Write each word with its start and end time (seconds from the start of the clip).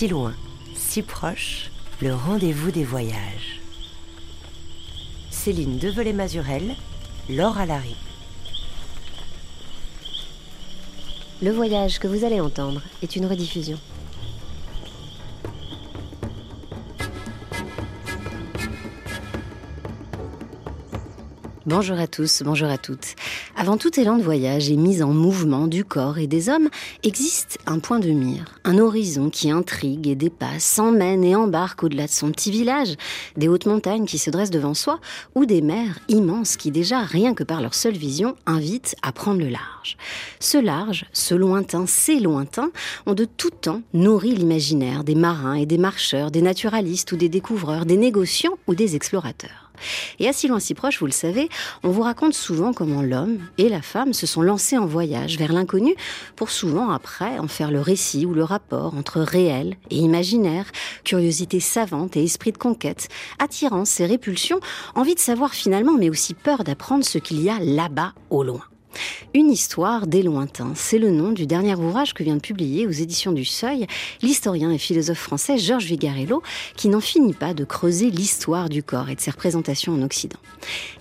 Si 0.00 0.08
loin, 0.08 0.32
si 0.74 1.02
proche, 1.02 1.70
le 2.00 2.14
rendez-vous 2.14 2.70
des 2.70 2.84
voyages. 2.84 3.60
Céline 5.30 5.76
Develay-Mazurel, 5.76 6.74
Laure 7.28 7.58
Alary. 7.58 7.94
Le 11.42 11.50
voyage 11.50 11.98
que 11.98 12.08
vous 12.08 12.24
allez 12.24 12.40
entendre 12.40 12.80
est 13.02 13.14
une 13.14 13.26
rediffusion. 13.26 13.78
Bonjour 21.66 22.00
à 22.00 22.06
tous, 22.06 22.42
bonjour 22.42 22.70
à 22.70 22.78
toutes. 22.78 23.16
Avant 23.60 23.76
tout 23.76 24.00
élan 24.00 24.16
de 24.16 24.22
voyage 24.22 24.70
et 24.70 24.76
mise 24.76 25.02
en 25.02 25.12
mouvement 25.12 25.66
du 25.66 25.84
corps 25.84 26.16
et 26.16 26.26
des 26.26 26.48
hommes, 26.48 26.70
existe 27.02 27.58
un 27.66 27.78
point 27.78 27.98
de 27.98 28.08
mire, 28.08 28.46
un 28.64 28.78
horizon 28.78 29.28
qui 29.28 29.50
intrigue 29.50 30.08
et 30.08 30.14
dépasse, 30.14 30.64
s'emmène 30.64 31.22
et 31.24 31.36
embarque 31.36 31.82
au-delà 31.82 32.06
de 32.06 32.10
son 32.10 32.30
petit 32.30 32.50
village, 32.50 32.94
des 33.36 33.48
hautes 33.48 33.66
montagnes 33.66 34.06
qui 34.06 34.16
se 34.16 34.30
dressent 34.30 34.48
devant 34.48 34.72
soi, 34.72 34.98
ou 35.34 35.44
des 35.44 35.60
mers 35.60 35.98
immenses 36.08 36.56
qui 36.56 36.70
déjà, 36.70 37.00
rien 37.00 37.34
que 37.34 37.44
par 37.44 37.60
leur 37.60 37.74
seule 37.74 37.98
vision, 37.98 38.34
invitent 38.46 38.96
à 39.02 39.12
prendre 39.12 39.40
le 39.40 39.50
large. 39.50 39.98
Ce 40.38 40.56
large, 40.56 41.04
ce 41.12 41.34
lointain, 41.34 41.84
ces 41.86 42.18
lointains, 42.18 42.70
ont 43.04 43.12
de 43.12 43.26
tout 43.26 43.50
temps 43.50 43.82
nourri 43.92 44.34
l'imaginaire 44.34 45.04
des 45.04 45.14
marins 45.14 45.52
et 45.52 45.66
des 45.66 45.76
marcheurs, 45.76 46.30
des 46.30 46.40
naturalistes 46.40 47.12
ou 47.12 47.16
des 47.16 47.28
découvreurs, 47.28 47.84
des 47.84 47.98
négociants 47.98 48.56
ou 48.68 48.74
des 48.74 48.96
explorateurs. 48.96 49.69
Et 50.18 50.28
à 50.28 50.32
si 50.32 50.48
loin 50.48 50.60
si 50.60 50.74
proche, 50.74 51.00
vous 51.00 51.06
le 51.06 51.12
savez, 51.12 51.48
on 51.82 51.90
vous 51.90 52.02
raconte 52.02 52.34
souvent 52.34 52.72
comment 52.72 53.02
l'homme 53.02 53.38
et 53.58 53.68
la 53.68 53.82
femme 53.82 54.12
se 54.12 54.26
sont 54.26 54.42
lancés 54.42 54.78
en 54.78 54.86
voyage 54.86 55.38
vers 55.38 55.52
l'inconnu 55.52 55.94
pour 56.36 56.50
souvent 56.50 56.90
après 56.90 57.38
en 57.38 57.48
faire 57.48 57.70
le 57.70 57.80
récit 57.80 58.26
ou 58.26 58.34
le 58.34 58.44
rapport 58.44 58.94
entre 58.94 59.20
réel 59.20 59.76
et 59.90 59.96
imaginaire, 59.96 60.66
curiosité 61.04 61.60
savante 61.60 62.16
et 62.16 62.24
esprit 62.24 62.52
de 62.52 62.58
conquête, 62.58 63.08
attirance 63.38 64.00
et 64.00 64.06
répulsion, 64.06 64.60
envie 64.94 65.14
de 65.14 65.20
savoir 65.20 65.54
finalement 65.54 65.96
mais 65.98 66.10
aussi 66.10 66.34
peur 66.34 66.64
d'apprendre 66.64 67.04
ce 67.04 67.18
qu'il 67.18 67.40
y 67.40 67.50
a 67.50 67.58
là-bas 67.60 68.12
au 68.30 68.42
loin. 68.42 68.62
Une 69.32 69.50
histoire 69.50 70.08
des 70.08 70.24
lointains, 70.24 70.72
c'est 70.74 70.98
le 70.98 71.10
nom 71.10 71.30
du 71.30 71.46
dernier 71.46 71.74
ouvrage 71.76 72.14
que 72.14 72.24
vient 72.24 72.34
de 72.34 72.40
publier 72.40 72.86
aux 72.86 72.90
éditions 72.90 73.30
du 73.30 73.44
Seuil 73.44 73.86
l'historien 74.22 74.72
et 74.72 74.78
philosophe 74.78 75.18
français 75.18 75.56
Georges 75.56 75.84
Vigarello, 75.84 76.42
qui 76.76 76.88
n'en 76.88 77.00
finit 77.00 77.32
pas 77.32 77.54
de 77.54 77.64
creuser 77.64 78.10
l'histoire 78.10 78.68
du 78.68 78.82
corps 78.82 79.08
et 79.08 79.14
de 79.14 79.20
ses 79.20 79.30
représentations 79.30 79.94
en 79.94 80.02
Occident. 80.02 80.38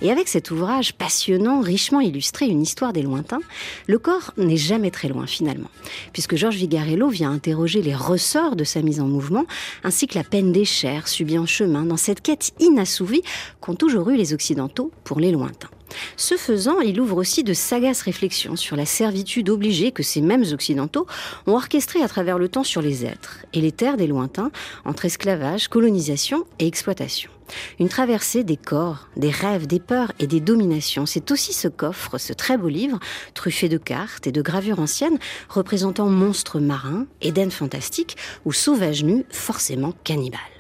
Et 0.01 0.11
avec 0.11 0.27
cet 0.27 0.51
ouvrage 0.51 0.93
passionnant, 0.93 1.61
richement 1.61 2.01
illustré, 2.01 2.47
une 2.47 2.61
histoire 2.61 2.93
des 2.93 3.01
lointains, 3.01 3.41
le 3.87 3.97
corps 3.97 4.33
n'est 4.37 4.57
jamais 4.57 4.91
très 4.91 5.07
loin 5.07 5.25
finalement, 5.25 5.69
puisque 6.13 6.35
Georges 6.35 6.57
Vigarello 6.57 7.09
vient 7.09 7.31
interroger 7.31 7.81
les 7.81 7.95
ressorts 7.95 8.55
de 8.55 8.63
sa 8.63 8.83
mise 8.83 8.99
en 8.99 9.07
mouvement, 9.07 9.45
ainsi 9.83 10.05
que 10.05 10.17
la 10.17 10.23
peine 10.23 10.51
des 10.51 10.65
chairs 10.65 11.07
subie 11.07 11.39
en 11.39 11.47
chemin 11.47 11.83
dans 11.83 11.97
cette 11.97 12.21
quête 12.21 12.51
inassouvie 12.59 13.23
qu'ont 13.59 13.75
toujours 13.75 14.09
eu 14.09 14.17
les 14.17 14.33
Occidentaux 14.33 14.91
pour 15.03 15.19
les 15.19 15.31
lointains. 15.31 15.69
Ce 16.17 16.35
faisant, 16.35 16.79
il 16.79 16.99
ouvre 16.99 17.17
aussi 17.17 17.43
de 17.43 17.53
sagaces 17.53 18.01
réflexions 18.01 18.55
sur 18.55 18.75
la 18.75 18.85
servitude 18.85 19.49
obligée 19.49 19.91
que 19.91 20.03
ces 20.03 20.21
mêmes 20.21 20.45
Occidentaux 20.51 21.07
ont 21.47 21.53
orchestrée 21.53 22.01
à 22.01 22.07
travers 22.07 22.37
le 22.37 22.49
temps 22.49 22.63
sur 22.63 22.81
les 22.81 23.05
êtres 23.05 23.39
et 23.53 23.61
les 23.61 23.71
terres 23.71 23.97
des 23.97 24.07
lointains, 24.07 24.51
entre 24.85 25.05
esclavage, 25.05 25.67
colonisation 25.67 26.45
et 26.59 26.67
exploitation. 26.67 27.31
Une 27.79 27.89
traversée 27.89 28.43
des 28.43 28.57
corps, 28.57 29.07
des 29.17 29.31
rêves, 29.31 29.67
des 29.67 29.79
peurs 29.79 30.11
et 30.19 30.27
des 30.27 30.39
dominations. 30.39 31.05
C'est 31.05 31.31
aussi 31.31 31.53
ce 31.53 31.67
qu'offre 31.67 32.17
ce 32.17 32.33
très 32.33 32.57
beau 32.57 32.69
livre, 32.69 32.99
truffé 33.33 33.69
de 33.69 33.77
cartes 33.77 34.27
et 34.27 34.31
de 34.31 34.41
gravures 34.41 34.79
anciennes, 34.79 35.17
représentant 35.49 36.09
monstres 36.09 36.59
marins, 36.59 37.07
Éden 37.21 37.49
fantastique 37.49 38.17
ou 38.45 38.53
sauvages 38.53 39.03
nus, 39.03 39.25
forcément 39.31 39.94
cannibales. 40.03 40.59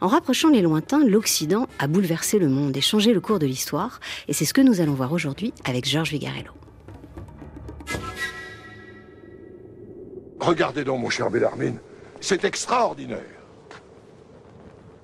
En 0.00 0.08
rapprochant 0.08 0.48
les 0.48 0.62
lointains, 0.62 1.04
l'Occident 1.04 1.66
a 1.78 1.86
bouleversé 1.86 2.38
le 2.38 2.48
monde 2.48 2.76
et 2.76 2.80
changé 2.80 3.12
le 3.12 3.20
cours 3.20 3.38
de 3.38 3.46
l'histoire, 3.46 4.00
et 4.28 4.32
c'est 4.32 4.44
ce 4.44 4.54
que 4.54 4.60
nous 4.60 4.80
allons 4.80 4.94
voir 4.94 5.12
aujourd'hui 5.12 5.52
avec 5.64 5.86
Georges 5.86 6.10
Vigarello. 6.10 6.52
Regardez 10.40 10.84
donc, 10.84 11.00
mon 11.00 11.10
cher 11.10 11.30
Bellarmine, 11.30 11.78
c'est 12.20 12.44
extraordinaire. 12.44 13.20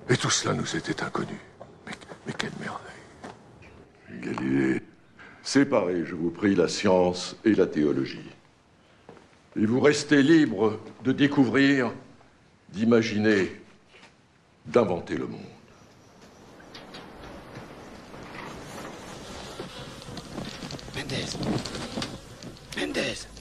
Et 0.09 0.17
tout 0.17 0.29
cela 0.29 0.53
nous 0.53 0.75
était 0.75 1.03
inconnu. 1.03 1.37
Mais, 1.85 1.93
mais 2.27 2.33
quelle 2.37 2.51
merveille. 2.59 2.79
Galilée, 4.21 4.81
séparez, 5.41 6.05
je 6.05 6.15
vous 6.15 6.29
prie, 6.29 6.55
la 6.55 6.67
science 6.67 7.35
et 7.45 7.55
la 7.55 7.65
théologie. 7.65 8.29
Et 9.55 9.65
vous 9.65 9.79
restez 9.79 10.23
libre 10.23 10.79
de 11.03 11.11
découvrir, 11.11 11.91
d'imaginer 12.69 13.62
d'inventer 14.65 15.15
le 15.15 15.27
monde. 15.27 15.41
Mendez. 20.95 21.25
Mendez. 22.77 23.32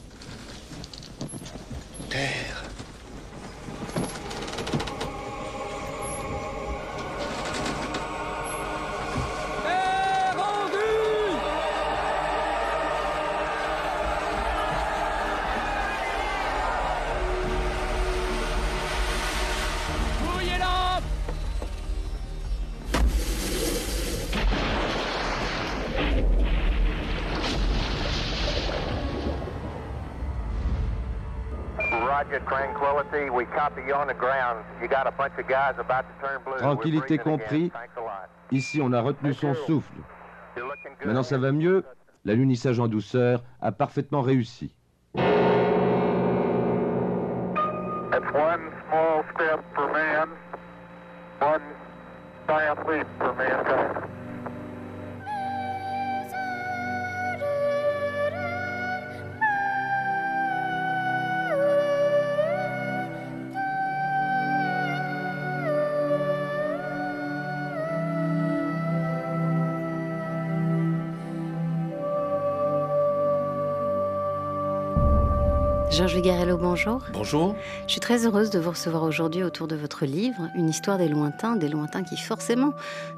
Tranquillité 36.59 37.19
compris. 37.19 37.73
Ici, 38.51 38.81
on 38.83 38.93
a 38.93 39.01
retenu 39.01 39.33
son 39.33 39.55
souffle. 39.55 39.95
Maintenant, 41.05 41.23
ça 41.23 41.39
va 41.39 41.53
mieux. 41.53 41.85
L'alunissage 42.25 42.79
en 42.79 42.89
douceur 42.89 43.43
a 43.61 43.73
parfaitement 43.73 44.23
réussi. 44.23 44.75
Georges 76.03 76.17
Vigarello, 76.17 76.57
bonjour. 76.57 77.05
Bonjour. 77.13 77.55
Je 77.87 77.93
suis 77.93 78.01
très 78.01 78.27
heureuse 78.27 78.51
de 78.51 78.59
vous 78.59 78.71
recevoir 78.71 79.05
aujourd'hui 79.05 79.45
autour 79.45 79.69
de 79.69 79.77
votre 79.77 80.05
livre, 80.05 80.49
Une 80.57 80.69
histoire 80.69 80.99
des 80.99 81.07
lointains, 81.07 81.55
des 81.55 81.69
lointains 81.69 82.03
qui 82.03 82.17
forcément 82.17 82.73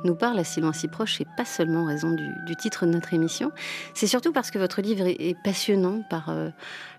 nous 0.05 0.15
parlent 0.15 0.39
à 0.39 0.45
si 0.45 0.61
loin 0.61 0.75
si 0.75 0.87
proche, 0.87 1.19
et 1.23 1.27
pas 1.35 1.47
seulement 1.47 1.85
en 1.85 1.87
raison 1.87 2.11
du, 2.11 2.57
titre 2.57 2.85
de 2.85 2.91
notre 2.91 3.15
émission. 3.15 3.53
C'est 3.95 4.07
surtout 4.07 4.33
parce 4.33 4.51
que 4.51 4.59
votre 4.59 4.83
livre 4.83 5.07
est, 5.07 5.35
passionnant 5.43 6.03
par 6.11 6.29
euh, 6.29 6.51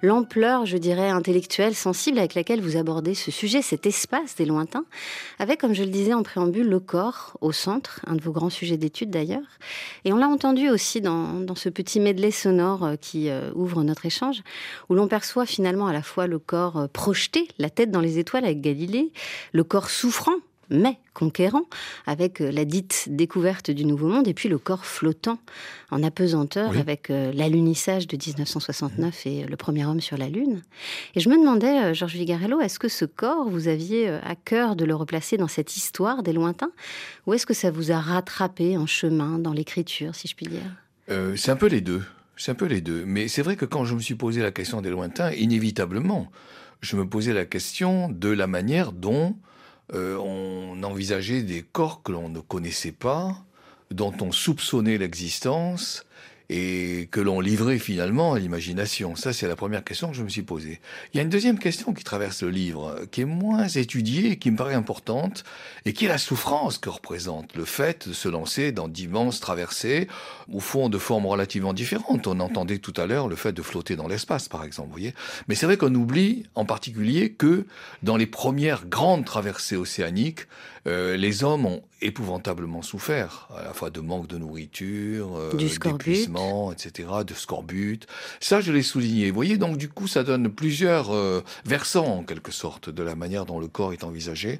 l'ampleur, 0.01 0.65
je 0.65 0.77
dirais, 0.77 1.11
intellectuelle, 1.11 1.75
sensible 1.75 2.17
avec 2.17 2.33
laquelle 2.33 2.61
vous 2.61 2.77
abordez 2.77 3.13
ce 3.13 3.29
sujet, 3.29 3.61
cet 3.61 3.85
espace 3.85 4.35
des 4.37 4.45
lointains, 4.45 4.85
avec, 5.37 5.59
comme 5.59 5.75
je 5.75 5.83
le 5.83 5.91
disais 5.91 6.15
en 6.15 6.23
préambule, 6.23 6.67
le 6.67 6.79
corps 6.79 7.37
au 7.41 7.51
centre, 7.51 8.01
un 8.07 8.15
de 8.15 8.23
vos 8.23 8.31
grands 8.31 8.49
sujets 8.49 8.77
d'étude 8.77 9.11
d'ailleurs. 9.11 9.59
Et 10.03 10.11
on 10.11 10.17
l'a 10.17 10.29
entendu 10.29 10.67
aussi 10.67 10.99
dans, 10.99 11.41
dans, 11.41 11.53
ce 11.53 11.69
petit 11.69 11.99
medley 11.99 12.31
sonore 12.31 12.85
euh, 12.85 12.95
qui 12.95 13.29
euh, 13.29 13.51
ouvre 13.53 13.83
notre 13.83 14.07
échange, 14.07 14.41
où 14.89 14.95
l'on 14.95 15.07
perçoit 15.07 15.45
finalement 15.45 15.74
finalement 15.75 15.87
à 15.87 15.93
la 15.93 16.01
fois 16.03 16.25
le 16.25 16.39
corps 16.39 16.77
euh, 16.77 16.87
projeté, 16.87 17.49
la 17.59 17.69
tête 17.69 17.91
dans 17.91 17.99
les 17.99 18.17
étoiles 18.17 18.45
avec 18.45 18.61
Galilée, 18.61 19.11
le 19.51 19.65
corps 19.65 19.89
souffrant, 19.89 20.37
mais 20.69 20.97
conquérant, 21.13 21.63
avec 22.07 22.39
euh, 22.39 22.49
la 22.49 22.63
dite 22.63 23.07
découverte 23.09 23.71
du 23.71 23.83
Nouveau 23.83 24.07
Monde, 24.07 24.25
et 24.29 24.33
puis 24.33 24.47
le 24.47 24.57
corps 24.57 24.85
flottant 24.85 25.37
en 25.91 26.01
apesanteur 26.01 26.77
avec 26.77 27.09
euh, 27.09 27.33
l'alunissage 27.33 28.07
de 28.07 28.15
1969 28.15 29.25
et 29.25 29.43
le 29.43 29.57
premier 29.57 29.85
homme 29.85 29.99
sur 29.99 30.17
la 30.17 30.29
Lune. 30.29 30.61
Et 31.13 31.19
je 31.19 31.27
me 31.27 31.37
demandais, 31.37 31.93
Georges 31.93 32.15
Vigarello, 32.15 32.61
est-ce 32.61 32.79
que 32.79 32.87
ce 32.87 33.03
corps, 33.03 33.49
vous 33.49 33.67
aviez 33.67 34.07
à 34.07 34.35
cœur 34.35 34.77
de 34.77 34.85
le 34.85 34.95
replacer 34.95 35.35
dans 35.35 35.49
cette 35.49 35.75
histoire 35.75 36.23
des 36.23 36.31
lointains, 36.31 36.71
ou 37.27 37.33
est-ce 37.33 37.45
que 37.45 37.53
ça 37.53 37.69
vous 37.69 37.91
a 37.91 37.99
rattrapé 37.99 38.77
en 38.77 38.85
chemin 38.85 39.39
dans 39.39 39.51
l'écriture, 39.51 40.15
si 40.15 40.29
je 40.29 40.35
puis 40.37 40.45
dire? 40.45 41.35
C'est 41.35 41.51
un 41.51 41.57
peu 41.57 41.67
les 41.67 41.81
deux. 41.81 42.01
C'est 42.37 42.51
un 42.51 42.55
peu 42.55 42.65
les 42.65 42.81
deux. 42.81 43.05
Mais 43.05 43.27
c'est 43.27 43.41
vrai 43.41 43.55
que 43.55 43.65
quand 43.65 43.85
je 43.85 43.95
me 43.95 43.99
suis 43.99 44.15
posé 44.15 44.41
la 44.41 44.51
question 44.51 44.81
des 44.81 44.89
lointains, 44.89 45.31
inévitablement, 45.31 46.31
je 46.81 46.95
me 46.95 47.07
posais 47.07 47.33
la 47.33 47.45
question 47.45 48.09
de 48.09 48.29
la 48.29 48.47
manière 48.47 48.91
dont 48.91 49.35
euh, 49.93 50.17
on 50.17 50.81
envisageait 50.83 51.43
des 51.43 51.61
corps 51.61 52.03
que 52.03 52.11
l'on 52.11 52.29
ne 52.29 52.39
connaissait 52.39 52.91
pas, 52.91 53.45
dont 53.91 54.13
on 54.21 54.31
soupçonnait 54.31 54.97
l'existence, 54.97 56.05
et 56.49 57.07
que 57.11 57.19
l'on 57.19 57.39
livrait 57.39 57.79
finalement 57.79 58.33
à 58.33 58.39
l'imagination 58.39 59.15
Ça, 59.15 59.33
c'est 59.33 59.47
la 59.47 59.55
première 59.55 59.83
question 59.83 60.09
que 60.09 60.15
je 60.15 60.23
me 60.23 60.29
suis 60.29 60.43
posée. 60.43 60.79
Il 61.13 61.17
y 61.17 61.19
a 61.19 61.23
une 61.23 61.29
deuxième 61.29 61.59
question 61.59 61.93
qui 61.93 62.03
traverse 62.03 62.43
le 62.43 62.49
livre, 62.49 63.01
qui 63.11 63.21
est 63.21 63.25
moins 63.25 63.67
étudiée 63.67 64.37
qui 64.37 64.51
me 64.51 64.57
paraît 64.57 64.75
importante, 64.75 65.43
et 65.85 65.93
qui 65.93 66.05
est 66.05 66.09
la 66.09 66.17
souffrance 66.17 66.77
que 66.77 66.89
représente 66.89 67.55
le 67.55 67.65
fait 67.65 68.07
de 68.07 68.13
se 68.13 68.29
lancer 68.29 68.71
dans 68.71 68.87
d'immenses 68.87 69.39
traversées, 69.39 70.07
au 70.51 70.59
fond 70.59 70.89
de 70.89 70.97
formes 70.97 71.25
relativement 71.25 71.73
différentes. 71.73 72.27
On 72.27 72.39
entendait 72.39 72.79
tout 72.79 72.93
à 72.97 73.05
l'heure 73.05 73.27
le 73.27 73.35
fait 73.35 73.53
de 73.53 73.61
flotter 73.61 73.95
dans 73.95 74.07
l'espace, 74.07 74.47
par 74.47 74.63
exemple, 74.63 74.89
vous 74.89 74.93
voyez. 74.93 75.13
Mais 75.47 75.55
c'est 75.55 75.65
vrai 75.65 75.77
qu'on 75.77 75.93
oublie 75.93 76.45
en 76.55 76.65
particulier 76.65 77.31
que 77.31 77.65
dans 78.03 78.17
les 78.17 78.27
premières 78.27 78.85
grandes 78.85 79.25
traversées 79.25 79.75
océaniques, 79.75 80.47
euh, 80.87 81.17
les 81.17 81.43
hommes 81.43 81.65
ont 81.65 81.81
épouvantablement 82.01 82.81
souffert, 82.81 83.49
à 83.57 83.63
la 83.63 83.73
fois 83.73 83.89
de 83.89 83.99
manque 83.99 84.27
de 84.27 84.37
nourriture, 84.37 85.35
euh, 85.35 85.51
d'épuisement, 85.51 86.71
etc., 86.71 87.09
de 87.25 87.33
scorbut. 87.33 88.05
Ça, 88.39 88.61
je 88.61 88.71
l'ai 88.71 88.83
souligné. 88.83 89.29
Vous 89.29 89.35
voyez, 89.35 89.57
donc 89.57 89.77
du 89.77 89.89
coup, 89.89 90.07
ça 90.07 90.23
donne 90.23 90.49
plusieurs 90.49 91.13
euh, 91.13 91.43
versants, 91.65 92.19
en 92.19 92.23
quelque 92.23 92.51
sorte, 92.51 92.89
de 92.89 93.01
la 93.01 93.15
manière 93.15 93.45
dont 93.45 93.59
le 93.59 93.67
corps 93.67 93.93
est 93.93 94.03
envisagé. 94.03 94.59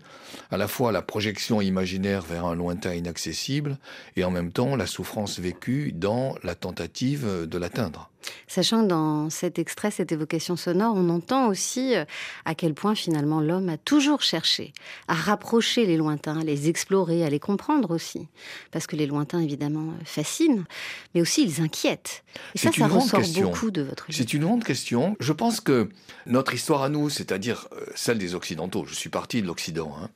À 0.49 0.57
la 0.57 0.67
fois 0.67 0.91
la 0.91 1.01
projection 1.01 1.61
imaginaire 1.61 2.23
vers 2.23 2.45
un 2.45 2.55
lointain 2.55 2.95
inaccessible, 2.95 3.77
et 4.15 4.23
en 4.23 4.31
même 4.31 4.51
temps 4.51 4.75
la 4.75 4.87
souffrance 4.87 5.39
vécue 5.39 5.91
dans 5.91 6.35
la 6.43 6.55
tentative 6.55 7.47
de 7.47 7.57
l'atteindre. 7.57 8.09
Sachant 8.47 8.83
que 8.83 8.87
dans 8.87 9.29
cet 9.29 9.59
extrait, 9.59 9.91
cette 9.91 10.11
évocation 10.11 10.55
sonore, 10.55 10.93
on 10.95 11.09
entend 11.09 11.47
aussi 11.47 11.95
euh, 11.95 12.05
à 12.45 12.55
quel 12.55 12.73
point 12.73 12.95
finalement 12.95 13.41
l'homme 13.41 13.69
a 13.69 13.77
toujours 13.77 14.21
cherché 14.21 14.73
à 15.07 15.13
rapprocher 15.13 15.85
les 15.85 15.97
lointains, 15.97 16.39
à 16.39 16.43
les 16.43 16.69
explorer, 16.69 17.23
à 17.23 17.29
les 17.29 17.39
comprendre 17.39 17.91
aussi. 17.91 18.27
Parce 18.71 18.87
que 18.87 18.95
les 18.95 19.07
lointains, 19.07 19.39
évidemment, 19.39 19.89
euh, 19.89 20.05
fascinent, 20.05 20.65
mais 21.13 21.21
aussi 21.21 21.43
ils 21.43 21.61
inquiètent. 21.61 22.23
Et 22.53 22.57
ça, 22.57 22.71
ça 22.71 22.87
ressort 22.87 23.21
beaucoup 23.41 23.71
de 23.71 23.81
votre 23.81 24.05
livre. 24.07 24.17
C'est 24.17 24.33
une 24.33 24.43
grande 24.43 24.63
question. 24.63 25.15
Je 25.19 25.33
pense 25.33 25.59
que 25.59 25.89
notre 26.25 26.53
histoire 26.53 26.83
à 26.83 26.89
nous, 26.89 27.09
c'est-à-dire 27.09 27.67
euh, 27.73 27.85
celle 27.95 28.17
des 28.17 28.35
Occidentaux, 28.35 28.85
je 28.87 28.93
suis 28.93 29.09
parti 29.09 29.41
de 29.41 29.47
l'Occident, 29.47 29.95
hein, 30.01 30.09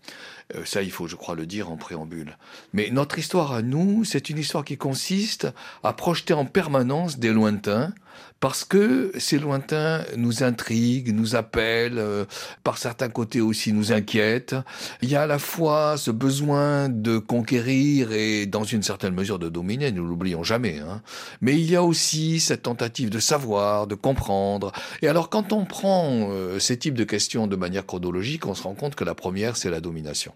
ça 0.66 0.82
il 0.82 0.92
faut, 0.92 1.08
je 1.08 1.16
crois, 1.16 1.36
le 1.36 1.46
dire 1.46 1.70
en 1.70 1.78
préambule. 1.78 2.38
Mais 2.74 2.90
notre 2.92 3.20
histoire 3.20 3.54
à 3.54 3.62
nous, 3.62 4.04
c'est 4.04 4.30
une 4.30 4.38
histoire 4.38 4.66
qui 4.66 4.78
consiste 4.78 5.48
à 5.84 5.94
projeter 5.94 6.34
en 6.34 6.46
permanence 6.46 7.20
des 7.20 7.32
lointains 7.32 7.94
parce 8.40 8.64
que 8.64 9.12
ces 9.18 9.38
lointains 9.38 10.04
nous 10.16 10.44
intriguent, 10.44 11.14
nous 11.14 11.36
appellent, 11.36 12.00
euh, 12.00 12.26
par 12.64 12.78
certains 12.78 13.10
côtés 13.10 13.42
aussi 13.42 13.74
nous 13.74 13.92
inquiètent. 13.92 14.56
Il 15.02 15.10
y 15.10 15.16
a 15.16 15.24
à 15.24 15.28
la 15.28 15.40
fois 15.40 15.98
ce 15.98 16.12
besoin 16.12 16.90
de 16.90 17.18
conquérir 17.18 18.12
et 18.12 18.46
dans 18.46 18.64
une 18.64 18.84
certaine 18.84 19.14
mesure 19.14 19.40
de 19.40 19.50
dominer, 19.50 19.92
nous 19.92 20.06
l'oublions 20.06 20.44
jamais. 20.44 20.80
Hein. 20.80 21.02
Mais 21.42 21.60
il 21.60 21.70
y 21.70 21.76
a 21.76 21.84
aussi 21.84 22.40
cette 22.40 22.64
tentative 22.64 23.10
de 23.10 23.20
savoir, 23.20 23.88
de 23.88 23.96
comprendre. 23.96 24.72
Et 25.02 25.08
alors 25.08 25.30
quand 25.30 25.52
on 25.52 25.66
prend 25.66 26.30
euh, 26.32 26.60
ces 26.60 26.78
types 26.78 26.96
de 26.96 27.04
questions 27.04 27.48
de 27.48 27.56
manière 27.56 27.86
chronologique, 27.86 28.46
on 28.46 28.56
se 28.56 28.64
rend 28.64 28.76
compte 28.76 28.96
que 28.96 29.04
la 29.04 29.16
première, 29.16 29.58
c'est 29.58 29.70
la 29.70 29.82
domination. 29.82 30.34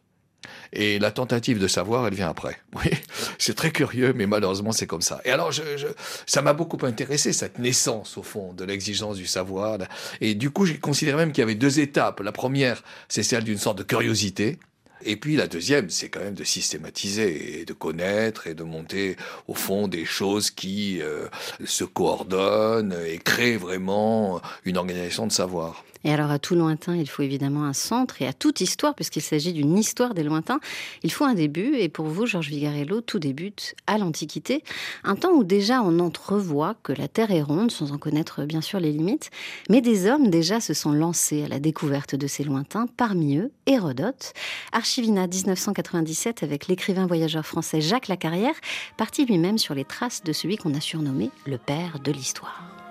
Et 0.75 0.97
la 0.97 1.11
tentative 1.11 1.59
de 1.59 1.67
savoir, 1.67 2.07
elle 2.07 2.15
vient 2.15 2.29
après. 2.29 2.59
Oui, 2.75 2.91
c'est 3.37 3.55
très 3.55 3.71
curieux, 3.71 4.13
mais 4.15 4.25
malheureusement, 4.25 4.71
c'est 4.71 4.87
comme 4.87 5.03
ça. 5.03 5.21
Et 5.23 5.29
alors, 5.29 5.51
je, 5.51 5.61
je, 5.77 5.87
ça 6.25 6.41
m'a 6.41 6.53
beaucoup 6.53 6.83
intéressé, 6.83 7.31
cette 7.31 7.59
naissance, 7.59 8.17
au 8.17 8.23
fond, 8.23 8.51
de 8.53 8.65
l'exigence 8.65 9.17
du 9.17 9.27
savoir. 9.27 9.77
Et 10.19 10.33
du 10.33 10.49
coup, 10.49 10.65
j'ai 10.65 10.79
considéré 10.79 11.17
même 11.17 11.31
qu'il 11.31 11.41
y 11.41 11.43
avait 11.43 11.55
deux 11.55 11.79
étapes. 11.79 12.19
La 12.21 12.31
première, 12.31 12.83
c'est 13.07 13.21
celle 13.21 13.43
d'une 13.43 13.59
sorte 13.59 13.77
de 13.77 13.83
curiosité. 13.83 14.57
Et 15.05 15.17
puis 15.17 15.35
la 15.35 15.47
deuxième, 15.47 15.89
c'est 15.89 16.09
quand 16.09 16.21
même 16.21 16.33
de 16.33 16.43
systématiser 16.43 17.59
et 17.59 17.65
de 17.65 17.73
connaître 17.73 18.47
et 18.47 18.53
de 18.53 18.63
monter 18.63 19.17
au 19.47 19.53
fond 19.53 19.87
des 19.87 20.05
choses 20.05 20.49
qui 20.49 21.01
euh, 21.01 21.27
se 21.65 21.83
coordonnent 21.83 22.95
et 23.05 23.17
créent 23.17 23.57
vraiment 23.57 24.41
une 24.65 24.77
organisation 24.77 25.27
de 25.27 25.31
savoir. 25.31 25.83
Et 26.03 26.11
alors 26.11 26.31
à 26.31 26.39
tout 26.39 26.55
lointain, 26.55 26.95
il 26.95 27.09
faut 27.09 27.23
évidemment 27.23 27.63
un 27.63 27.73
centre, 27.73 28.21
et 28.21 28.27
à 28.27 28.33
toute 28.33 28.61
histoire, 28.61 28.95
puisqu'il 28.95 29.21
s'agit 29.21 29.53
d'une 29.53 29.77
histoire 29.77 30.13
des 30.13 30.23
lointains, 30.23 30.59
il 31.03 31.11
faut 31.11 31.25
un 31.25 31.33
début. 31.33 31.75
Et 31.75 31.89
pour 31.89 32.07
vous, 32.07 32.25
Georges 32.25 32.49
Vigarello, 32.49 33.01
tout 33.01 33.19
débute 33.19 33.75
à 33.87 33.97
l'Antiquité, 33.97 34.63
un 35.03 35.15
temps 35.15 35.31
où 35.31 35.43
déjà 35.43 35.81
on 35.81 35.99
entrevoit 35.99 36.75
que 36.83 36.93
la 36.93 37.07
Terre 37.07 37.31
est 37.31 37.41
ronde, 37.41 37.71
sans 37.71 37.91
en 37.91 37.97
connaître 37.97 38.43
bien 38.45 38.61
sûr 38.61 38.79
les 38.79 38.91
limites, 38.91 39.31
mais 39.69 39.81
des 39.81 40.07
hommes 40.07 40.29
déjà 40.29 40.59
se 40.59 40.73
sont 40.73 40.91
lancés 40.91 41.43
à 41.43 41.47
la 41.47 41.59
découverte 41.59 42.15
de 42.15 42.27
ces 42.27 42.43
lointains, 42.43 42.87
parmi 42.97 43.37
eux 43.37 43.51
Hérodote, 43.65 44.33
Archivina 44.71 45.27
1997 45.27 46.43
avec 46.43 46.67
l'écrivain 46.67 47.07
voyageur 47.07 47.45
français 47.45 47.81
Jacques 47.81 48.07
Lacarrière, 48.07 48.55
parti 48.97 49.25
lui-même 49.25 49.57
sur 49.57 49.73
les 49.73 49.85
traces 49.85 50.23
de 50.23 50.33
celui 50.33 50.57
qu'on 50.57 50.73
a 50.73 50.81
surnommé 50.81 51.29
le 51.45 51.57
père 51.57 51.99
de 51.99 52.11
l'histoire. 52.11 52.82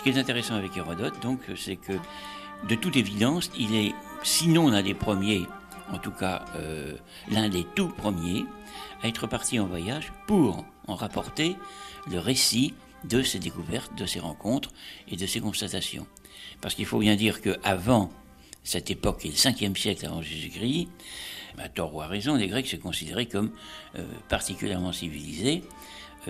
Ce 0.00 0.02
qui 0.02 0.16
est 0.16 0.18
intéressant 0.18 0.54
avec 0.54 0.74
Hérodote, 0.78 1.20
donc, 1.20 1.40
c'est 1.56 1.76
que, 1.76 1.92
de 2.66 2.74
toute 2.74 2.96
évidence, 2.96 3.50
il 3.58 3.74
est, 3.74 3.94
sinon 4.22 4.70
l'un 4.70 4.82
des 4.82 4.94
premiers, 4.94 5.42
en 5.92 5.98
tout 5.98 6.10
cas 6.10 6.46
euh, 6.56 6.96
l'un 7.30 7.50
des 7.50 7.66
tout 7.74 7.88
premiers, 7.88 8.46
à 9.02 9.08
être 9.08 9.26
parti 9.26 9.60
en 9.60 9.66
voyage 9.66 10.10
pour 10.26 10.64
en 10.86 10.94
rapporter 10.94 11.54
le 12.10 12.18
récit 12.18 12.72
de 13.04 13.22
ses 13.22 13.40
découvertes, 13.40 13.94
de 13.94 14.06
ses 14.06 14.20
rencontres 14.20 14.70
et 15.06 15.16
de 15.16 15.26
ses 15.26 15.40
constatations. 15.40 16.06
Parce 16.62 16.74
qu'il 16.74 16.86
faut 16.86 17.00
bien 17.00 17.14
dire 17.14 17.42
qu'avant 17.42 18.10
cette 18.64 18.90
époque, 18.90 19.26
et 19.26 19.28
le 19.28 19.34
5e 19.34 19.76
siècle 19.76 20.06
avant 20.06 20.22
Jésus-Christ, 20.22 20.88
à 21.58 21.68
tort 21.68 21.94
ou 21.94 22.00
à 22.00 22.06
raison, 22.06 22.36
les 22.36 22.48
Grecs 22.48 22.66
se 22.66 22.76
considéraient 22.76 23.26
comme 23.26 23.50
euh, 23.96 24.06
particulièrement 24.30 24.92
civilisés, 24.92 25.62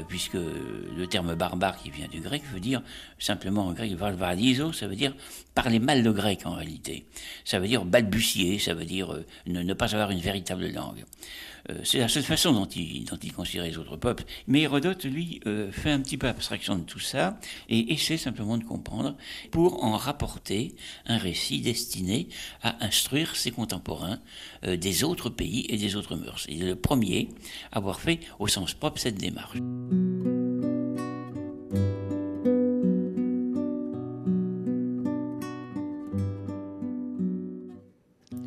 puisque 0.08 0.34
le 0.34 1.06
terme 1.06 1.34
barbare 1.34 1.76
qui 1.76 1.90
vient 1.90 2.08
du 2.08 2.20
grec 2.20 2.42
veut 2.52 2.60
dire 2.60 2.82
simplement 3.18 3.66
en 3.66 3.72
grec 3.72 3.92
valvalizo, 3.92 4.72
ça 4.72 4.86
veut 4.86 4.96
dire 4.96 5.14
parler 5.54 5.78
mal 5.78 6.02
le 6.02 6.12
grec 6.12 6.42
en 6.44 6.54
réalité. 6.54 7.04
Ça 7.44 7.58
veut 7.58 7.68
dire 7.68 7.84
balbutier, 7.84 8.58
ça 8.58 8.74
veut 8.74 8.84
dire 8.84 9.12
euh, 9.12 9.26
ne, 9.46 9.74
pas 9.74 9.94
avoir 9.94 10.10
une 10.10 10.20
véritable 10.20 10.68
langue. 10.70 11.04
Euh, 11.70 11.74
c'est 11.84 11.98
la 11.98 12.08
seule 12.08 12.22
façon 12.22 12.52
dont 12.52 12.66
il, 12.66 13.04
dont 13.04 13.18
considère 13.34 13.64
les 13.64 13.78
autres 13.78 13.96
peuples. 13.96 14.24
Mais 14.46 14.62
Hérodote, 14.62 15.04
lui, 15.04 15.40
fait 15.70 15.90
un 15.90 16.00
petit 16.00 16.16
peu 16.16 16.26
abstraction 16.26 16.76
de 16.76 16.82
tout 16.82 16.98
ça 16.98 17.38
et 17.68 17.92
essaie 17.92 18.16
simplement 18.16 18.58
de 18.58 18.64
comprendre 18.64 19.16
pour 19.50 19.84
en 19.84 19.96
rapporter 19.96 20.74
un 21.06 21.18
récit 21.18 21.60
destiné 21.60 22.28
à 22.62 22.84
instruire 22.84 23.36
ses 23.36 23.50
contemporains 23.50 24.18
des 24.66 25.04
autres 25.04 25.30
pays 25.30 25.66
et 25.68 25.76
des 25.76 25.96
autres 25.96 26.16
mœurs. 26.16 26.46
Il 26.48 26.62
est 26.62 26.66
le 26.66 26.76
premier 26.76 27.28
à 27.72 27.78
avoir 27.78 28.00
fait 28.00 28.20
au 28.38 28.48
sens 28.48 28.74
propre 28.74 29.00
cette 29.00 29.18
démarche. 29.18 29.58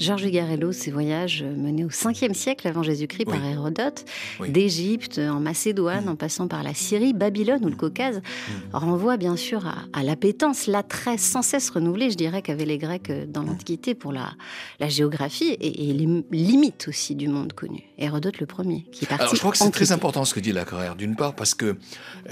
Georges 0.03 0.29
Garello, 0.29 0.73
ses 0.73 0.91
voyages 0.91 1.43
menés 1.43 1.85
au 1.85 1.89
5e 1.89 2.33
siècle 2.33 2.67
avant 2.67 2.83
Jésus-Christ 2.83 3.23
par 3.23 3.43
Hérodote, 3.43 4.03
d'Égypte 4.49 5.17
en 5.17 5.39
Macédoine, 5.39 6.09
en 6.09 6.17
passant 6.17 6.49
par 6.49 6.61
la 6.61 6.73
Syrie, 6.73 7.13
Babylone 7.13 7.63
ou 7.63 7.69
le 7.69 7.75
Caucase, 7.75 8.17
mm. 8.17 8.51
renvoie 8.73 9.15
bien 9.15 9.37
sûr 9.37 9.65
à, 9.93 10.03
l'appétence, 10.03 10.67
l'attrait 10.67 11.17
sans 11.17 11.41
cesse 11.41 11.69
renouvelé, 11.69 12.11
je 12.11 12.17
dirais, 12.17 12.41
qu'avaient 12.41 12.65
les 12.65 12.77
Grecs 12.77 13.11
dans 13.29 13.43
l'Antiquité 13.43 13.95
pour 13.95 14.11
la, 14.11 14.33
la 14.81 14.89
géographie 14.89 15.55
et, 15.61 15.93
les 15.93 16.23
limites 16.31 16.87
aussi 16.89 17.15
du 17.15 17.29
monde 17.29 17.53
connu. 17.53 17.83
Hérodote 17.97 18.39
le 18.39 18.45
premier, 18.45 18.85
qui 18.91 19.05
est 19.05 19.07
parti. 19.07 19.23
Alors 19.23 19.35
je 19.35 19.39
crois 19.39 19.51
que 19.51 19.57
c'est 19.57 19.71
très 19.71 19.93
important 19.93 20.25
ce 20.25 20.33
que 20.33 20.41
dit 20.41 20.51
la 20.51 20.65
carrière, 20.65 20.97
d'une 20.97 21.15
part 21.15 21.33
parce 21.33 21.55
que 21.55 21.65
euh, 21.65 21.75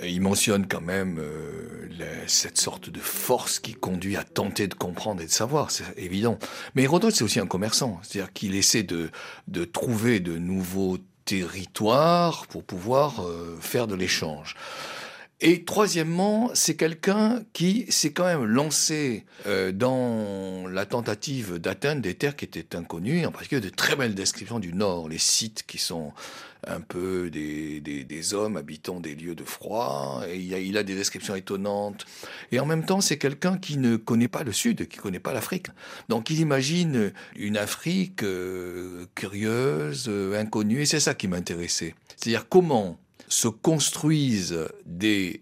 il 0.03 0.19
mentionne 0.19 0.67
quand 0.67 0.81
même 0.81 1.19
euh, 1.19 1.87
cette 2.27 2.57
sorte 2.57 2.89
de 2.89 2.99
force 2.99 3.59
qui 3.59 3.73
conduit 3.73 4.17
à 4.17 4.23
tenter 4.23 4.67
de 4.67 4.73
comprendre 4.73 5.21
et 5.21 5.25
de 5.25 5.31
savoir, 5.31 5.71
c'est 5.71 5.85
évident. 5.97 6.37
Mais 6.75 6.83
Hérodote, 6.83 7.15
c'est 7.15 7.23
aussi 7.23 7.39
un 7.39 7.45
c'est-à-dire 8.01 8.33
qu'il 8.33 8.55
essaie 8.55 8.83
de, 8.83 9.09
de 9.47 9.65
trouver 9.65 10.19
de 10.19 10.37
nouveaux 10.37 10.97
territoires 11.25 12.47
pour 12.47 12.63
pouvoir 12.63 13.21
euh, 13.21 13.57
faire 13.61 13.87
de 13.87 13.95
l'échange. 13.95 14.55
Et 15.43 15.63
troisièmement, 15.63 16.51
c'est 16.53 16.75
quelqu'un 16.75 17.41
qui 17.51 17.87
s'est 17.89 18.11
quand 18.11 18.25
même 18.25 18.45
lancé 18.45 19.25
euh, 19.47 19.71
dans 19.71 20.67
la 20.67 20.85
tentative 20.85 21.57
d'atteindre 21.57 22.01
des 22.01 22.13
terres 22.13 22.35
qui 22.35 22.45
étaient 22.45 22.75
inconnues, 22.75 23.25
en 23.25 23.31
particulier 23.31 23.61
de 23.61 23.69
très 23.69 23.95
belles 23.95 24.13
descriptions 24.13 24.59
du 24.59 24.71
Nord, 24.73 25.09
les 25.09 25.17
sites 25.17 25.63
qui 25.65 25.79
sont 25.79 26.13
un 26.67 26.81
peu 26.81 27.29
des, 27.29 27.81
des, 27.81 28.33
hommes 28.33 28.55
habitant 28.55 28.99
des 28.99 29.15
lieux 29.15 29.35
de 29.35 29.43
froid, 29.43 30.23
et 30.27 30.37
il 30.37 30.77
a, 30.77 30.83
des 30.83 30.95
descriptions 30.95 31.35
étonnantes. 31.35 32.05
Et 32.51 32.59
en 32.59 32.65
même 32.65 32.85
temps, 32.85 33.01
c'est 33.01 33.17
quelqu'un 33.17 33.57
qui 33.57 33.77
ne 33.77 33.95
connaît 33.95 34.27
pas 34.27 34.43
le 34.43 34.51
Sud, 34.51 34.87
qui 34.87 34.97
ne 34.97 35.01
connaît 35.01 35.19
pas 35.19 35.33
l'Afrique. 35.33 35.67
Donc 36.07 36.29
il 36.29 36.39
imagine 36.39 37.11
une 37.35 37.57
Afrique 37.57 38.23
euh, 38.23 39.05
curieuse, 39.15 40.05
euh, 40.07 40.39
inconnue, 40.39 40.81
et 40.81 40.85
c'est 40.85 40.99
ça 40.99 41.15
qui 41.15 41.27
m'intéressait. 41.27 41.95
C'est-à-dire 42.15 42.47
comment 42.47 42.99
se 43.27 43.47
construisent 43.47 44.67
des 44.85 45.41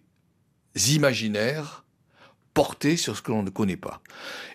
imaginaires 0.90 1.84
porter 2.54 2.98
sur 2.98 3.16
ce 3.16 3.22
que 3.22 3.32
l'on 3.32 3.44
ne 3.44 3.50
connaît 3.50 3.78
pas. 3.78 4.02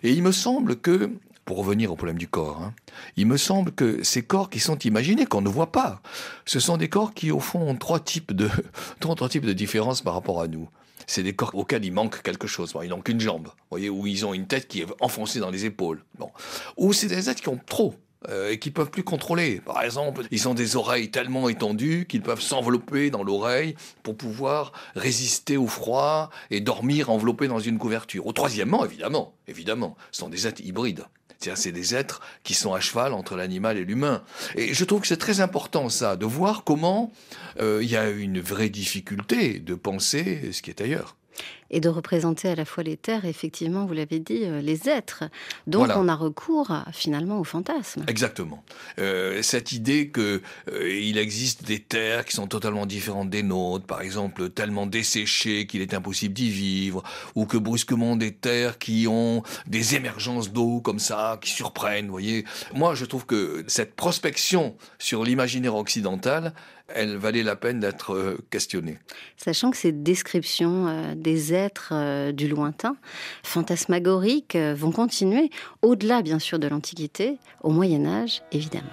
Et 0.03 0.11
il 0.11 0.23
me 0.23 0.31
semble 0.31 0.77
que 0.77 1.11
pour 1.45 1.57
revenir 1.57 1.91
au 1.91 1.95
problème 1.95 2.17
du 2.17 2.27
corps, 2.27 2.61
hein, 2.61 2.73
il 3.17 3.27
me 3.27 3.37
semble 3.37 3.71
que 3.71 4.03
ces 4.03 4.23
corps 4.23 4.49
qui 4.49 4.59
sont 4.59 4.79
imaginés, 4.79 5.25
qu'on 5.25 5.41
ne 5.41 5.49
voit 5.49 5.71
pas, 5.71 6.01
ce 6.45 6.59
sont 6.59 6.77
des 6.77 6.89
corps 6.89 7.13
qui, 7.13 7.31
au 7.31 7.39
fond, 7.39 7.61
ont 7.61 7.75
trois 7.75 7.99
types 7.99 8.33
de, 8.33 8.49
trois 8.99 9.29
types 9.29 9.45
de 9.45 9.53
différences 9.53 10.01
par 10.01 10.13
rapport 10.13 10.41
à 10.41 10.47
nous. 10.47 10.67
C'est 11.07 11.23
des 11.23 11.33
corps 11.33 11.53
auxquels 11.53 11.85
il 11.85 11.91
manque 11.91 12.23
quelque 12.23 12.47
chose. 12.47 12.73
ils 12.83 12.89
n'ont 12.89 13.01
qu'une 13.01 13.19
jambe, 13.19 13.49
voyez, 13.69 13.89
ou 13.89 14.07
ils 14.07 14.25
ont 14.25 14.33
une 14.33 14.47
tête 14.47 14.67
qui 14.67 14.81
est 14.81 14.87
enfoncée 15.01 15.39
dans 15.39 15.51
les 15.51 15.65
épaules. 15.65 16.03
Bon. 16.17 16.31
Ou 16.77 16.93
c'est 16.93 17.07
des 17.07 17.29
êtres 17.29 17.41
qui 17.41 17.49
ont 17.49 17.59
trop, 17.63 17.93
euh, 18.29 18.51
et 18.51 18.59
qui 18.59 18.71
peuvent 18.71 18.89
plus 18.89 19.03
contrôler. 19.03 19.61
Par 19.61 19.83
exemple, 19.83 20.23
ils 20.31 20.47
ont 20.47 20.55
des 20.55 20.75
oreilles 20.75 21.11
tellement 21.11 21.47
étendues 21.47 22.07
qu'ils 22.09 22.23
peuvent 22.23 22.41
s'envelopper 22.41 23.11
dans 23.11 23.23
l'oreille 23.23 23.75
pour 24.01 24.17
pouvoir 24.17 24.71
résister 24.95 25.57
au 25.57 25.67
froid 25.67 26.31
et 26.49 26.59
dormir 26.59 27.11
enveloppés 27.11 27.47
dans 27.47 27.59
une 27.59 27.77
couverture. 27.77 28.25
Au 28.25 28.33
troisièmement, 28.33 28.83
évidemment, 28.83 29.35
évidemment, 29.47 29.95
ce 30.11 30.21
sont 30.21 30.29
des 30.29 30.47
êtres 30.47 30.61
hybrides. 30.63 31.05
C'est 31.39 31.71
des 31.71 31.95
êtres 31.95 32.21
qui 32.43 32.53
sont 32.53 32.73
à 32.73 32.79
cheval 32.79 33.13
entre 33.13 33.35
l'animal 33.35 33.77
et 33.77 33.85
l'humain. 33.85 34.23
Et 34.55 34.73
je 34.73 34.83
trouve 34.85 35.01
que 35.01 35.07
c'est 35.07 35.17
très 35.17 35.41
important 35.41 35.89
ça, 35.89 36.15
de 36.15 36.25
voir 36.25 36.63
comment 36.63 37.11
euh, 37.59 37.79
il 37.83 37.89
y 37.89 37.97
a 37.97 38.09
une 38.09 38.39
vraie 38.39 38.69
difficulté 38.69 39.59
de 39.59 39.75
penser 39.75 40.51
ce 40.51 40.61
qui 40.61 40.69
est 40.69 40.81
ailleurs 40.81 41.15
et 41.71 41.79
de 41.79 41.89
représenter 41.89 42.49
à 42.49 42.55
la 42.55 42.65
fois 42.65 42.83
les 42.83 42.97
terres, 42.97 43.25
effectivement, 43.25 43.85
vous 43.85 43.93
l'avez 43.93 44.19
dit, 44.19 44.43
euh, 44.43 44.61
les 44.61 44.87
êtres. 44.87 45.23
Donc 45.67 45.89
on 45.95 46.07
a 46.07 46.15
recours 46.15 46.71
finalement 46.93 47.39
au 47.39 47.43
fantasme. 47.43 48.03
Exactement. 48.07 48.63
Euh, 48.99 49.41
cette 49.41 49.71
idée 49.71 50.11
qu'il 50.11 50.41
euh, 50.71 51.15
existe 51.15 51.65
des 51.65 51.79
terres 51.79 52.25
qui 52.25 52.35
sont 52.35 52.47
totalement 52.47 52.85
différentes 52.85 53.29
des 53.29 53.43
nôtres, 53.43 53.85
par 53.85 54.01
exemple 54.01 54.49
tellement 54.49 54.85
desséchées 54.85 55.65
qu'il 55.67 55.81
est 55.81 55.93
impossible 55.93 56.33
d'y 56.33 56.49
vivre, 56.49 57.03
ou 57.35 57.45
que 57.45 57.57
brusquement 57.57 58.15
des 58.15 58.33
terres 58.33 58.77
qui 58.77 59.07
ont 59.07 59.43
des 59.67 59.95
émergences 59.95 60.51
d'eau 60.51 60.81
comme 60.81 60.99
ça, 60.99 61.39
qui 61.41 61.49
surprennent, 61.49 62.05
vous 62.05 62.11
voyez. 62.11 62.45
Moi, 62.73 62.95
je 62.95 63.05
trouve 63.05 63.25
que 63.25 63.63
cette 63.67 63.95
prospection 63.95 64.77
sur 64.99 65.23
l'imaginaire 65.23 65.75
occidental, 65.75 66.53
elle 66.87 67.17
valait 67.17 67.43
la 67.43 67.55
peine 67.55 67.79
d'être 67.79 68.13
euh, 68.13 68.37
questionnée. 68.49 68.99
Sachant 69.37 69.71
que 69.71 69.77
ces 69.77 69.91
descriptions 69.91 70.87
euh, 70.87 71.15
des 71.15 71.53
êtres 71.53 71.89
euh, 71.93 72.31
du 72.31 72.47
lointain, 72.47 72.95
fantasmagoriques, 73.43 74.55
vont 74.55 74.91
continuer 74.91 75.49
au-delà 75.81 76.21
bien 76.21 76.39
sûr 76.39 76.59
de 76.59 76.67
l'Antiquité, 76.67 77.37
au 77.61 77.71
Moyen 77.71 78.05
Âge 78.05 78.41
évidemment. 78.51 78.85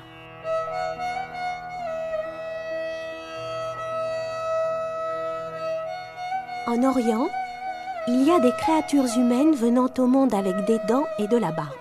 En 6.66 6.82
Orient, 6.84 7.28
il 8.08 8.25
y 8.25 8.30
a 8.30 8.40
des 8.40 8.52
créatures 8.52 9.18
humaines 9.18 9.54
venant 9.54 9.90
au 9.99 10.06
monde 10.06 10.32
avec 10.32 10.64
des 10.64 10.78
dents 10.88 11.04
et 11.18 11.26
de 11.26 11.37
la 11.37 11.52
barbe. 11.52 11.75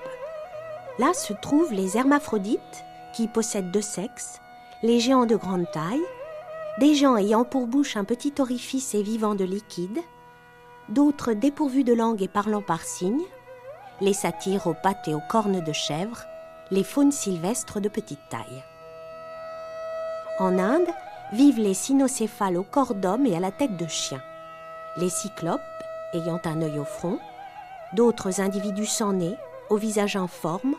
Là 1.00 1.14
se 1.14 1.34
trouvent 1.34 1.72
les 1.72 1.98
hermaphrodites, 1.98 2.60
qui 3.14 3.28
possèdent 3.28 3.72
deux 3.72 3.82
sexes, 3.82 4.41
les 4.84 5.00
géants 5.00 5.28
de 5.28 5.36
grande 5.36 5.70
taille, 5.72 6.02
des 6.80 6.96
gens 6.96 7.16
ayant 7.16 7.44
pour 7.44 7.68
bouche 7.68 7.98
un 7.98 8.04
petit 8.04 8.34
orifice 8.40 8.96
et 8.96 9.04
vivant 9.04 9.36
de 9.36 9.44
liquide, 9.44 10.00
d'autres 10.90 11.34
dépourvus 11.34 11.84
de 11.84 11.94
langue 11.94 12.24
et 12.24 12.28
parlant 12.28 12.64
par 12.64 12.82
signes, 12.82 13.26
les 14.00 14.14
satyres 14.14 14.66
aux 14.66 14.74
pattes 14.74 15.08
et 15.08 15.14
aux 15.14 15.22
cornes 15.30 15.64
de 15.64 15.72
chèvre, 15.72 16.24
les 16.72 16.84
faunes 16.84 17.12
sylvestres 17.12 17.80
de 17.80 17.90
petite 17.90 18.28
taille. 18.30 18.64
En 20.40 20.58
Inde 20.58 20.90
vivent 21.34 21.60
les 21.60 21.76
cynocéphales 21.76 22.58
au 22.58 22.64
corps 22.64 22.96
d'homme 22.96 23.28
et 23.28 23.36
à 23.36 23.40
la 23.40 23.52
tête 23.52 23.78
de 23.78 23.88
chien, 23.88 24.22
les 24.98 25.10
cyclopes 25.10 25.62
ayant 26.14 26.42
un 26.44 26.62
œil 26.64 26.80
au 26.80 26.86
front, 26.86 27.20
d'autres 27.94 28.42
individus 28.42 28.88
sans 28.88 29.14
nez, 29.14 29.36
au 29.70 29.78
visage 29.78 30.16
informe, 30.16 30.76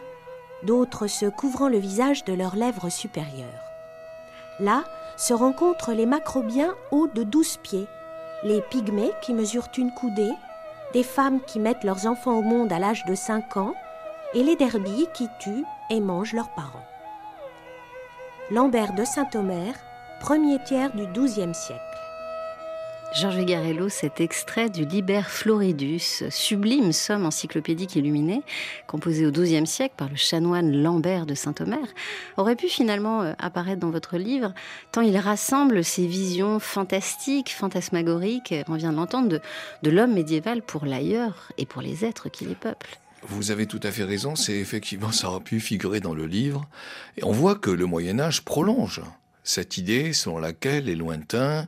d'autres 0.65 1.07
se 1.07 1.27
couvrant 1.27 1.69
le 1.69 1.79
visage 1.79 2.25
de 2.25 2.33
leurs 2.33 2.57
lèvres 2.57 2.89
supérieures. 2.89 3.72
Là 4.63 4.85
se 5.17 5.35
rencontrent 5.35 5.93
les 5.93 6.07
macrobiens 6.07 6.75
hauts 6.93 7.09
de 7.09 7.25
douze 7.25 7.57
pieds, 7.59 7.89
les 8.45 8.61
pygmées 8.63 9.11
qui 9.21 9.35
mesurent 9.35 9.69
une 9.77 9.93
coudée, 9.93 10.33
des 10.93 11.03
femmes 11.03 11.41
qui 11.41 11.59
mettent 11.59 11.85
leurs 11.85 12.07
enfants 12.07 12.39
au 12.39 12.43
monde 12.43 12.73
à 12.73 12.79
l'âge 12.79 13.05
de 13.05 13.17
cinq 13.17 13.57
ans, 13.57 13.75
et 14.35 14.45
les 14.45 14.57
derbies 14.57 15.09
qui 15.15 15.29
tuent 15.41 15.65
et 15.91 16.01
mangent 16.01 16.33
leurs 16.33 16.55
parents. 16.55 16.87
Lambert 18.51 18.95
de 18.95 19.05
Saint-Omer, 19.05 19.75
premier 20.21 20.63
tiers 20.63 20.93
du 20.95 21.07
XIIe 21.09 21.55
siècle. 21.55 21.92
Georges 23.15 23.37
Vigarello, 23.37 23.91
cet 23.91 24.23
extrait 24.23 24.71
du 24.71 24.87
Liber 24.87 25.21
Floridus, 25.27 26.23
sublime 26.31 26.93
somme 26.93 27.27
encyclopédique 27.27 27.95
illuminée, 27.95 28.41
composée 28.87 29.27
au 29.27 29.31
XIIe 29.31 29.67
siècle 29.67 29.95
par 29.99 30.09
le 30.09 30.17
chanoine 30.17 30.73
Lambert 30.83 31.27
de 31.27 31.35
Saint-Omer, 31.35 31.87
aurait 32.39 32.57
pu 32.57 32.69
finalement 32.69 33.21
euh, 33.21 33.35
apparaître 33.39 33.81
dans 33.81 33.91
votre 33.91 34.17
livre, 34.17 34.55
tant 34.93 35.03
il 35.03 35.19
rassemble 35.19 35.85
ces 35.85 36.07
visions 36.07 36.59
fantastiques, 36.59 37.51
fantasmagoriques, 37.51 38.55
on 38.69 38.77
vient 38.77 38.93
de 38.93 38.97
l'entendre, 38.97 39.29
de, 39.29 39.41
de 39.83 39.91
l'homme 39.91 40.15
médiéval 40.15 40.63
pour 40.63 40.87
l'ailleurs 40.87 41.53
et 41.59 41.67
pour 41.67 41.83
les 41.83 42.07
êtres 42.07 42.31
qui 42.31 42.47
les 42.47 42.55
peuplent. 42.55 42.99
Vous 43.29 43.51
avez 43.51 43.67
tout 43.67 43.81
à 43.83 43.93
fait 43.93 44.05
raison, 44.05 44.37
c'est 44.37 44.57
effectivement, 44.57 45.13
ça 45.13 45.29
aurait 45.29 45.45
pu 45.45 45.61
figurer 45.61 46.01
dans 46.01 46.15
le 46.15 46.25
livre. 46.25 46.67
Et 47.19 47.25
on 47.25 47.33
voit 47.33 47.57
que 47.57 47.71
le 47.71 47.85
Moyen 47.85 48.19
Âge 48.19 48.43
prolonge 48.43 49.03
cette 49.45 49.77
idée 49.77 50.13
selon 50.13 50.39
laquelle 50.39 50.85
les 50.87 50.97
lointains 50.97 51.67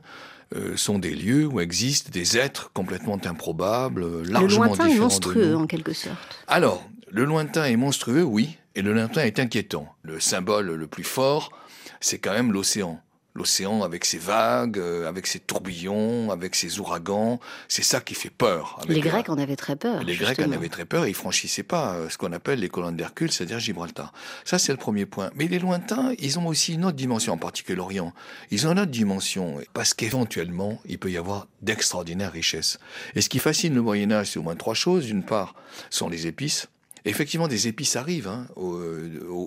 euh, 0.55 0.77
sont 0.77 0.99
des 0.99 1.15
lieux 1.15 1.47
où 1.47 1.59
existent 1.59 2.09
des 2.11 2.37
êtres 2.37 2.71
complètement 2.73 3.19
improbables, 3.25 4.23
largement 4.23 4.63
Le 4.63 4.67
lointain 4.69 4.87
est 4.87 4.99
monstrueux 4.99 5.55
en 5.55 5.65
quelque 5.65 5.93
sorte. 5.93 6.15
Alors, 6.47 6.87
le 7.09 7.25
lointain 7.25 7.65
est 7.65 7.75
monstrueux, 7.77 8.23
oui, 8.23 8.57
et 8.75 8.81
le 8.81 8.93
lointain 8.93 9.23
est 9.23 9.39
inquiétant. 9.39 9.87
Le 10.03 10.19
symbole 10.19 10.73
le 10.73 10.87
plus 10.87 11.03
fort, 11.03 11.51
c'est 11.99 12.19
quand 12.19 12.33
même 12.33 12.51
l'océan 12.51 13.01
l'océan 13.35 13.83
avec 13.83 14.05
ses 14.05 14.17
vagues, 14.17 14.79
euh, 14.79 15.07
avec 15.07 15.27
ses 15.27 15.39
tourbillons, 15.39 16.31
avec 16.31 16.55
ses 16.55 16.79
ouragans. 16.79 17.39
C'est 17.67 17.83
ça 17.83 17.99
qui 17.99 18.15
fait 18.15 18.29
peur. 18.29 18.79
les 18.87 19.01
Grecs 19.01 19.29
en 19.29 19.37
avaient 19.37 19.55
très 19.55 19.75
peur. 19.75 20.03
Les 20.03 20.15
Grecs 20.15 20.39
en 20.39 20.51
avaient 20.51 20.69
très 20.69 20.85
peur 20.85 21.05
et 21.05 21.09
ils 21.09 21.15
franchissaient 21.15 21.63
pas 21.63 21.95
euh, 21.95 22.09
ce 22.09 22.17
qu'on 22.17 22.31
appelle 22.31 22.59
les 22.59 22.69
colonnes 22.69 22.95
d'Hercule, 22.95 23.31
c'est-à-dire 23.31 23.59
Gibraltar. 23.59 24.13
Ça, 24.45 24.57
c'est 24.57 24.71
le 24.71 24.77
premier 24.77 25.05
point. 25.05 25.29
Mais 25.35 25.47
les 25.47 25.59
lointains, 25.59 26.13
ils 26.19 26.39
ont 26.39 26.47
aussi 26.47 26.73
une 26.73 26.85
autre 26.85 26.95
dimension, 26.95 27.33
en 27.33 27.37
particulier 27.37 27.75
l'Orient. 27.75 28.13
Ils 28.51 28.67
ont 28.67 28.71
une 28.71 28.79
autre 28.79 28.91
dimension 28.91 29.57
parce 29.73 29.93
qu'éventuellement, 29.93 30.79
il 30.85 30.97
peut 30.97 31.11
y 31.11 31.17
avoir 31.17 31.47
d'extraordinaires 31.61 32.31
richesses. 32.31 32.79
Et 33.15 33.21
ce 33.21 33.29
qui 33.29 33.39
fascine 33.39 33.75
le 33.75 33.81
Moyen 33.81 34.11
Âge, 34.11 34.31
c'est 34.31 34.39
au 34.39 34.43
moins 34.43 34.55
trois 34.55 34.73
choses. 34.73 35.05
D'une 35.05 35.23
part, 35.23 35.55
sont 35.89 36.07
les 36.07 36.27
épices 36.27 36.67
effectivement, 37.09 37.47
des 37.47 37.67
épices 37.67 37.95
arrivent 37.95 38.27
hein, 38.27 38.47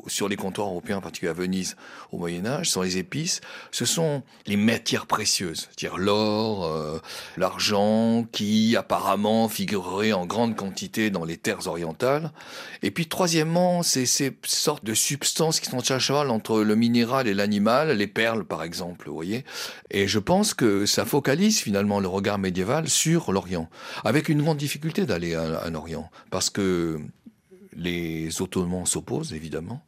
sur 0.07 0.29
les 0.29 0.37
comptoirs 0.37 0.69
européens, 0.69 0.99
en 0.99 1.01
particulier 1.01 1.31
à 1.31 1.35
Venise, 1.35 1.77
au 2.13 2.19
Moyen 2.19 2.47
Âge. 2.47 2.67
Ce 2.67 2.73
sont 2.73 2.83
les 2.83 2.99
épices. 2.99 3.41
Ce 3.71 3.85
sont 3.85 4.23
les 4.47 4.57
matières 4.57 5.07
précieuses, 5.07 5.69
c'est-à-dire 5.71 5.99
l'or, 5.99 6.65
euh, 6.65 6.99
l'argent, 7.37 8.27
qui 8.33 8.77
apparemment 8.77 9.49
figureraient 9.49 10.13
en 10.13 10.27
grande 10.27 10.57
quantité 10.57 11.11
dans 11.11 11.25
les 11.25 11.37
terres 11.37 11.67
orientales. 11.67 12.33
Et 12.83 12.91
puis, 12.91 13.07
troisièmement, 13.07 13.83
c'est 13.83 14.07
ces 14.07 14.37
sortes 14.45 14.85
de 14.85 14.95
substances 14.95 15.61
qui 15.61 15.69
sont 15.69 15.79
à 15.91 15.99
entre 16.29 16.63
le 16.63 16.75
minéral 16.75 17.29
et 17.29 17.35
l'animal, 17.35 17.91
les 17.91 18.07
perles, 18.07 18.45
par 18.45 18.63
exemple, 18.63 19.09
vous 19.09 19.15
voyez. 19.15 19.45
Et 19.91 20.09
je 20.09 20.19
pense 20.19 20.55
que 20.55 20.87
ça 20.87 21.05
focalise 21.05 21.61
finalement 21.61 22.01
le 22.01 22.09
regard 22.09 22.39
médiéval 22.39 22.89
sur 22.89 23.33
l'Orient, 23.33 23.69
avec 24.05 24.29
une 24.29 24.43
grande 24.43 24.59
difficulté 24.59 25.07
d'aller 25.07 25.35
à 25.35 25.69
l'Orient, 25.71 26.11
parce 26.31 26.51
que 26.51 27.01
les 27.79 28.43
Ottomans 28.43 28.85
s'opposent 28.85 29.33
évidemment, 29.33 29.83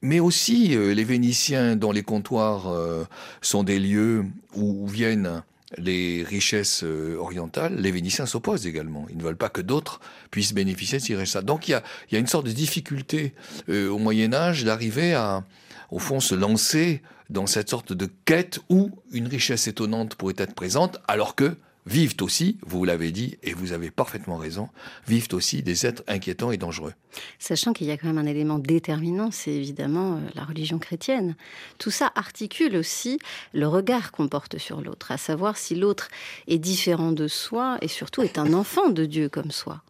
mais 0.00 0.20
aussi 0.20 0.76
euh, 0.76 0.94
les 0.94 1.04
Vénitiens 1.04 1.76
dont 1.76 1.92
les 1.92 2.02
comptoirs 2.02 2.68
euh, 2.68 3.04
sont 3.40 3.64
des 3.64 3.78
lieux 3.78 4.24
où, 4.54 4.86
viennent 4.86 5.42
les 5.76 6.22
richesses 6.22 6.84
euh, 6.84 7.16
orientales, 7.16 7.76
les 7.76 7.90
Vénitiens 7.90 8.26
s'opposent 8.26 8.66
également. 8.66 9.06
Ils 9.10 9.16
ne 9.16 9.22
veulent 9.22 9.36
pas 9.36 9.48
que 9.48 9.60
d'autres 9.60 10.00
puissent 10.30 10.54
bénéficier 10.54 10.98
de 10.98 11.02
ces 11.02 11.16
richesses. 11.16 11.44
Donc 11.44 11.68
il 11.68 11.72
y 11.72 12.16
a, 12.16 12.18
une 12.18 12.26
sorte 12.26 12.46
de 12.46 12.52
difficulté 12.52 13.34
au 13.68 13.98
Moyen 13.98 14.32
Âge 14.32 14.64
d'arriver 14.64 15.14
à, 15.14 15.44
au 15.90 15.98
fond, 15.98 16.20
se 16.20 16.34
lancer 16.34 17.02
dans 17.30 17.46
cette 17.46 17.70
sorte 17.70 17.92
de 17.92 18.08
quête 18.24 18.60
où 18.68 18.90
une 19.10 19.26
richesse 19.26 19.66
étonnante 19.66 20.14
pourrait 20.14 20.34
être 20.36 20.54
présente, 20.54 20.98
alors 21.08 21.34
que 21.34 21.56
vivent 21.86 22.16
aussi, 22.20 22.58
vous 22.64 22.84
l'avez 22.84 23.10
dit, 23.10 23.38
et 23.42 23.54
vous 23.54 23.72
avez 23.72 23.90
parfaitement 23.90 24.36
raison, 24.36 24.68
vivent 25.06 25.28
aussi 25.32 25.62
des 25.62 25.86
êtres 25.86 26.02
inquiétants 26.06 26.52
et 26.52 26.56
dangereux. 26.56 26.94
Sachant 27.38 27.72
qu'il 27.72 27.86
y 27.86 27.90
a 27.90 27.96
quand 27.96 28.06
même 28.06 28.18
un 28.18 28.26
élément 28.26 28.58
déterminant, 28.58 29.30
c'est 29.30 29.52
évidemment 29.52 30.16
euh, 30.16 30.20
la 30.34 30.44
religion 30.44 30.78
chrétienne. 30.78 31.34
Tout 31.78 31.90
ça 31.90 32.12
articule 32.14 32.76
aussi 32.76 33.18
le 33.52 33.66
regard 33.66 34.12
qu'on 34.12 34.28
porte 34.28 34.58
sur 34.58 34.80
l'autre, 34.80 35.10
à 35.10 35.18
savoir 35.18 35.56
si 35.56 35.74
l'autre 35.74 36.08
est 36.46 36.58
différent 36.58 37.12
de 37.12 37.28
soi 37.28 37.78
et 37.82 37.88
surtout 37.88 38.22
est 38.22 38.38
un 38.38 38.52
enfant 38.54 38.90
de 38.90 39.04
Dieu 39.04 39.28
comme 39.28 39.50
soi. 39.50 39.82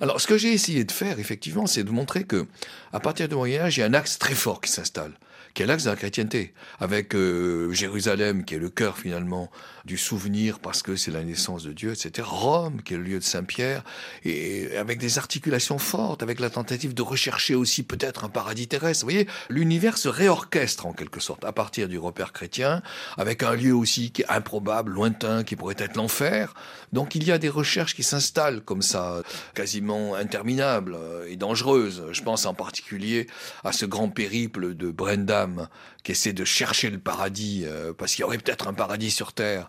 Alors, 0.00 0.20
ce 0.20 0.26
que 0.26 0.38
j'ai 0.38 0.52
essayé 0.52 0.84
de 0.84 0.92
faire, 0.92 1.18
effectivement, 1.18 1.66
c'est 1.66 1.84
de 1.84 1.90
montrer 1.90 2.24
que, 2.24 2.46
à 2.92 3.00
partir 3.00 3.28
du 3.28 3.34
Moyen 3.34 3.62
Âge, 3.62 3.76
il 3.76 3.80
y 3.80 3.82
a 3.82 3.86
un 3.86 3.94
axe 3.94 4.18
très 4.18 4.34
fort 4.34 4.60
qui 4.60 4.70
s'installe, 4.70 5.12
qui 5.52 5.62
est 5.62 5.66
l'axe 5.66 5.84
de 5.84 5.90
la 5.90 5.96
chrétienté, 5.96 6.54
avec 6.80 7.14
euh, 7.14 7.72
Jérusalem 7.72 8.44
qui 8.44 8.54
est 8.54 8.58
le 8.58 8.70
cœur 8.70 8.96
finalement 8.98 9.50
du 9.84 9.98
souvenir 9.98 10.58
parce 10.58 10.82
que 10.82 10.96
c'est 10.96 11.10
la 11.10 11.22
naissance 11.22 11.62
de 11.62 11.72
Dieu, 11.72 11.92
etc. 11.92 12.26
Rome 12.28 12.82
qui 12.82 12.94
est 12.94 12.96
le 12.96 13.02
lieu 13.02 13.18
de 13.18 13.24
Saint-Pierre, 13.24 13.84
et 14.24 14.76
avec 14.76 14.98
des 14.98 15.18
articulations 15.18 15.78
fortes, 15.78 16.22
avec 16.22 16.40
la 16.40 16.50
tentative 16.50 16.94
de 16.94 17.02
rechercher 17.02 17.54
aussi 17.54 17.82
peut-être 17.82 18.24
un 18.24 18.28
paradis 18.28 18.66
terrestre. 18.66 19.04
Vous 19.04 19.10
voyez, 19.10 19.28
l'univers 19.48 19.98
se 19.98 20.08
réorchestre 20.08 20.86
en 20.86 20.92
quelque 20.92 21.20
sorte 21.20 21.44
à 21.44 21.52
partir 21.52 21.88
du 21.88 21.98
repère 21.98 22.32
chrétien, 22.32 22.82
avec 23.18 23.42
un 23.42 23.54
lieu 23.54 23.74
aussi 23.74 24.10
qui 24.10 24.22
est 24.22 24.28
improbable, 24.28 24.92
lointain, 24.92 25.44
qui 25.44 25.56
pourrait 25.56 25.76
être 25.78 25.96
l'enfer. 25.96 26.54
Donc 26.92 27.14
il 27.14 27.24
y 27.24 27.32
a 27.32 27.38
des 27.38 27.48
recherches 27.48 27.94
qui 27.94 28.02
s'installent 28.02 28.62
comme 28.62 28.82
ça, 28.82 29.22
quasiment 29.54 30.14
interminables 30.14 30.96
et 31.28 31.36
dangereuses. 31.36 32.04
Je 32.12 32.22
pense 32.22 32.46
en 32.46 32.54
particulier 32.54 33.26
à 33.64 33.72
ce 33.72 33.84
grand 33.84 34.08
périple 34.08 34.74
de 34.74 34.90
Brendam 34.90 35.68
qui 36.04 36.12
essaie 36.12 36.34
de 36.34 36.44
chercher 36.44 36.90
le 36.90 36.98
paradis, 36.98 37.64
euh, 37.64 37.92
parce 37.96 38.14
qu'il 38.14 38.20
y 38.20 38.24
aurait 38.24 38.38
peut-être 38.38 38.68
un 38.68 38.74
paradis 38.74 39.10
sur 39.10 39.32
Terre, 39.32 39.68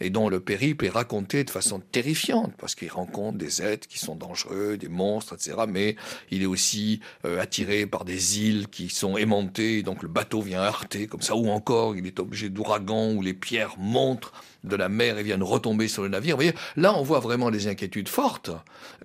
et 0.00 0.10
dont 0.10 0.28
le 0.28 0.40
périple 0.40 0.86
est 0.86 0.90
raconté 0.90 1.44
de 1.44 1.50
façon 1.50 1.80
terrifiante, 1.92 2.52
parce 2.58 2.74
qu'il 2.74 2.90
rencontre 2.90 3.38
des 3.38 3.62
êtres 3.62 3.86
qui 3.86 3.98
sont 3.98 4.16
dangereux, 4.16 4.76
des 4.76 4.88
monstres, 4.88 5.34
etc. 5.34 5.56
Mais 5.68 5.96
il 6.30 6.42
est 6.42 6.46
aussi 6.46 7.00
euh, 7.24 7.40
attiré 7.40 7.86
par 7.86 8.04
des 8.04 8.40
îles 8.40 8.68
qui 8.68 8.88
sont 8.88 9.16
aimantées, 9.16 9.82
donc 9.82 10.02
le 10.02 10.08
bateau 10.08 10.40
vient 10.40 10.62
heurter 10.62 11.06
comme 11.06 11.22
ça, 11.22 11.36
ou 11.36 11.48
encore 11.48 11.96
il 11.96 12.06
est 12.06 12.18
obligé 12.18 12.48
d'ouragan, 12.48 13.12
où 13.12 13.22
les 13.22 13.34
pierres 13.34 13.74
montrent 13.78 14.32
de 14.64 14.76
la 14.76 14.88
mer 14.88 15.18
et 15.18 15.22
viennent 15.22 15.42
retomber 15.42 15.88
sur 15.88 16.02
le 16.02 16.08
navire. 16.08 16.36
Vous 16.36 16.42
voyez, 16.42 16.54
là, 16.76 16.94
on 16.94 17.02
voit 17.02 17.20
vraiment 17.20 17.50
des 17.50 17.66
inquiétudes 17.66 18.08
fortes 18.08 18.50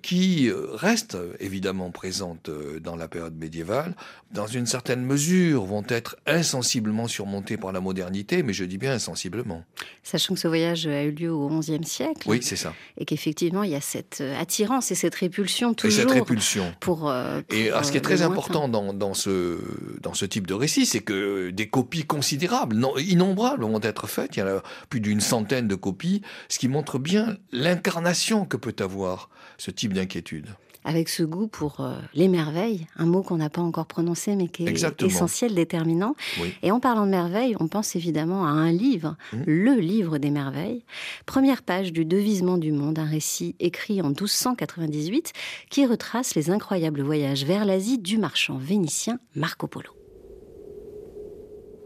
qui 0.01 0.49
euh, 0.49 0.67
restent 0.73 1.17
évidemment 1.39 1.91
présentes 1.91 2.49
euh, 2.49 2.79
dans 2.79 2.95
la 2.95 3.07
période 3.07 3.35
médiévale, 3.35 3.95
dans 4.31 4.47
une 4.47 4.65
certaine 4.65 5.03
mesure, 5.03 5.63
vont 5.65 5.85
être 5.87 6.17
insensiblement 6.25 7.07
surmontées 7.07 7.57
par 7.57 7.71
la 7.71 7.79
modernité, 7.79 8.43
mais 8.43 8.53
je 8.53 8.65
dis 8.65 8.77
bien 8.77 8.93
insensiblement. 8.93 9.63
Sachant 10.03 10.33
que 10.33 10.39
ce 10.39 10.47
voyage 10.47 10.84
a 10.89 11.03
eu 11.03 11.11
lieu 11.11 11.31
au 11.31 11.47
XIe 11.49 11.83
siècle. 11.83 12.27
Oui, 12.27 12.39
c'est 12.41 12.55
ça. 12.55 12.73
Et 12.97 13.05
qu'effectivement, 13.05 13.63
il 13.63 13.71
y 13.71 13.75
a 13.75 13.81
cette 13.81 14.19
euh, 14.21 14.39
attirance 14.39 14.91
et 14.91 14.95
cette 14.95 15.15
répulsion 15.15 15.73
toujours. 15.73 15.99
Et 15.99 16.01
cette 16.01 16.11
répulsion. 16.11 16.73
Pour, 16.79 17.11
et 17.49 17.71
ce 17.83 17.91
qui 17.91 17.97
est 17.97 18.01
très 18.01 18.21
important 18.21 18.67
dans, 18.67 18.93
dans, 18.93 19.13
ce, 19.13 19.59
dans 20.01 20.13
ce 20.13 20.25
type 20.25 20.47
de 20.47 20.53
récit, 20.53 20.85
c'est 20.85 21.01
que 21.01 21.49
des 21.49 21.67
copies 21.67 22.05
considérables, 22.05 22.75
non, 22.75 22.97
innombrables, 22.97 23.63
vont 23.63 23.79
être 23.81 24.07
faites. 24.07 24.35
Il 24.37 24.39
y 24.39 24.43
en 24.43 24.47
a 24.47 24.63
plus 24.89 24.99
d'une 24.99 25.21
centaine 25.21 25.67
de 25.67 25.75
copies, 25.75 26.21
ce 26.49 26.59
qui 26.59 26.67
montre 26.67 26.99
bien 26.99 27.37
l'incarnation 27.51 28.45
que 28.45 28.57
peut 28.57 28.75
avoir 28.79 29.29
ce 29.57 29.71
type 29.71 29.93
d'inquiétude 29.93 30.47
avec 30.85 31.09
ce 31.09 31.23
goût 31.23 31.47
pour 31.47 31.81
euh, 31.81 31.95
les 32.13 32.27
merveilles, 32.27 32.87
un 32.95 33.05
mot 33.05 33.23
qu'on 33.23 33.37
n'a 33.37 33.49
pas 33.49 33.61
encore 33.61 33.87
prononcé 33.87 34.35
mais 34.35 34.47
qui 34.47 34.65
est 34.65 35.03
essentiel, 35.03 35.55
déterminant. 35.55 36.15
Et 36.61 36.71
en 36.71 36.79
parlant 36.79 37.05
de 37.05 37.11
merveilles, 37.11 37.55
on 37.59 37.67
pense 37.67 37.95
évidemment 37.95 38.45
à 38.45 38.49
un 38.49 38.71
livre, 38.71 39.17
mmh. 39.33 39.37
le 39.47 39.73
livre 39.73 40.17
des 40.19 40.29
merveilles, 40.29 40.85
première 41.25 41.63
page 41.63 41.91
du 41.91 42.05
Devisement 42.05 42.57
du 42.57 42.71
monde, 42.71 42.99
un 42.99 43.05
récit 43.05 43.55
écrit 43.59 44.01
en 44.01 44.09
1298 44.09 45.33
qui 45.69 45.85
retrace 45.85 46.35
les 46.35 46.51
incroyables 46.51 47.01
voyages 47.01 47.45
vers 47.45 47.65
l'Asie 47.65 47.97
du 47.97 48.17
marchand 48.17 48.57
vénitien 48.57 49.19
Marco 49.35 49.67
Polo. 49.67 49.89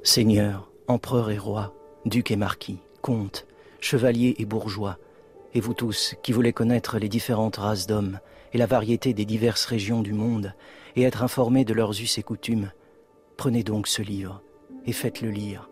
Seigneur, 0.03 0.72
empereur 0.88 1.32
et 1.32 1.38
roi, 1.38 1.74
duc 2.06 2.32
et 2.32 2.36
marquis, 2.36 2.79
comte, 3.01 3.46
chevaliers 3.79 4.36
et 4.39 4.46
bourgeois, 4.46 4.98
et 5.53 5.62
vous 5.62 5.74
tous 5.74 6.15
qui 6.24 6.32
voulez 6.32 6.53
connaître 6.53 7.00
les 7.00 7.10
différentes 7.10 7.58
races 7.58 7.88
d'hommes 7.88 8.20
et 8.53 8.58
la 8.58 8.65
variété 8.65 9.13
des 9.13 9.25
diverses 9.25 9.65
régions 9.65 10.01
du 10.01 10.13
monde, 10.13 10.53
et 10.96 11.03
être 11.03 11.24
informés 11.24 11.65
de 11.65 11.74
leurs 11.74 12.01
us 12.01 12.18
et 12.18 12.24
coutumes, 12.24 12.72
prenez 13.38 13.63
donc 13.63 13.88
ce 13.88 14.01
livre 14.01 14.41
et 14.86 14.91
faites-le 14.91 15.29
lire, 15.29 15.70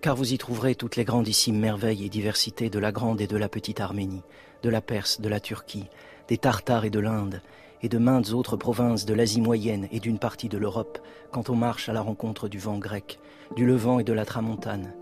car 0.00 0.16
vous 0.16 0.32
y 0.32 0.38
trouverez 0.38 0.74
toutes 0.74 0.96
les 0.96 1.04
grandissimes 1.04 1.58
merveilles 1.58 2.06
et 2.06 2.08
diversités 2.08 2.70
de 2.70 2.78
la 2.78 2.92
grande 2.92 3.20
et 3.20 3.26
de 3.26 3.36
la 3.36 3.48
petite 3.48 3.80
Arménie, 3.80 4.22
de 4.62 4.70
la 4.70 4.80
Perse, 4.80 5.20
de 5.20 5.28
la 5.28 5.40
Turquie, 5.40 5.88
des 6.28 6.38
Tartares 6.38 6.84
et 6.84 6.90
de 6.90 7.00
l'Inde, 7.00 7.42
et 7.82 7.88
de 7.88 7.98
maintes 7.98 8.30
autres 8.30 8.56
provinces 8.56 9.04
de 9.04 9.14
l'Asie 9.14 9.40
moyenne 9.40 9.88
et 9.90 10.00
d'une 10.00 10.18
partie 10.18 10.48
de 10.48 10.56
l'Europe, 10.58 10.98
quand 11.30 11.50
on 11.50 11.56
marche 11.56 11.88
à 11.88 11.92
la 11.92 12.00
rencontre 12.00 12.48
du 12.48 12.58
vent 12.58 12.78
grec, 12.78 13.18
du 13.56 13.66
Levant 13.66 13.98
et 13.98 14.04
de 14.04 14.12
la 14.12 14.24
Tramontane. 14.24 14.94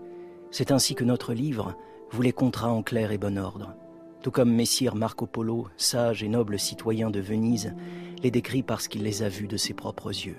C'est 0.49 0.71
ainsi 0.71 0.95
que 0.95 1.03
notre 1.03 1.33
livre, 1.33 1.75
vous 2.11 2.21
les 2.21 2.33
comptera 2.33 2.71
en 2.71 2.83
clair 2.83 3.11
et 3.11 3.17
bon 3.17 3.37
ordre. 3.37 3.73
Tout 4.21 4.31
comme 4.31 4.53
Messire 4.53 4.95
Marco 4.95 5.25
Polo, 5.25 5.67
sage 5.77 6.23
et 6.23 6.27
noble 6.27 6.59
citoyen 6.59 7.09
de 7.09 7.21
Venise, 7.21 7.73
les 8.21 8.31
décrit 8.31 8.63
parce 8.63 8.87
qu'il 8.87 9.03
les 9.03 9.23
a 9.23 9.29
vus 9.29 9.47
de 9.47 9.57
ses 9.57 9.73
propres 9.73 10.09
yeux. 10.09 10.37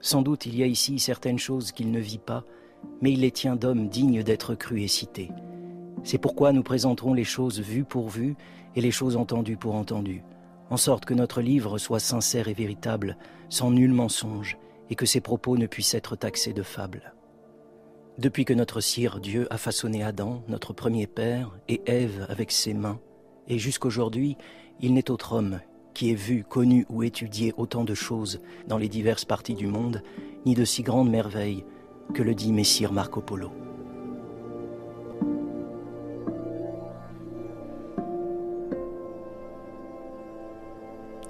Sans 0.00 0.22
doute 0.22 0.46
il 0.46 0.56
y 0.56 0.62
a 0.62 0.66
ici 0.66 0.98
certaines 0.98 1.38
choses 1.38 1.72
qu'il 1.72 1.90
ne 1.90 2.00
vit 2.00 2.18
pas, 2.18 2.44
mais 3.00 3.12
il 3.12 3.20
les 3.20 3.30
tient 3.30 3.56
d'hommes 3.56 3.88
dignes 3.88 4.22
d'être 4.22 4.54
crus 4.54 4.84
et 4.84 4.88
cités. 4.88 5.30
C'est 6.04 6.18
pourquoi 6.18 6.52
nous 6.52 6.62
présenterons 6.62 7.14
les 7.14 7.24
choses 7.24 7.60
vues 7.60 7.84
pour 7.84 8.08
vues 8.08 8.36
et 8.74 8.80
les 8.80 8.90
choses 8.90 9.16
entendues 9.16 9.56
pour 9.56 9.74
entendues, 9.74 10.22
en 10.70 10.76
sorte 10.76 11.04
que 11.04 11.14
notre 11.14 11.40
livre 11.40 11.78
soit 11.78 12.00
sincère 12.00 12.48
et 12.48 12.54
véritable, 12.54 13.16
sans 13.48 13.70
nul 13.70 13.92
mensonge, 13.92 14.56
et 14.88 14.94
que 14.94 15.06
ses 15.06 15.20
propos 15.20 15.56
ne 15.56 15.66
puissent 15.66 15.94
être 15.94 16.16
taxés 16.16 16.52
de 16.52 16.62
fables. 16.62 17.12
Depuis 18.18 18.44
que 18.44 18.52
notre 18.52 18.80
sire 18.80 19.20
Dieu 19.20 19.46
a 19.50 19.56
façonné 19.56 20.02
Adam, 20.02 20.42
notre 20.46 20.74
premier 20.74 21.06
père, 21.06 21.56
et 21.68 21.80
Ève 21.86 22.26
avec 22.28 22.52
ses 22.52 22.74
mains, 22.74 23.00
et 23.48 23.58
jusqu'aujourd'hui, 23.58 24.36
il 24.80 24.92
n'est 24.92 25.10
autre 25.10 25.32
homme 25.32 25.60
qui 25.94 26.10
ait 26.10 26.14
vu, 26.14 26.44
connu 26.44 26.84
ou 26.90 27.02
étudié 27.02 27.54
autant 27.56 27.84
de 27.84 27.94
choses 27.94 28.40
dans 28.66 28.76
les 28.76 28.88
diverses 28.88 29.24
parties 29.24 29.54
du 29.54 29.66
monde, 29.66 30.02
ni 30.44 30.54
de 30.54 30.64
si 30.64 30.82
grandes 30.82 31.10
merveilles 31.10 31.64
que 32.12 32.22
le 32.22 32.34
dit 32.34 32.52
Messire 32.52 32.92
Marco 32.92 33.22
Polo. 33.22 33.50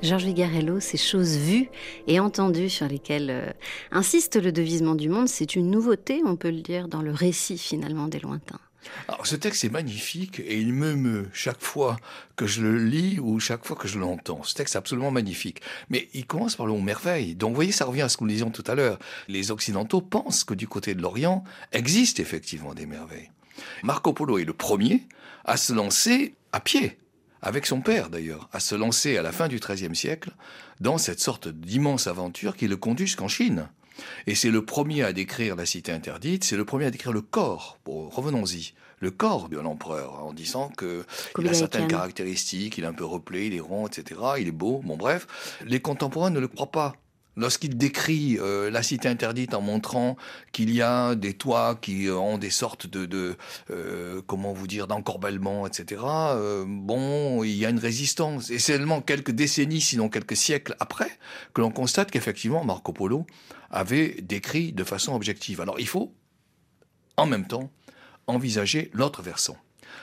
Georges 0.03 0.25
Vigarello, 0.25 0.81
ces 0.81 0.97
choses 0.97 1.37
vues 1.37 1.69
et 2.09 2.19
entendues 2.19 2.69
sur 2.69 2.88
lesquelles 2.88 3.31
euh, 3.31 3.53
insiste 3.93 4.35
le 4.35 4.51
devisement 4.51 4.97
du 4.97 5.09
monde, 5.09 5.29
c'est 5.29 5.55
une 5.55 5.71
nouveauté, 5.71 6.23
on 6.27 6.35
peut 6.35 6.51
le 6.51 6.61
dire, 6.61 6.88
dans 6.88 7.03
le 7.03 7.12
récit 7.12 7.57
finalement 7.57 8.09
des 8.09 8.19
lointains. 8.19 8.59
Alors 9.07 9.27
ce 9.29 9.37
texte 9.37 9.62
est 9.62 9.71
magnifique 9.71 10.41
et 10.41 10.59
il 10.59 10.73
me 10.73 10.97
meut 10.97 11.29
chaque 11.33 11.62
fois 11.62 11.99
que 12.35 12.49
je 12.49 12.62
le 12.62 12.85
lis 12.85 13.21
ou 13.21 13.38
chaque 13.38 13.65
fois 13.65 13.77
que 13.77 13.87
je 13.87 14.01
l'entends. 14.01 14.43
Ce 14.43 14.55
texte 14.55 14.75
est 14.75 14.79
absolument 14.79 15.12
magnifique. 15.12 15.62
Mais 15.88 16.09
il 16.15 16.27
commence 16.27 16.57
par 16.57 16.67
le 16.67 16.73
mot 16.73 16.81
merveille. 16.81 17.37
Donc 17.37 17.51
vous 17.51 17.55
voyez, 17.55 17.71
ça 17.71 17.85
revient 17.85 18.03
à 18.03 18.09
ce 18.09 18.17
que 18.17 18.25
nous 18.25 18.31
disions 18.31 18.51
tout 18.51 18.65
à 18.67 18.75
l'heure. 18.75 18.99
Les 19.29 19.53
Occidentaux 19.53 20.01
pensent 20.01 20.43
que 20.43 20.55
du 20.55 20.67
côté 20.67 20.97
de 20.97 21.03
l'Orient 21.03 21.45
existe 21.71 22.19
effectivement 22.19 22.75
des 22.75 22.87
merveilles. 22.87 23.31
Marco 23.85 24.12
Polo 24.12 24.38
est 24.38 24.45
le 24.45 24.53
premier 24.53 25.07
à 25.45 25.57
se 25.57 25.73
lancer 25.73 26.35
à 26.51 26.59
pied 26.59 26.99
avec 27.42 27.66
son 27.66 27.81
père 27.81 28.09
d'ailleurs, 28.09 28.48
à 28.52 28.61
se 28.61 28.74
lancer 28.74 29.16
à 29.18 29.22
la 29.22 29.33
fin 29.33 29.48
du 29.48 29.59
XIIIe 29.59 29.94
siècle 29.94 30.31
dans 30.81 30.96
cette 30.96 31.20
sorte 31.20 31.48
d'immense 31.48 32.07
aventure 32.07 32.57
qui 32.57 32.68
le 32.68 32.76
conduit 32.76 33.07
jusqu'en 33.07 33.28
Chine. 33.28 33.68
Et 34.26 34.35
c'est 34.35 34.50
le 34.50 34.64
premier 34.64 35.02
à 35.02 35.12
décrire 35.12 35.55
la 35.57 35.66
cité 35.66 35.92
interdite, 35.92 36.44
c'est 36.44 36.57
le 36.57 36.64
premier 36.64 36.87
à 36.87 36.90
décrire 36.90 37.12
le 37.12 37.20
corps, 37.20 37.78
revenons-y, 37.87 38.72
le 39.00 39.11
corps 39.11 39.48
de 39.48 39.59
l'empereur, 39.59 40.24
en 40.24 40.33
disant 40.33 40.70
qu'il 40.78 41.48
a 41.48 41.55
certaines 41.55 41.88
caractéristiques, 41.88 42.78
il 42.78 42.85
est 42.85 42.87
un 42.87 42.92
peu 42.92 43.05
replé, 43.05 43.48
il 43.48 43.55
est 43.55 43.61
rond, 43.61 43.87
etc., 43.87 44.20
il 44.38 44.48
est 44.48 44.52
beau, 44.52 44.81
bon 44.85 44.96
bref. 44.96 45.59
Les 45.66 45.81
contemporains 45.81 46.31
ne 46.31 46.40
le 46.40 46.48
croient 46.48 46.70
pas. 46.70 46.94
Lorsqu'il 47.37 47.79
décrit 47.79 48.38
euh, 48.38 48.71
la 48.71 48.83
cité 48.83 49.09
interdite 49.09 49.55
en 49.55 49.62
montrant 49.62 50.16
qu'il 50.53 50.71
y 50.75 50.83
a 50.83 51.14
des 51.14 51.33
toits 51.33 51.79
qui 51.81 52.11
ont 52.11 52.37
des 52.37 52.51
sortes 52.51 52.87
de, 52.87 53.37
euh, 53.71 54.21
comment 54.27 54.53
vous 54.53 54.66
dire, 54.66 54.87
d'encorbellement, 54.87 55.66
etc. 55.66 56.03
Euh, 56.05 56.64
bon, 56.66 57.42
il 57.42 57.57
y 57.57 57.64
a 57.64 57.71
une 57.71 57.79
résistance. 57.79 58.51
Et 58.51 58.59
c'est 58.59 58.77
seulement 58.77 59.01
quelques 59.01 59.31
décennies, 59.31 59.81
sinon 59.81 60.09
quelques 60.09 60.37
siècles 60.37 60.77
après, 60.79 61.11
que 61.55 61.62
l'on 61.62 61.71
constate 61.71 62.11
qu'effectivement 62.11 62.64
Marco 62.64 62.92
Polo 62.92 63.27
avait 63.71 64.21
décrit 64.21 64.73
de 64.73 64.85
façon 64.85 65.14
objective. 65.14 65.61
Alors 65.61 65.81
il 65.81 65.88
faut, 65.88 66.14
en 67.16 67.27
même 67.27 67.47
temps, 67.47 67.71
envisager 68.27 68.90
l'autre 68.92 69.23
versant. 69.23 69.57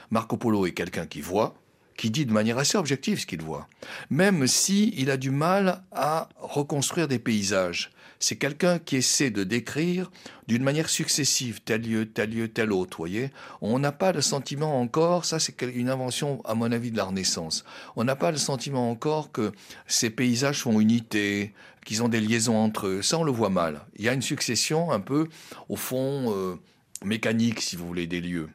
Marco 0.09 0.37
Polo 0.37 0.65
est 0.65 0.71
quelqu'un 0.71 1.05
qui 1.05 1.21
voit, 1.21 1.55
qui 1.99 2.11
dit 2.11 2.25
de 2.25 2.31
manière 2.31 2.57
assez 2.57 2.77
objective 2.77 3.19
ce 3.19 3.25
qu'il 3.25 3.41
voit, 3.41 3.67
même 4.09 4.47
si 4.47 4.93
il 4.95 5.11
a 5.11 5.17
du 5.17 5.31
mal 5.31 5.83
à 5.91 6.29
reconstruire 6.37 7.09
des 7.09 7.19
paysages. 7.19 7.91
C'est 8.19 8.37
quelqu'un 8.37 8.79
qui 8.79 8.95
essaie 8.95 9.31
de 9.31 9.43
décrire 9.43 10.09
d'une 10.47 10.63
manière 10.63 10.87
successive 10.87 11.59
tel 11.59 11.81
lieu, 11.81 12.05
tel 12.05 12.29
lieu, 12.29 12.47
tel 12.47 12.71
autre, 12.71 12.97
voyez. 12.97 13.31
On 13.59 13.79
n'a 13.79 13.91
pas 13.91 14.13
le 14.13 14.21
sentiment 14.21 14.79
encore, 14.79 15.25
ça 15.25 15.39
c'est 15.39 15.61
une 15.61 15.89
invention 15.89 16.41
à 16.45 16.55
mon 16.55 16.71
avis 16.71 16.91
de 16.91 16.97
la 16.97 17.03
Renaissance, 17.03 17.65
on 17.97 18.05
n'a 18.05 18.15
pas 18.15 18.31
le 18.31 18.37
sentiment 18.37 18.89
encore 18.89 19.33
que 19.33 19.51
ces 19.85 20.09
paysages 20.09 20.61
font 20.61 20.79
unité, 20.79 21.53
qu'ils 21.85 22.01
ont 22.01 22.07
des 22.07 22.21
liaisons 22.21 22.55
entre 22.55 22.87
eux, 22.87 23.01
ça 23.01 23.19
on 23.19 23.23
le 23.23 23.31
voit 23.33 23.49
mal. 23.49 23.81
Il 23.97 24.05
y 24.05 24.09
a 24.09 24.13
une 24.13 24.21
succession 24.21 24.89
un 24.93 25.01
peu, 25.01 25.27
au 25.67 25.75
fond, 25.75 26.33
euh, 26.33 26.55
mécanique, 27.03 27.59
si 27.59 27.75
vous 27.75 27.85
voulez, 27.85 28.07
des 28.07 28.21
lieux. 28.21 28.47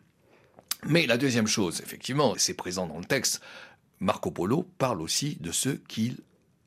Mais 0.87 1.07
la 1.07 1.17
deuxième 1.17 1.47
chose, 1.47 1.81
effectivement, 1.81 2.35
c'est 2.37 2.55
présent 2.55 2.87
dans 2.87 2.99
le 2.99 3.05
texte, 3.05 3.41
Marco 4.01 4.31
Polo 4.31 4.69
parle 4.79 5.01
aussi 5.01 5.37
de 5.41 5.51
ce 5.51 5.71
qu'il 5.71 6.19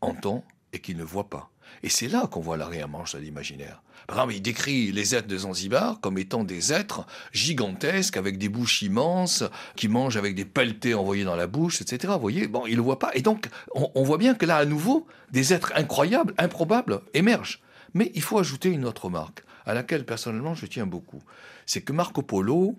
entend 0.01 0.43
et 0.73 0.79
qu'il 0.79 0.97
ne 0.97 1.03
voit 1.03 1.29
pas. 1.29 1.51
Et 1.83 1.89
c'est 1.89 2.07
là 2.07 2.27
qu'on 2.27 2.39
voit 2.39 2.57
l'arrière-manche 2.57 3.13
de 3.13 3.19
l'imaginaire. 3.19 3.83
Par 4.07 4.17
exemple, 4.17 4.33
il 4.35 4.41
décrit 4.41 4.91
les 4.91 5.15
êtres 5.15 5.27
de 5.27 5.37
Zanzibar 5.37 5.99
comme 5.99 6.17
étant 6.17 6.43
des 6.43 6.71
êtres 6.73 7.05
gigantesques 7.33 8.17
avec 8.17 8.37
des 8.37 8.49
bouches 8.49 8.81
immenses, 8.81 9.43
qui 9.75 9.87
mangent 9.87 10.17
avec 10.17 10.33
des 10.33 10.45
pelletés 10.45 10.93
envoyés 10.93 11.25
dans 11.25 11.35
la 11.35 11.47
bouche, 11.47 11.81
etc. 11.81 12.13
Vous 12.13 12.21
voyez, 12.21 12.47
bon, 12.47 12.65
il 12.65 12.77
le 12.77 12.81
voit 12.81 12.99
pas. 12.99 13.11
Et 13.13 13.21
donc, 13.21 13.49
on, 13.75 13.91
on 13.93 14.03
voit 14.03 14.17
bien 14.17 14.33
que 14.33 14.45
là, 14.45 14.57
à 14.57 14.65
nouveau, 14.65 15.05
des 15.31 15.53
êtres 15.53 15.73
incroyables, 15.75 16.33
improbables 16.37 17.01
émergent. 17.13 17.61
Mais 17.93 18.11
il 18.15 18.21
faut 18.21 18.39
ajouter 18.39 18.69
une 18.69 18.85
autre 18.85 19.05
remarque, 19.05 19.43
à 19.65 19.73
laquelle 19.73 20.05
personnellement 20.05 20.55
je 20.55 20.65
tiens 20.65 20.85
beaucoup. 20.85 21.21
C'est 21.65 21.81
que 21.81 21.91
Marco 21.91 22.21
Polo, 22.21 22.75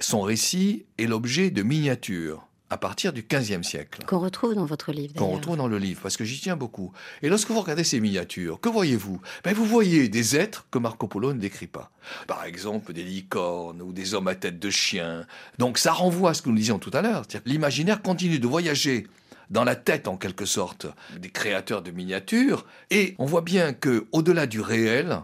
son 0.00 0.22
récit 0.22 0.86
est 0.98 1.06
l'objet 1.06 1.50
de 1.50 1.62
miniatures 1.62 2.46
à 2.70 2.76
partir 2.76 3.12
du 3.12 3.26
XVe 3.28 3.64
siècle. 3.64 4.04
Qu'on 4.06 4.20
retrouve 4.20 4.54
dans 4.54 4.64
votre 4.64 4.92
livre. 4.92 5.14
Qu'on 5.14 5.30
retrouve 5.30 5.56
dans 5.56 5.66
le 5.66 5.78
livre, 5.78 6.00
parce 6.02 6.16
que 6.16 6.24
j'y 6.24 6.40
tiens 6.40 6.56
beaucoup. 6.56 6.92
Et 7.20 7.28
lorsque 7.28 7.50
vous 7.50 7.60
regardez 7.60 7.82
ces 7.82 7.98
miniatures, 7.98 8.60
que 8.60 8.68
voyez-vous? 8.68 9.20
Ben, 9.42 9.52
Vous 9.52 9.64
voyez 9.64 10.08
des 10.08 10.36
êtres 10.36 10.66
que 10.70 10.78
Marco 10.78 11.08
Polo 11.08 11.32
ne 11.34 11.40
décrit 11.40 11.66
pas. 11.66 11.90
Par 12.28 12.44
exemple, 12.44 12.92
des 12.92 13.02
licornes 13.02 13.82
ou 13.82 13.92
des 13.92 14.14
hommes 14.14 14.28
à 14.28 14.36
tête 14.36 14.60
de 14.60 14.70
chien. 14.70 15.26
Donc 15.58 15.78
ça 15.78 15.92
renvoie 15.92 16.30
à 16.30 16.34
ce 16.34 16.42
que 16.42 16.48
nous 16.48 16.56
disions 16.56 16.78
tout 16.78 16.92
à 16.94 17.02
l'heure. 17.02 17.24
L'imaginaire 17.44 18.02
continue 18.02 18.38
de 18.38 18.46
voyager 18.46 19.08
dans 19.50 19.64
la 19.64 19.74
tête, 19.74 20.06
en 20.06 20.16
quelque 20.16 20.44
sorte, 20.44 20.86
des 21.18 21.30
créateurs 21.30 21.82
de 21.82 21.90
miniatures. 21.90 22.64
Et 22.90 23.16
on 23.18 23.26
voit 23.26 23.42
bien 23.42 23.72
que, 23.72 24.06
au-delà 24.12 24.46
du 24.46 24.60
réel, 24.60 25.18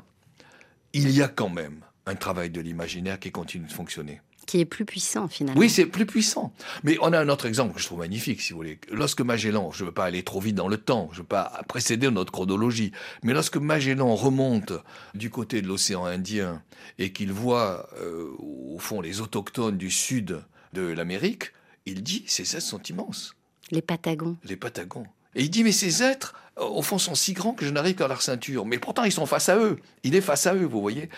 il 0.93 1.11
y 1.13 1.23
a 1.23 1.29
quand 1.29 1.49
même 1.49 1.81
un 2.07 2.17
travail 2.17 2.51
de 2.51 2.61
l'imaginaire 2.61 3.21
qui 3.21 3.31
continue 3.31 3.67
de 3.67 3.73
fonctionner. 3.73 4.21
Qui 4.47 4.61
est 4.61 4.65
plus 4.65 4.85
puissant 4.85 5.29
finalement. 5.29 5.61
Oui, 5.61 5.69
c'est 5.69 5.87
plus 5.87 6.07
puissant. 6.07 6.53
Mais 6.85 6.97
on 7.01 7.13
a 7.13 7.19
un 7.19 7.29
autre 7.29 7.47
exemple 7.47 7.75
que 7.75 7.81
je 7.81 7.87
trouve 7.87 7.99
magnifique, 7.99 8.41
si 8.41 8.53
vous 8.53 8.59
voulez. 8.59 8.79
Lorsque 8.93 9.21
Magellan, 9.21 9.73
je 9.73 9.83
ne 9.83 9.89
veux 9.89 9.95
pas 9.95 10.05
aller 10.05 10.23
trop 10.23 10.41
vite 10.41 10.55
dans 10.55 10.69
le 10.69 10.77
temps, 10.77 11.09
je 11.11 11.19
ne 11.19 11.23
veux 11.23 11.29
pas 11.29 11.63
précéder 11.69 12.11
notre 12.11 12.33
chronologie, 12.33 12.93
mais 13.23 13.33
lorsque 13.33 13.57
Magellan 13.57 14.15
remonte 14.15 14.73
du 15.15 15.31
côté 15.31 15.63
de 15.63 15.67
l'océan 15.67 16.05
Indien 16.05 16.63
et 16.99 17.13
qu'il 17.13 17.33
voit, 17.33 17.89
euh, 18.01 18.31
au 18.39 18.79
fond, 18.79 19.01
les 19.01 19.21
autochtones 19.21 19.77
du 19.77 19.91
sud 19.91 20.41
de 20.73 20.83
l'Amérique, 20.83 21.53
il 21.87 22.03
dit, 22.03 22.25
ces 22.27 22.57
êtres 22.57 22.67
sont 22.67 22.83
immenses. 22.83 23.35
Les 23.71 23.83
Patagons. 23.83 24.37
Les 24.45 24.57
Patagons. 24.57 25.07
Et 25.35 25.43
il 25.43 25.51
dit, 25.51 25.65
mais 25.65 25.73
ces 25.73 26.03
êtres, 26.03 26.35
au 26.57 26.83
fond, 26.83 26.99
sont 26.99 27.15
si 27.15 27.33
grands 27.33 27.53
que 27.53 27.65
je 27.65 27.71
n'arrive 27.71 27.97
qu'à 27.97 28.09
leur 28.09 28.23
ceinture. 28.23 28.65
Mais 28.67 28.79
pourtant, 28.79 29.05
ils 29.05 29.13
sont 29.13 29.27
face 29.27 29.49
à 29.49 29.59
eux. 29.59 29.79
Il 30.05 30.15
est 30.15 30.21
face 30.21 30.47
à 30.47 30.55
eux, 30.55 30.65
vous 30.65 30.81
voyez. 30.81 31.09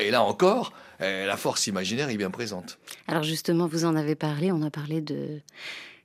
Et 0.00 0.10
là 0.10 0.22
encore, 0.22 0.72
euh, 1.00 1.26
la 1.26 1.36
force 1.36 1.66
imaginaire 1.66 2.08
est 2.10 2.16
bien 2.16 2.30
présente. 2.30 2.78
Alors 3.06 3.22
justement, 3.22 3.66
vous 3.66 3.84
en 3.84 3.94
avez 3.96 4.14
parlé, 4.14 4.50
on 4.50 4.62
a 4.62 4.70
parlé 4.70 5.00
de, 5.00 5.40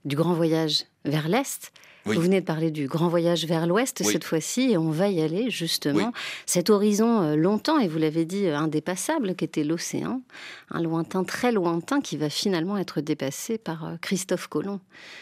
du 0.05 0.15
grand 0.15 0.33
voyage 0.33 0.85
vers 1.05 1.27
l'Est. 1.27 1.71
Oui. 2.05 2.17
Vous 2.17 2.21
venez 2.21 2.41
de 2.41 2.45
parler 2.45 2.69
du 2.69 2.87
grand 2.87 3.07
voyage 3.07 3.45
vers 3.45 3.65
l'Ouest 3.65 4.01
Oui. 4.05 4.11
cette 4.11 4.25
fois-ci, 4.25 4.71
et 4.71 4.77
on 4.77 4.91
va 4.91 5.07
y 5.07 5.21
aller 5.21 5.49
justement. 5.49 6.07
Oui. 6.07 6.21
Cet 6.45 6.69
horizon 6.69 7.21
euh, 7.21 7.35
longtemps, 7.37 7.79
et 7.79 7.87
vous 7.87 7.97
l'avez 7.97 8.25
dit, 8.25 8.45
euh, 8.45 8.57
indépassable, 8.57 9.35
qu'était 9.35 9.63
l'océan, 9.63 10.21
un 10.69 10.81
lointain, 10.81 11.23
très 11.23 11.53
lointain, 11.53 12.01
qui 12.01 12.17
va 12.17 12.29
finalement 12.29 12.77
être 12.77 12.99
dépassé 12.99 13.57
par 13.57 13.85
euh, 13.85 13.95
Christophe 14.01 14.47
Colomb. 14.47 14.81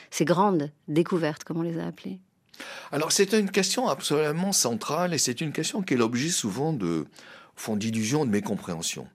Ces 0.10 0.26
grandes 0.26 0.72
découvertes, 0.88 1.44
comme 1.44 1.58
on 1.58 1.62
les 1.62 1.78
a 1.78 1.86
appelées. 1.86 2.20
Alors 2.92 3.12
c'est 3.12 3.34
une 3.34 3.50
question 3.50 3.88
absolument 3.88 4.52
centrale 4.52 5.14
et 5.14 5.18
c'est 5.18 5.42
une 5.42 5.52
question 5.52 5.82
qui 5.82 5.94
est 5.94 5.98
l'objet 5.98 6.30
souvent 6.30 6.74
de 6.74 7.06
fond 7.56 7.76
d'illusions, 7.76 8.26
de 8.26 8.32
mécompréhension. 8.32 9.08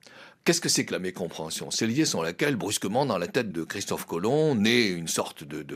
Qu'est-ce 0.47 0.61
que 0.61 0.69
c'est 0.69 0.85
que 0.85 0.93
la 0.93 1.01
mécompréhension? 1.01 1.73
C'est 1.73 1.89
l'idée 1.89 2.05
sur 2.05 2.23
laquelle, 2.23 2.55
brusquement, 2.55 3.05
dans 3.05 3.19
la 3.19 3.27
tête 3.27 3.51
de 3.51 3.65
Christophe 3.65 4.07
Colomb, 4.07 4.55
naît 4.55 4.87
une 4.87 5.09
sorte 5.09 5.43
de, 5.43 5.67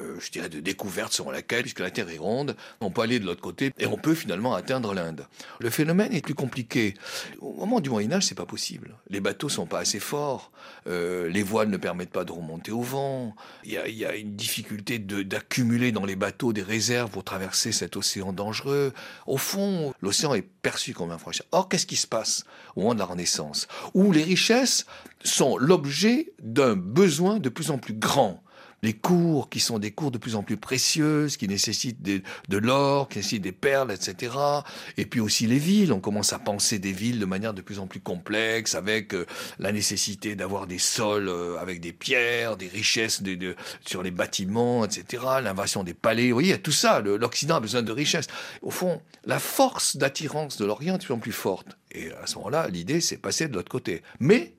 euh, 0.00 0.16
je 0.18 0.30
dirais, 0.30 0.48
de 0.48 0.60
découverte 0.60 1.12
sur 1.12 1.30
laquelle, 1.30 1.60
puisque 1.60 1.80
la 1.80 1.90
Terre 1.90 2.08
est 2.08 2.16
ronde, 2.16 2.56
on 2.80 2.90
peut 2.90 3.02
aller 3.02 3.18
de 3.18 3.26
l'autre 3.26 3.42
côté 3.42 3.70
et 3.78 3.84
on 3.84 3.98
peut 3.98 4.14
finalement 4.14 4.54
atteindre 4.54 4.94
l'Inde. 4.94 5.26
Le 5.60 5.68
phénomène 5.68 6.14
est 6.14 6.22
plus 6.22 6.34
compliqué. 6.34 6.94
Au 7.42 7.52
moment 7.52 7.80
du 7.80 7.90
Moyen 7.90 8.12
Âge, 8.12 8.24
c'est 8.24 8.34
pas 8.34 8.46
possible. 8.46 8.96
Les 9.10 9.20
bateaux 9.20 9.50
sont 9.50 9.66
pas 9.66 9.80
assez 9.80 10.00
forts, 10.00 10.52
euh, 10.86 11.28
les 11.28 11.42
voiles 11.42 11.68
ne 11.68 11.76
permettent 11.76 12.08
pas 12.08 12.24
de 12.24 12.32
remonter 12.32 12.72
au 12.72 12.80
vent. 12.80 13.36
Il 13.64 13.72
y 13.72 14.06
a, 14.06 14.16
une 14.16 14.36
difficulté 14.36 14.98
d'accumuler 14.98 15.92
dans 15.92 16.06
les 16.06 16.16
bateaux 16.16 16.54
des 16.54 16.62
réserves 16.62 17.10
pour 17.10 17.24
traverser 17.24 17.72
cet 17.72 17.94
océan 17.94 18.32
dangereux. 18.32 18.94
Au 19.26 19.36
fond, 19.36 19.92
l'océan 20.00 20.32
est 20.32 20.48
perçu 20.62 20.94
comme 20.94 21.10
un 21.10 21.18
franchissement. 21.18 21.48
Or, 21.52 21.68
qu'est-ce 21.68 21.84
qui 21.84 21.96
se 21.96 22.06
passe 22.06 22.44
au 22.74 22.80
moment 22.80 22.94
de 22.94 23.00
la 23.00 23.04
Renaissance? 23.04 23.68
Où 23.98 24.12
les 24.12 24.22
richesses 24.22 24.86
sont 25.24 25.58
l'objet 25.58 26.32
d'un 26.40 26.76
besoin 26.76 27.40
de 27.40 27.48
plus 27.48 27.72
en 27.72 27.78
plus 27.78 27.94
grand. 27.94 28.44
Les 28.82 28.92
cours 28.92 29.50
qui 29.50 29.58
sont 29.58 29.78
des 29.78 29.90
cours 29.90 30.10
de 30.10 30.18
plus 30.18 30.36
en 30.36 30.42
plus 30.42 30.56
précieuses, 30.56 31.36
qui 31.36 31.48
nécessitent 31.48 32.00
de 32.02 32.56
l'or, 32.56 33.08
qui 33.08 33.18
nécessitent 33.18 33.42
des 33.42 33.52
perles, 33.52 33.92
etc. 33.92 34.32
Et 34.96 35.04
puis 35.04 35.20
aussi 35.20 35.46
les 35.46 35.58
villes. 35.58 35.92
On 35.92 36.00
commence 36.00 36.32
à 36.32 36.38
penser 36.38 36.78
des 36.78 36.92
villes 36.92 37.18
de 37.18 37.24
manière 37.24 37.54
de 37.54 37.60
plus 37.60 37.80
en 37.80 37.86
plus 37.86 38.00
complexe, 38.00 38.74
avec 38.74 39.14
euh, 39.14 39.26
la 39.58 39.72
nécessité 39.72 40.36
d'avoir 40.36 40.66
des 40.66 40.78
sols 40.78 41.28
euh, 41.28 41.58
avec 41.58 41.80
des 41.80 41.92
pierres, 41.92 42.56
des 42.56 42.68
richesses 42.68 43.22
sur 43.84 44.02
les 44.02 44.10
bâtiments, 44.10 44.84
etc. 44.84 45.24
L'invasion 45.42 45.82
des 45.82 45.94
palais. 45.94 46.28
Vous 46.28 46.34
voyez, 46.34 46.58
tout 46.58 46.72
ça. 46.72 47.00
L'Occident 47.00 47.56
a 47.56 47.60
besoin 47.60 47.82
de 47.82 47.92
richesses. 47.92 48.28
Au 48.62 48.70
fond, 48.70 49.00
la 49.24 49.38
force 49.38 49.96
d'attirance 49.96 50.56
de 50.56 50.64
l'Orient 50.64 50.94
est 50.94 50.98
de 50.98 51.04
plus 51.04 51.14
en 51.14 51.18
plus 51.18 51.32
forte. 51.32 51.76
Et 51.90 52.12
à 52.12 52.26
ce 52.26 52.36
moment-là, 52.36 52.68
l'idée, 52.68 53.00
c'est 53.00 53.16
passer 53.16 53.48
de 53.48 53.54
l'autre 53.54 53.70
côté. 53.70 54.02
Mais 54.20 54.54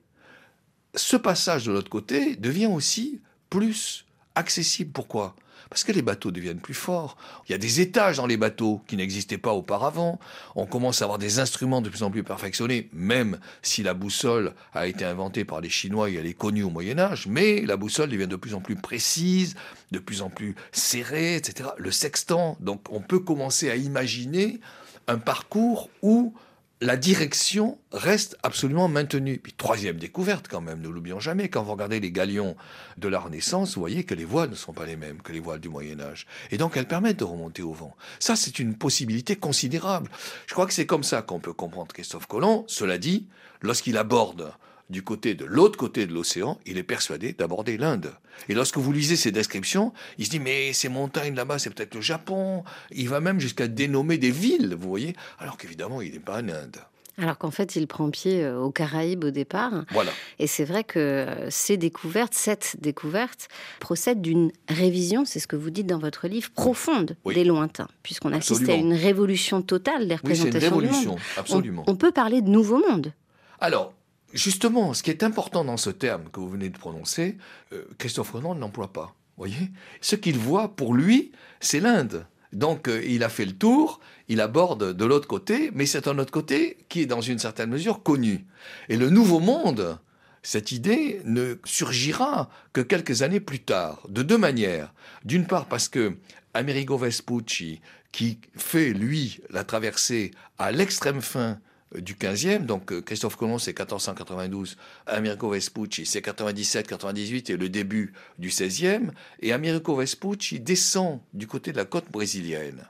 ce 0.96 1.16
passage 1.16 1.66
de 1.66 1.72
l'autre 1.72 1.90
côté 1.90 2.36
devient 2.36 2.68
aussi 2.68 3.22
plus 3.50 4.06
accessible. 4.40 4.92
Pourquoi? 4.92 5.36
Parce 5.70 5.84
que 5.84 5.92
les 5.92 6.02
bateaux 6.02 6.32
deviennent 6.32 6.60
plus 6.60 6.74
forts. 6.74 7.16
Il 7.48 7.52
y 7.52 7.56
a 7.56 7.60
des 7.60 7.80
étages 7.80 8.18
dans 8.18 8.26
les 8.26 8.38
bateaux 8.38 8.82
qui 8.88 8.98
n'existaient 8.98 9.38
pas 9.38 9.54
auparavant. 9.54 10.20
On 10.56 10.66
commence 10.66 11.02
à 11.02 11.06
avoir 11.06 11.20
des 11.20 11.38
instruments 11.38 11.82
de 11.82 11.90
plus 11.90 12.02
en 12.02 12.10
plus 12.10 12.24
perfectionnés, 12.24 12.90
même 12.92 13.40
si 13.62 13.84
la 13.84 13.94
boussole 13.94 14.54
a 14.74 14.88
été 14.88 15.06
inventée 15.06 15.46
par 15.46 15.62
les 15.62 15.70
Chinois 15.70 16.10
et 16.10 16.16
elle 16.16 16.26
est 16.26 16.34
connue 16.34 16.64
au 16.64 16.72
Moyen 16.72 16.98
Âge. 16.98 17.28
Mais 17.28 17.62
la 17.62 17.78
boussole 17.78 18.10
devient 18.10 18.28
de 18.28 18.36
plus 18.36 18.56
en 18.56 18.62
plus 18.62 18.76
précise, 18.76 19.56
de 19.92 20.00
plus 20.00 20.24
en 20.24 20.30
plus 20.32 20.56
serrée, 20.72 21.36
etc. 21.36 21.70
Le 21.78 21.92
sextant. 21.92 22.58
Donc 22.60 22.82
on 22.90 23.02
peut 23.02 23.20
commencer 23.20 23.70
à 23.70 23.76
imaginer 23.76 24.60
un 25.08 25.20
parcours 25.20 25.90
où 26.02 26.34
la 26.82 26.96
direction 26.96 27.78
reste 27.92 28.38
absolument 28.42 28.88
maintenue. 28.88 29.38
Puis 29.38 29.54
troisième 29.54 29.98
découverte 29.98 30.48
quand 30.48 30.62
même, 30.62 30.82
ne 30.82 30.88
l'oublions 30.88 31.20
jamais, 31.20 31.50
quand 31.50 31.62
vous 31.62 31.74
regardez 31.74 32.00
les 32.00 32.12
galions 32.12 32.56
de 32.98 33.08
la 33.08 33.20
Renaissance, 33.20 33.76
vous 33.76 33.82
voyez 33.82 34.06
que 34.06 34.16
les 34.16 34.26
voiles 34.26 34.52
ne 34.52 34.56
sont 34.56 34.72
pas 34.72 34.86
les 34.86 34.96
mêmes 34.96 35.22
que 35.22 35.34
les 35.34 35.40
voiles 35.40 35.60
du 35.60 35.70
Moyen 35.70 36.00
Âge. 36.00 36.26
Et 36.52 36.58
donc 36.58 36.78
elles 36.78 36.88
permettent 36.88 37.20
de 37.20 37.26
remonter 37.26 37.62
au 37.62 37.74
vent. 37.74 37.96
Ça, 38.20 38.36
c'est 38.36 38.60
une 38.60 38.76
possibilité 38.76 39.36
considérable. 39.36 40.10
Je 40.48 40.54
crois 40.54 40.68
que 40.68 40.74
c'est 40.74 40.86
comme 40.86 41.04
ça 41.04 41.22
qu'on 41.22 41.40
peut 41.40 41.54
comprendre 41.54 41.94
Christophe 41.94 42.28
Colomb. 42.28 42.64
Cela 42.68 42.98
dit, 42.98 43.28
lorsqu'il 43.62 43.98
aborde 43.98 44.54
du 44.90 45.04
côté 45.04 45.36
de 45.36 45.46
l'autre 45.46 45.78
côté 45.78 46.06
de 46.08 46.14
l'océan, 46.14 46.60
il 46.66 46.78
est 46.78 46.84
persuadé 46.84 47.34
d'aborder 47.34 47.78
l'Inde. 47.78 48.12
Et 48.48 48.54
lorsque 48.54 48.78
vous 48.78 48.92
lisez 48.92 49.16
ces 49.16 49.32
descriptions, 49.32 49.94
il 50.18 50.26
se 50.26 50.30
dit 50.32 50.40
mais 50.40 50.74
ces 50.74 50.90
montagnes 50.90 51.36
là-bas, 51.36 51.60
c'est 51.60 51.70
peut-être 51.70 51.96
le 51.96 52.02
Japon. 52.02 52.64
Il 52.92 53.10
va 53.10 53.20
même 53.20 53.40
jusqu'à 53.40 53.68
dénommer 53.68 54.18
des 54.18 54.32
villes, 54.32 54.76
vous 54.80 54.90
voyez, 54.90 55.16
alors 55.38 55.58
qu'évidemment, 55.58 56.02
il 56.02 56.14
n'est 56.14 56.20
pas 56.20 56.40
en 56.42 56.50
Inde. 56.50 56.78
Alors 57.22 57.38
qu'en 57.38 57.52
fait, 57.52 57.76
il 57.76 57.86
prend 57.86 58.10
pied 58.10 58.44
euh, 58.46 58.58
aux 58.60 58.72
Caraïbes 58.72 59.26
au 59.26 59.30
départ. 59.30 59.84
Voilà. 59.92 60.12
Et 60.40 60.48
c'est 60.48 60.64
vrai 60.64 60.86
que 60.86 61.00
euh, 61.00 61.50
ces 61.50 61.76
découvertes, 61.76 62.34
cette 62.34 62.78
découverte, 62.80 63.50
procède 63.82 64.22
d'une 64.22 64.52
révision, 64.70 65.26
c'est 65.26 65.40
ce 65.40 65.48
que 65.48 65.58
vous 65.58 65.70
dites 65.70 65.88
dans 65.88 66.00
votre 66.00 66.30
livre, 66.30 66.50
profonde 66.52 67.18
Oui. 67.26 67.36
des 67.36 67.44
lointains, 67.44 67.90
puisqu'on 68.04 68.32
assiste 68.32 68.70
à 68.70 68.74
une 68.74 68.94
révolution 68.94 69.62
totale 69.62 70.08
des 70.08 70.16
Oui, 70.24 70.36
c'est 70.36 70.44
une 70.44 70.46
représentations 70.46 70.78
du 70.80 70.86
révolution, 70.86 71.12
monde. 71.12 71.20
On- 71.36 71.40
absolument. 71.42 71.84
On, 71.88 71.96
peut 71.98 72.14
parler 72.14 72.42
de 72.42 72.50
nouveau 72.50 72.78
monde. 72.90 73.12
Alors, 73.60 73.94
justement, 74.34 74.94
ce 74.94 75.04
qui 75.04 75.10
est 75.10 75.24
important 75.24 75.66
dans 75.66 75.78
ce 75.78 75.90
terme 75.90 76.30
que 76.32 76.40
vous 76.40 76.50
venez 76.50 76.70
de 76.70 76.78
prononcer, 76.78 77.38
euh, 77.74 77.84
Christophe 77.98 78.32
Renan 78.32 78.56
ne 78.56 78.60
l'emploie 78.60 78.94
pas. 78.94 79.16
Voyez 79.38 79.72
Ce 80.02 80.16
qu'il 80.16 80.38
voit 80.38 80.76
pour 80.76 80.94
lui, 80.94 81.32
c'est 81.60 81.80
l'Inde. 81.80 82.26
Donc, 82.52 82.88
euh, 82.88 83.04
il 83.06 83.24
a 83.24 83.30
fait 83.30 83.46
le 83.46 83.54
tour, 83.54 84.00
il 84.28 84.42
aborde 84.42 84.94
de 84.94 85.06
l'autre 85.06 85.28
côté, 85.28 85.72
mais 85.74 85.86
c'est 85.86 86.08
un 86.08 86.18
autre 86.18 86.32
côté 86.32 86.78
qui 86.90 87.02
est 87.02 87.06
dans 87.06 87.22
une 87.22 87.40
certaine 87.40 87.70
mesure 87.70 88.04
connu. 88.04 88.46
Et 88.90 88.98
le 88.98 89.10
nouveau 89.10 89.40
monde, 89.40 90.00
cette 90.42 90.72
idée 90.72 91.22
ne 91.26 91.56
surgira 91.64 92.50
que 92.74 92.82
quelques 92.82 93.22
années 93.22 93.40
plus 93.40 93.60
tard, 93.60 94.02
de 94.10 94.24
deux 94.24 94.38
manières. 94.38 94.94
D'une 95.26 95.46
part 95.46 95.66
parce 95.66 95.90
que 95.90 96.18
Amerigo 96.54 96.98
Vespucci, 96.98 97.82
qui 98.12 98.40
fait, 98.56 98.92
lui, 98.92 99.42
la 99.50 99.64
traversée 99.64 100.32
à 100.58 100.72
l'extrême 100.72 101.22
fin 101.22 101.60
du 101.96 102.16
15e, 102.16 102.66
donc 102.66 102.92
euh, 102.92 103.02
Christophe 103.02 103.36
Colomb 103.36 103.58
c'est 103.58 103.72
1492, 103.72 104.78
Amerigo 105.08 105.50
Vespucci 105.50 106.06
c'est 106.06 106.24
97-98 106.24 107.52
et 107.52 107.58
le 107.58 107.70
début 107.70 108.14
du 108.38 108.50
16e, 108.50 109.12
et 109.40 109.54
Amerigo 109.54 109.96
Vespucci 109.96 110.60
descend 110.60 111.20
du 111.34 111.48
côté 111.48 111.72
de 111.72 111.78
la 111.78 111.86
côte 111.86 112.12
brésilienne. 112.12 112.88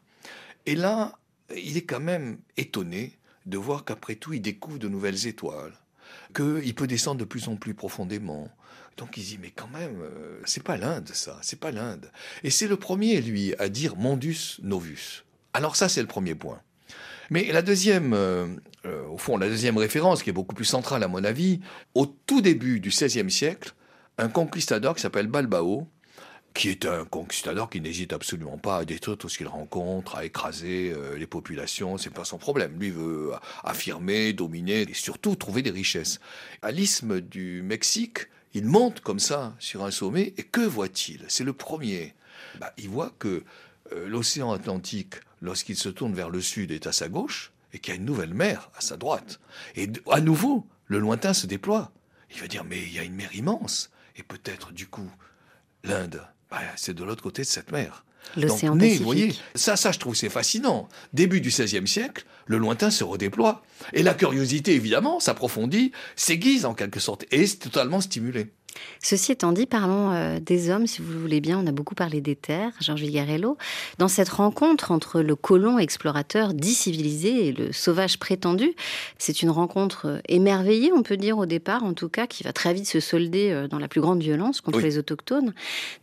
Et 0.66 0.76
là, 0.76 1.18
il 1.56 1.78
est 1.78 1.84
quand 1.84 2.00
même 2.00 2.38
étonné 2.58 3.18
de 3.46 3.58
voir 3.58 3.86
qu'après 3.86 4.16
tout, 4.16 4.34
il 4.34 4.42
découvre 4.42 4.78
de 4.78 4.88
nouvelles 4.88 5.28
étoiles, 5.28 5.74
qu'il 6.36 6.76
peut 6.76 6.88
descendre 6.88 7.20
de 7.20 7.26
plus 7.26 7.48
en 7.48 7.56
plus 7.56 7.74
profondément. 7.74 8.50
Donc 8.98 9.16
il 9.18 9.24
dit, 9.24 9.40
mais 9.42 9.52
quand 9.52 9.70
même, 9.70 10.02
euh, 10.02 10.42
c'est 10.46 10.64
pas 10.64 10.78
l'Inde, 10.78 11.10
ça, 11.14 11.40
c'est 11.42 11.60
pas 11.60 11.72
l'Inde. 11.72 12.12
Et 12.44 12.50
c'est 12.50 12.68
le 12.68 12.76
premier, 12.76 13.22
lui, 13.22 13.56
à 13.56 13.70
dire 13.70 13.96
Mondus 13.96 14.60
Novus. 14.62 15.24
Alors 15.54 15.76
ça, 15.76 15.90
c'est 15.90 16.02
le 16.02 16.08
premier 16.08 16.36
point. 16.36 16.62
Mais 17.30 17.52
la 17.52 17.62
deuxième, 17.62 18.14
euh, 18.14 18.48
euh, 18.86 19.06
au 19.08 19.18
fond, 19.18 19.38
la 19.38 19.48
deuxième 19.48 19.78
référence, 19.78 20.24
qui 20.24 20.30
est 20.30 20.34
beaucoup 20.34 20.56
plus 20.56 20.66
centrale 20.66 21.04
à 21.04 21.08
mon 21.08 21.24
avis, 21.24 21.60
au 21.94 22.06
tout 22.06 22.42
début 22.42 22.80
du 22.80 22.90
XVIe 22.90 23.30
siècle, 23.30 23.74
un 24.18 24.30
conquistador 24.30 24.96
qui 24.96 25.02
s'appelle 25.02 25.28
Balbao, 25.28 25.88
qui 26.54 26.70
est 26.70 26.86
un 26.86 27.06
conquistador 27.06 27.70
qui 27.70 27.80
n'hésite 27.80 28.12
absolument 28.12 28.58
pas 28.58 28.78
à 28.78 28.86
détruire 28.86 29.18
tout 29.18 29.30
ce 29.30 29.38
qu'il 29.38 29.48
rencontre, 29.48 30.16
à 30.16 30.26
écraser 30.26 30.92
euh, 30.94 31.18
les 31.18 31.28
populations, 31.28 31.98
c'est 31.98 32.10
pas 32.10 32.26
son 32.26 32.38
problème. 32.38 32.80
Lui 32.80 32.90
veut 32.90 33.32
affirmer, 33.64 34.34
dominer 34.34 34.82
et 34.82 34.94
surtout 34.94 35.36
trouver 35.36 35.62
des 35.62 35.72
richesses. 35.72 36.20
À 36.62 36.72
l'isthme 36.72 37.22
du 37.22 37.62
Mexique, 37.62 38.28
il 38.54 38.66
monte 38.66 39.02
comme 39.02 39.20
ça 39.20 39.56
sur 39.60 39.86
un 39.86 39.92
sommet 39.92 40.34
et 40.38 40.44
que 40.44 40.62
voit-il? 40.62 41.24
C'est 41.28 41.44
le 41.44 41.54
premier. 41.54 42.16
Bah, 42.60 42.74
il 42.78 42.90
voit 42.90 43.14
que 43.20 43.44
euh, 43.94 44.08
l'océan 44.08 44.52
Atlantique, 44.52 45.16
lorsqu'il 45.42 45.78
se 45.78 45.90
tourne 45.90 46.14
vers 46.14 46.30
le 46.30 46.42
sud, 46.42 46.72
est 46.72 46.88
à 46.88 46.92
sa 46.92 47.10
gauche 47.10 47.52
et 47.74 47.80
qu'il 47.80 47.94
y 47.94 47.98
a 47.98 48.00
une 48.00 48.06
nouvelle 48.06 48.34
mer 48.34 48.70
à 48.76 48.82
sa 48.82 48.98
droite. 48.98 49.40
Et 49.76 49.88
à 50.12 50.22
nouveau, 50.22 50.68
le 50.86 51.00
lointain 51.00 51.34
se 51.34 51.48
déploie. 51.48 51.92
Il 52.34 52.42
va 52.42 52.48
dire 52.48 52.64
mais 52.64 52.82
il 52.82 52.94
y 52.94 53.00
a 53.00 53.04
une 53.04 53.16
mer 53.16 53.34
immense 53.36 53.92
et 54.16 54.24
peut-être 54.24 54.72
du 54.72 54.88
coup 54.88 55.10
l'Inde 55.84 56.22
bah, 56.52 56.62
c'est 56.76 56.94
de 56.94 57.04
l'autre 57.04 57.22
côté 57.22 57.44
de 57.44 57.48
cette 57.48 57.72
mer. 57.72 58.06
L'océan 58.36 58.78
Pacifique. 58.78 59.00
Vous 59.00 59.06
voyez, 59.06 59.36
ça, 59.56 59.76
ça, 59.76 59.92
je 59.92 60.00
trouve 60.00 60.16
c'est 60.16 60.30
fascinant. 60.30 60.88
Début 61.14 61.42
du 61.42 61.50
XVIe 61.50 61.88
siècle, 61.88 62.26
le 62.46 62.58
lointain 62.58 62.92
se 62.92 63.04
redéploie. 63.04 63.64
Et 63.94 64.04
la 64.04 64.14
curiosité, 64.14 64.74
évidemment, 64.74 65.20
s'approfondit, 65.20 65.92
s'aiguise 66.16 66.66
en 66.66 66.74
quelque 66.74 67.00
sorte, 67.00 67.26
et 67.32 67.44
est 67.44 67.62
totalement 67.62 68.02
stimulée. 68.02 68.52
Ceci 69.02 69.32
étant 69.32 69.52
dit, 69.52 69.66
parlons 69.66 70.12
euh, 70.12 70.40
des 70.40 70.70
hommes, 70.70 70.88
si 70.88 71.02
vous 71.02 71.14
le 71.14 71.20
voulez 71.20 71.42
bien. 71.42 71.60
On 71.60 71.68
a 71.68 71.72
beaucoup 71.72 71.96
parlé 71.96 72.22
des 72.22 72.36
terres, 72.36 72.72
Georges 72.82 73.02
Vigarello. 73.02 73.58
Dans 73.98 74.08
cette 74.08 74.30
rencontre 74.30 74.92
entre 74.92 75.22
le 75.22 75.36
colon 75.36 75.80
explorateur 75.80 76.54
dit 76.54 76.74
civilisé 76.74 77.48
et 77.48 77.52
le 77.54 77.72
sauvage 77.72 78.20
prétendu, 78.20 78.74
c'est 79.18 79.42
une 79.42 79.50
rencontre 79.50 80.08
euh, 80.08 80.20
émerveillée, 80.28 80.92
on 80.94 81.04
peut 81.04 81.18
dire 81.18 81.38
au 81.38 81.46
départ, 81.46 81.84
en 81.84 81.94
tout 81.94 82.10
cas, 82.10 82.28
qui 82.28 82.44
va 82.44 82.54
très 82.54 82.74
vite 82.74 82.88
se 82.88 83.00
solder 83.00 83.52
euh, 83.52 83.68
dans 83.68 83.80
la 83.80 83.88
plus 83.88 84.02
grande 84.02 84.22
violence 84.22 84.62
contre 84.62 84.80
les 84.80 84.98
autochtones. 84.98 85.54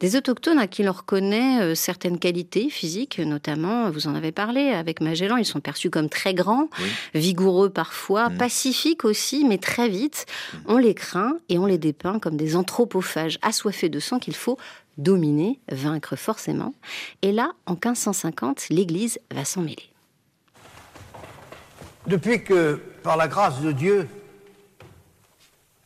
Des 0.00 0.16
autochtones 0.16 0.58
à 0.58 0.66
qui 0.66 0.82
l'on 0.82 0.92
reconnaît 0.92 1.74
certaines 1.74 2.18
qualités 2.18 2.70
physiques, 2.70 3.18
notamment, 3.18 3.90
vous 3.90 4.06
en 4.06 4.14
avez 4.14 4.32
parlé, 4.32 4.70
avec 4.70 5.00
Magellan, 5.00 5.36
ils 5.36 5.44
sont 5.44 5.60
perçus 5.60 5.90
comme 5.90 6.08
très 6.08 6.34
grands, 6.34 6.68
vigoureux 7.14 7.70
parfois, 7.70 8.28
mm. 8.28 8.38
pacifiques 8.38 9.04
aussi, 9.04 9.44
mais 9.44 9.58
très 9.58 9.88
vite, 9.88 10.26
mm. 10.52 10.56
on 10.66 10.78
les 10.78 10.94
craint 10.94 11.36
et 11.48 11.58
on 11.58 11.66
les 11.66 11.78
dépeint 11.78 12.18
comme 12.18 12.36
des 12.36 12.55
anthropophages 12.56 13.38
assoiffés 13.42 13.88
de 13.88 14.00
sang 14.00 14.18
qu'il 14.18 14.34
faut 14.34 14.58
dominer, 14.98 15.60
vaincre 15.70 16.16
forcément. 16.16 16.74
Et 17.22 17.32
là, 17.32 17.52
en 17.66 17.72
1550, 17.72 18.68
l'Église 18.70 19.18
va 19.30 19.44
s'en 19.44 19.60
mêler. 19.60 19.90
Depuis 22.06 22.42
que, 22.42 22.80
par 23.02 23.16
la 23.16 23.28
grâce 23.28 23.60
de 23.60 23.72
Dieu, 23.72 24.08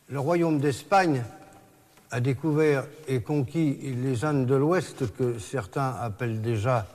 le 0.08 0.20
royaume 0.20 0.58
d'Espagne 0.58 1.24
a 2.10 2.20
découvert 2.20 2.84
et 3.06 3.20
conquis 3.20 3.74
les 3.74 4.24
Indes 4.24 4.46
de 4.46 4.54
l'Ouest, 4.54 5.14
que 5.16 5.38
certains 5.38 5.94
appellent 6.00 6.42
déjà 6.42 6.86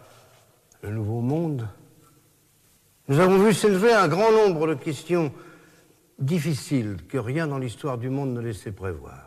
le 0.81 0.91
Nouveau 0.91 1.21
Monde, 1.21 1.67
nous 3.07 3.19
avons 3.19 3.37
vu 3.37 3.53
s'élever 3.53 3.93
un 3.93 4.07
grand 4.07 4.31
nombre 4.31 4.67
de 4.67 4.73
questions 4.73 5.31
difficiles 6.19 6.97
que 7.07 7.17
rien 7.17 7.47
dans 7.47 7.57
l'histoire 7.57 7.97
du 7.97 8.09
monde 8.09 8.33
ne 8.33 8.41
laissait 8.41 8.71
prévoir. 8.71 9.24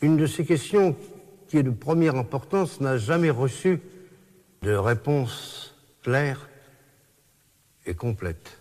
Une 0.00 0.16
de 0.16 0.26
ces 0.26 0.44
questions, 0.44 0.96
qui 1.48 1.58
est 1.58 1.62
de 1.62 1.70
première 1.70 2.16
importance, 2.16 2.80
n'a 2.80 2.96
jamais 2.96 3.30
reçu 3.30 3.80
de 4.62 4.72
réponse 4.72 5.74
claire 6.02 6.48
et 7.86 7.94
complète. 7.94 8.58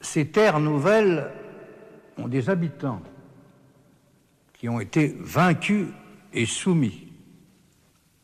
Ces 0.00 0.28
terres 0.28 0.60
nouvelles 0.60 1.30
ont 2.16 2.28
des 2.28 2.48
habitants 2.48 3.02
qui 4.54 4.68
ont 4.68 4.80
été 4.80 5.14
vaincus 5.20 5.88
et 6.32 6.46
soumis 6.46 7.08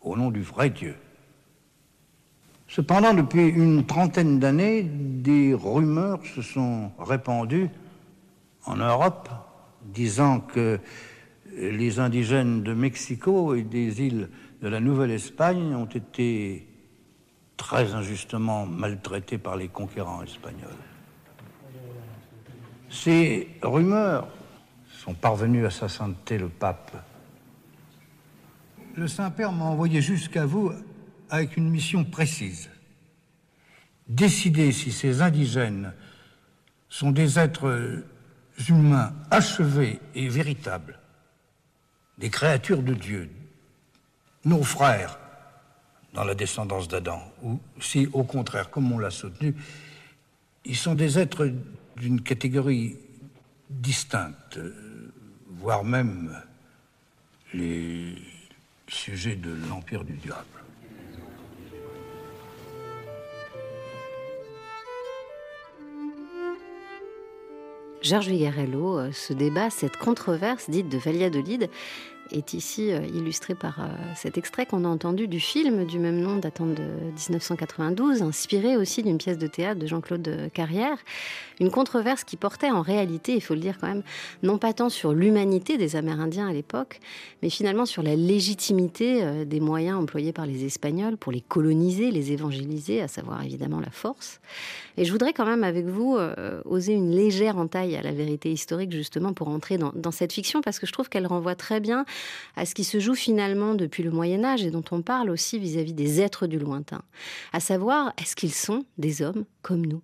au 0.01 0.17
nom 0.17 0.31
du 0.31 0.43
vrai 0.43 0.71
Dieu. 0.71 0.95
Cependant, 2.69 3.13
depuis 3.13 3.49
une 3.49 3.85
trentaine 3.85 4.39
d'années, 4.39 4.83
des 4.83 5.53
rumeurs 5.53 6.25
se 6.25 6.41
sont 6.41 6.91
répandues 6.99 7.69
en 8.65 8.77
Europe 8.77 9.29
disant 9.85 10.41
que 10.41 10.81
les 11.57 11.99
indigènes 11.99 12.63
de 12.63 12.73
Mexico 12.73 13.55
et 13.55 13.63
des 13.63 14.03
îles 14.03 14.29
de 14.63 14.69
la 14.69 14.81
Nouvelle-Espagne 14.81 15.75
ont 15.75 15.87
été 15.87 16.67
très 17.57 17.95
injustement 17.95 18.67
maltraités 18.67 19.39
par 19.39 19.57
les 19.57 19.69
conquérants 19.69 20.23
espagnols. 20.23 20.71
Ces 22.89 23.49
rumeurs 23.63 24.29
sont 24.91 25.15
parvenues 25.15 25.67
à 25.67 25.71
sa 25.71 25.89
sainteté 25.89 26.39
le 26.39 26.49
pape. 26.49 26.93
Le 28.95 29.09
Saint-Père 29.09 29.53
m'a 29.53 29.65
envoyé 29.65 30.01
jusqu'à 30.01 30.45
vous 30.45 30.71
avec 31.31 31.57
une 31.57 31.71
mission 31.71 32.05
précise. 32.05 32.71
Décider 34.09 34.73
si 34.73 34.93
ces 34.93 35.23
indigènes 35.23 35.93
sont 36.89 37.11
des 37.11 37.39
êtres 37.39 38.05
humains 38.69 39.13
achevés 39.31 40.01
et 40.15 40.29
véritables, 40.29 40.99
des 42.19 42.31
créatures 42.31 42.83
de 42.83 42.95
Dieu, 42.95 43.31
nos 44.45 44.63
frères 44.63 45.19
dans 46.13 46.25
la 46.25 46.35
descendance 46.35 46.89
d'Adam, 46.89 47.23
ou 47.43 47.59
si 47.81 48.09
au 48.13 48.25
contraire, 48.25 48.71
comme 48.71 48.93
on 48.93 48.99
l'a 48.99 49.11
soutenu, 49.11 49.55
ils 50.65 50.77
sont 50.77 50.95
des 50.95 51.19
êtres 51.19 51.51
d'une 51.97 52.21
catégorie 52.21 52.97
distincte, 53.71 54.59
voire 55.49 55.85
même 55.85 56.37
les 57.55 58.15
sujets 58.89 59.37
de 59.37 59.57
l'empire 59.69 60.05
du 60.05 60.15
diable. 60.15 60.62
Georges 68.03 68.29
Vigarello, 68.29 68.99
euh, 68.99 69.13
ce 69.13 69.33
débat, 69.33 69.71
cette 69.71 69.97
controverse 69.97 70.69
dite 70.69 70.89
de 70.89 70.99
Valladolid, 70.99 71.71
est 72.33 72.55
ici 72.55 72.93
euh, 72.93 73.01
illustré 73.15 73.55
par 73.55 73.81
euh, 73.81 73.89
cet 74.17 74.39
extrait 74.39 74.67
qu'on 74.67 74.85
a 74.85 74.89
entendu 74.89 75.29
du 75.29 75.41
film 75.41 75.87
du 75.87 75.99
même 75.99 76.21
nom 76.21 76.37
datant 76.37 76.67
de 76.67 76.83
1992, 77.29 78.23
inspiré 78.23 78.77
aussi 78.77 79.03
d'une 79.03 79.19
pièce 79.19 79.39
de 79.39 79.47
théâtre 79.47 79.81
de 79.81 79.87
Jean-Claude 79.87 80.51
Carrière. 80.53 80.97
Une 81.61 81.71
controverse 81.71 82.25
qui 82.25 82.37
portait 82.37 82.71
en 82.71 82.83
réalité, 82.83 83.35
il 83.35 83.41
faut 83.41 83.55
le 83.55 83.61
dire 83.61 83.79
quand 83.81 83.87
même, 83.87 84.03
non 84.43 84.59
pas 84.59 84.73
tant 84.73 84.89
sur 84.89 85.13
l'humanité 85.13 85.77
des 85.79 85.97
Amérindiens 85.97 86.49
à 86.49 86.53
l'époque, 86.53 87.01
mais 87.43 87.51
finalement 87.51 87.87
sur 87.87 88.03
la 88.03 88.17
légitimité 88.17 89.23
euh, 89.23 89.45
des 89.45 89.61
moyens 89.61 89.99
employés 89.99 90.33
par 90.33 90.47
les 90.47 90.65
Espagnols 90.65 91.17
pour 91.17 91.33
les 91.33 91.41
coloniser, 91.41 92.11
les 92.11 92.33
évangéliser, 92.33 93.01
à 93.03 93.09
savoir 93.09 93.43
évidemment 93.43 93.81
la 93.81 93.91
force. 93.91 94.41
Et 94.97 95.05
je 95.05 95.13
voudrais 95.13 95.33
quand 95.33 95.47
même 95.47 95.65
avec 95.65 95.87
vous 95.87 96.19
oser 96.67 96.93
une 96.93 97.13
légère 97.13 97.57
entaille 97.57 97.97
à 97.97 98.03
la 98.03 98.13
vérité 98.13 98.53
historique 98.53 98.93
justement 98.93 99.33
pour 99.33 99.49
entrer 99.49 99.79
dans, 99.79 99.91
dans 99.95 100.11
cette 100.11 100.35
fiction 100.35 100.61
parce 100.61 100.79
que 100.79 100.87
je 100.87 100.93
trouve 100.93 101.09
qu'elle 101.09 101.27
renvoie 101.27 101.55
très 101.55 101.81
bien 101.81 102.05
à 102.57 102.67
ce 102.67 102.75
qui 102.75 102.85
se 102.85 103.01
joue 103.01 103.15
finalement 103.15 103.75
depuis 103.75 104.03
le 104.03 104.11
Moyen 104.11 104.45
Âge 104.45 104.65
et 104.65 104.71
dont 104.71 104.85
on 104.91 105.03
parle 105.03 105.31
aussi 105.31 105.59
vis-à-vis 105.59 105.95
des 105.95 106.21
êtres 106.21 106.47
du 106.47 106.59
lointain. 106.59 107.03
À 107.53 107.61
savoir, 107.61 108.13
est-ce 108.19 108.37
qu'ils 108.37 108.55
sont 108.55 108.85
des 108.99 109.23
hommes 109.23 109.45
comme 109.63 109.85
nous? 109.85 110.03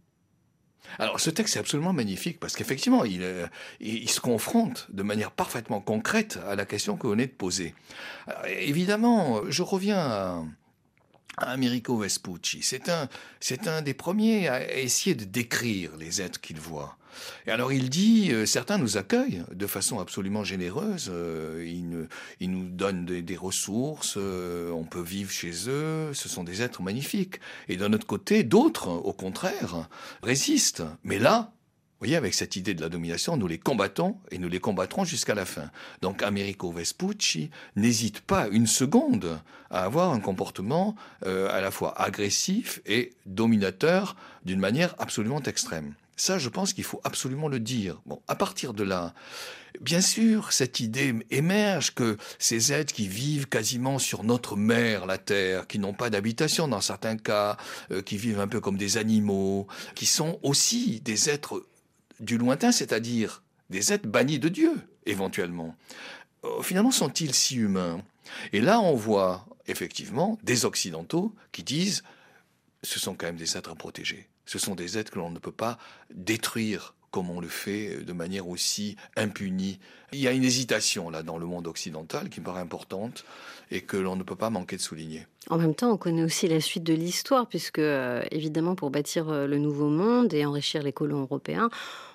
Alors 0.99 1.21
ce 1.21 1.29
texte 1.29 1.57
est 1.57 1.61
absolument 1.61 1.93
magnifique 1.93 2.41
parce 2.41 2.57
qu'effectivement 2.57 3.05
il, 3.05 3.23
euh, 3.23 3.47
il, 3.79 4.09
se 4.09 4.21
confronte 4.21 4.87
de 4.91 5.03
manière 5.03 5.31
parfaitement 5.31 5.83
concrète 5.83 6.39
à 6.49 6.57
la 6.57 6.65
question 6.65 6.97
que 6.97 7.03
vous 7.03 7.13
venez 7.13 7.27
de 7.27 7.33
poser. 7.33 7.75
évidemment, 8.47 9.43
je 9.49 9.63
reviens 9.63 9.99
à, 9.99 10.45
Americo 11.41 11.97
Vespucci. 11.97 12.61
C'est 12.63 12.89
un, 12.89 13.09
c'est 13.41 13.69
un 13.69 13.83
des 13.83 13.95
premiers 13.95 14.49
à 14.49 14.79
essayer 14.79 15.15
de 15.15 15.25
décrire 15.25 15.97
les 15.97 16.21
êtres 16.21 16.41
qu'il 16.41 16.59
voit. 16.59 16.98
Et 17.47 17.51
alors 17.51 17.73
il 17.73 17.91
dit, 17.91 18.31
euh, 18.33 18.47
certains 18.47 18.79
nous 18.79 18.97
accueillent 18.97 19.43
de 19.53 19.67
façon 19.67 19.99
absolument 19.99 20.45
généreuse, 20.45 21.11
euh, 21.13 21.65
ils, 21.67 22.51
nous 22.51 22.69
donnent 22.69 23.05
des, 23.05 23.37
ressources, 23.37 24.15
euh, 24.17 24.71
on 24.71 24.85
peut 24.85 25.03
vivre 25.03 25.31
chez 25.31 25.53
eux, 25.69 26.13
ce 26.13 26.29
sont 26.29 26.45
des 26.45 26.63
êtres 26.63 26.83
magnifiques. 26.83 27.41
Et 27.69 27.77
d'un 27.77 27.93
autre 27.93 28.07
côté, 28.07 28.43
d'autres, 28.43 28.89
au 28.89 29.13
contraire, 29.13 29.89
résistent. 30.23 30.83
Mais 31.05 31.19
là, 31.19 31.53
vous 31.93 32.07
voyez, 32.07 32.17
avec 32.17 32.35
cette 32.35 32.55
idée 32.55 32.75
de 32.75 32.81
la 32.81 32.89
domination, 32.89 33.37
nous 33.37 33.49
les 33.49 33.59
combattons 33.59 34.19
et 34.31 34.39
nous 34.39 34.49
les 34.49 34.61
combattrons 34.61 35.05
jusqu'à 35.05 35.35
la 35.35 35.45
fin. 35.45 35.71
Donc 36.01 36.23
Americo 36.23 36.71
Vespucci 36.71 37.51
n'hésite 37.75 38.21
pas 38.21 38.47
une 38.49 38.69
seconde 38.69 39.41
à 39.71 39.83
avoir 39.83 40.13
un 40.13 40.21
comportement 40.21 40.95
à 41.23 41.61
la 41.61 41.71
fois 41.73 42.01
agressif 42.01 42.81
et 42.87 43.15
dominateur 43.27 44.15
d'une 44.45 44.61
manière 44.61 44.95
absolument 44.99 45.43
extrême. 45.43 45.95
Ça, 46.19 46.37
je 46.39 46.49
pense 46.49 46.73
qu'il 46.73 46.83
faut 46.83 47.01
absolument 47.05 47.47
le 47.47 47.61
dire. 47.61 48.03
Bon, 48.05 48.21
à 48.27 48.35
partir 48.35 48.75
de 48.75 48.83
là, 48.83 49.15
bien 49.81 50.01
sûr, 50.01 50.53
cette 50.53 50.81
idée 50.81 51.15
émerge 51.31 51.95
que 51.95 52.17
ces 52.41 52.73
êtres 52.73 52.93
qui 52.93 53.07
vivent 53.07 53.47
quasiment 53.47 54.01
sur 54.01 54.25
notre 54.25 54.57
mer, 54.57 55.07
la 55.07 55.17
Terre, 55.17 55.69
qui 55.69 55.79
n'ont 55.79 55.95
pas 55.95 56.11
d'habitation 56.11 56.67
dans 56.67 56.81
certains 56.81 57.17
cas, 57.17 57.57
euh, 57.93 58.03
qui 58.03 58.17
vivent 58.17 58.41
un 58.41 58.49
peu 58.49 58.61
comme 58.61 58.77
des 58.77 58.97
animaux, 58.97 59.69
qui 59.95 60.07
sont 60.07 60.41
aussi 60.43 61.01
des 61.03 61.31
êtres 61.31 61.65
du 62.19 62.37
lointain, 62.37 62.73
c'est-à-dire 62.73 63.45
des 63.71 63.93
êtres 63.93 64.09
bannis 64.09 64.41
de 64.41 64.49
Dieu, 64.49 64.73
éventuellement. 65.07 65.77
Euh, 66.45 66.63
finalement, 66.63 66.91
sont-ils 66.91 67.33
si 67.33 67.55
humains? 67.59 68.03
Et 68.53 68.61
là, 68.61 68.81
on 68.81 68.97
voit 68.97 69.47
effectivement 69.69 70.37
des 70.43 70.65
Occidentaux 70.65 71.33
qui 71.53 71.63
disent 71.63 72.03
ce 72.83 72.99
sont 72.99 73.15
quand 73.15 73.27
même 73.27 73.37
des 73.37 73.57
êtres 73.57 73.71
à 73.71 73.77
protéger. 73.77 74.29
Ce 74.49 74.59
sont 74.59 74.75
des 74.75 74.97
êtres 74.97 75.13
que 75.13 75.19
l'on 75.19 75.29
ne 75.29 75.39
peut 75.39 75.53
pas 75.53 75.77
détruire 76.11 76.95
comme 77.11 77.31
on 77.31 77.39
le 77.41 77.49
fait 77.49 78.05
de 78.05 78.13
manière 78.15 78.49
aussi 78.49 78.97
impunie. 79.15 79.79
Il 80.13 80.21
y 80.21 80.27
a 80.27 80.33
une 80.33 80.45
hésitation 80.45 81.11
là 81.11 81.23
dans 81.23 81.37
le 81.37 81.45
monde 81.45 81.67
occidental 81.67 82.31
qui 82.31 82.41
me 82.41 82.47
paraît 82.47 82.63
importante 82.63 83.27
et 83.71 83.83
que 83.83 83.99
l'on 83.99 84.17
ne 84.17 84.23
peut 84.23 84.37
pas 84.37 84.49
manquer 84.49 84.77
de 84.77 84.81
souligner. 84.81 85.27
En 85.51 85.59
même 85.59 85.75
temps, 85.75 85.91
on 85.91 85.97
connaît 85.99 86.23
aussi 86.23 86.49
la 86.49 86.61
suite 86.61 86.85
de 86.85 86.95
l'histoire, 86.95 87.47
puisque 87.47 87.79
euh, 87.79 88.23
évidemment, 88.31 88.75
pour 88.75 88.91
bâtir 88.91 89.29
euh, 89.29 89.47
le 89.47 89.59
nouveau 89.59 89.89
monde 89.89 90.33
et 90.33 90.45
enrichir 90.45 90.83
les 90.83 90.93
colons 90.93 91.21
européens, 91.23 91.71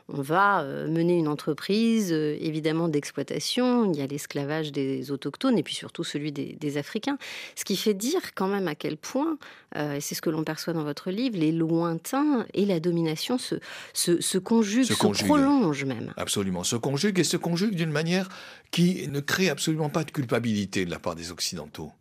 on 0.09 0.21
va 0.21 0.61
euh, 0.61 0.87
mener 0.87 1.17
une 1.17 1.27
entreprise 1.27 2.11
euh, 2.11 2.37
évidemment 2.39 2.87
d'exploitation. 2.87 3.91
Il 3.91 3.97
y 3.97 4.01
a 4.01 4.07
l'esclavage 4.07 4.71
des 4.71 5.11
autochtones 5.11 5.57
et 5.57 5.63
puis 5.63 5.75
surtout 5.75 6.03
celui 6.03 6.31
des, 6.31 6.77
Africains. 6.77 7.17
Ce 7.55 7.65
qui 7.65 7.77
fait 7.77 7.93
dire 7.93 8.33
quand 8.33 8.47
même 8.47 8.67
à 8.67 8.73
quel 8.73 8.97
point, 8.97 9.37
euh, 9.75 9.95
et 9.95 10.01
c'est 10.01 10.15
ce 10.15 10.21
que 10.21 10.31
l'on 10.31 10.43
perçoit 10.43 10.73
dans 10.73 10.83
votre 10.83 11.11
livre, 11.11 11.37
les 11.37 11.51
lointains 11.51 12.47
et 12.53 12.65
la 12.65 12.79
domination 12.79 13.37
se, 13.37 13.55
se, 13.93 14.37
conjuguent, 14.39 14.85
se, 14.85 14.93
se 14.93 15.23
prolongent 15.23 15.85
même. 15.85 16.13
Absolument, 16.17 16.63
se 16.63 16.75
conjuguent 16.75 17.19
et 17.19 17.23
se 17.23 17.37
conjuguent 17.37 17.75
d'une 17.75 17.91
manière 17.91 18.29
qui 18.71 19.07
ne 19.07 19.19
crée 19.19 19.49
absolument 19.49 19.89
pas 19.89 20.03
de 20.03 20.11
culpabilité 20.11 20.85
de 20.85 20.89
la 20.89 20.99
part 20.99 21.15
des 21.15 21.31
Occidentaux. 21.31 21.91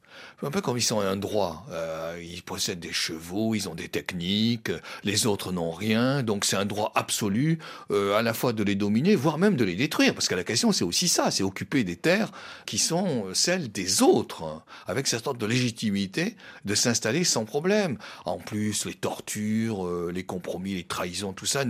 Un 0.43 0.51
peu 0.51 0.61
comme 0.61 0.77
ils 0.77 0.83
sont 0.83 1.01
un 1.01 1.17
droit. 1.17 1.67
Euh, 1.71 2.21
ils 2.23 2.43
possèdent 2.43 2.81
des 2.81 2.93
chevaux, 2.93 3.55
ils 3.55 3.69
ont 3.69 3.75
des 3.75 3.89
techniques, 3.89 4.71
les 5.05 5.27
autres 5.27 5.53
n'ont 5.53 5.71
rien, 5.71 6.23
donc 6.23 6.45
c'est 6.45 6.57
un 6.57 6.65
droit 6.65 6.93
absolu 6.95 7.59
euh, 7.91 8.17
à 8.17 8.23
la 8.23 8.35
fois 8.35 8.53
de 8.53 8.63
les 8.63 8.75
dominer, 8.75 9.15
voire 9.15 9.39
même 9.39 9.57
de 9.57 9.65
les 9.65 9.77
détruire. 9.77 10.15
Parce 10.15 10.29
que 10.29 10.35
la 10.35 10.45
question, 10.45 10.73
c'est 10.73 10.85
aussi 10.85 11.09
ça, 11.09 11.31
c'est 11.31 11.43
occuper 11.43 11.85
des 11.85 11.97
terres 11.97 12.33
qui 12.67 12.79
sont 12.79 13.27
celles 13.35 13.71
des 13.71 14.03
autres, 14.03 14.63
avec 14.87 15.07
cette 15.07 15.25
sorte 15.25 15.39
de 15.39 15.47
légitimité 15.47 16.37
de 16.65 16.75
s'installer 16.75 17.25
sans 17.25 17.45
problème. 17.45 17.99
En 18.25 18.39
plus, 18.39 18.85
les 18.87 18.95
tortures, 18.95 19.87
euh, 19.87 20.11
les 20.13 20.25
compromis, 20.25 20.75
les 20.75 20.85
trahisons, 20.85 21.33
tout 21.33 21.47
ça 21.47 21.65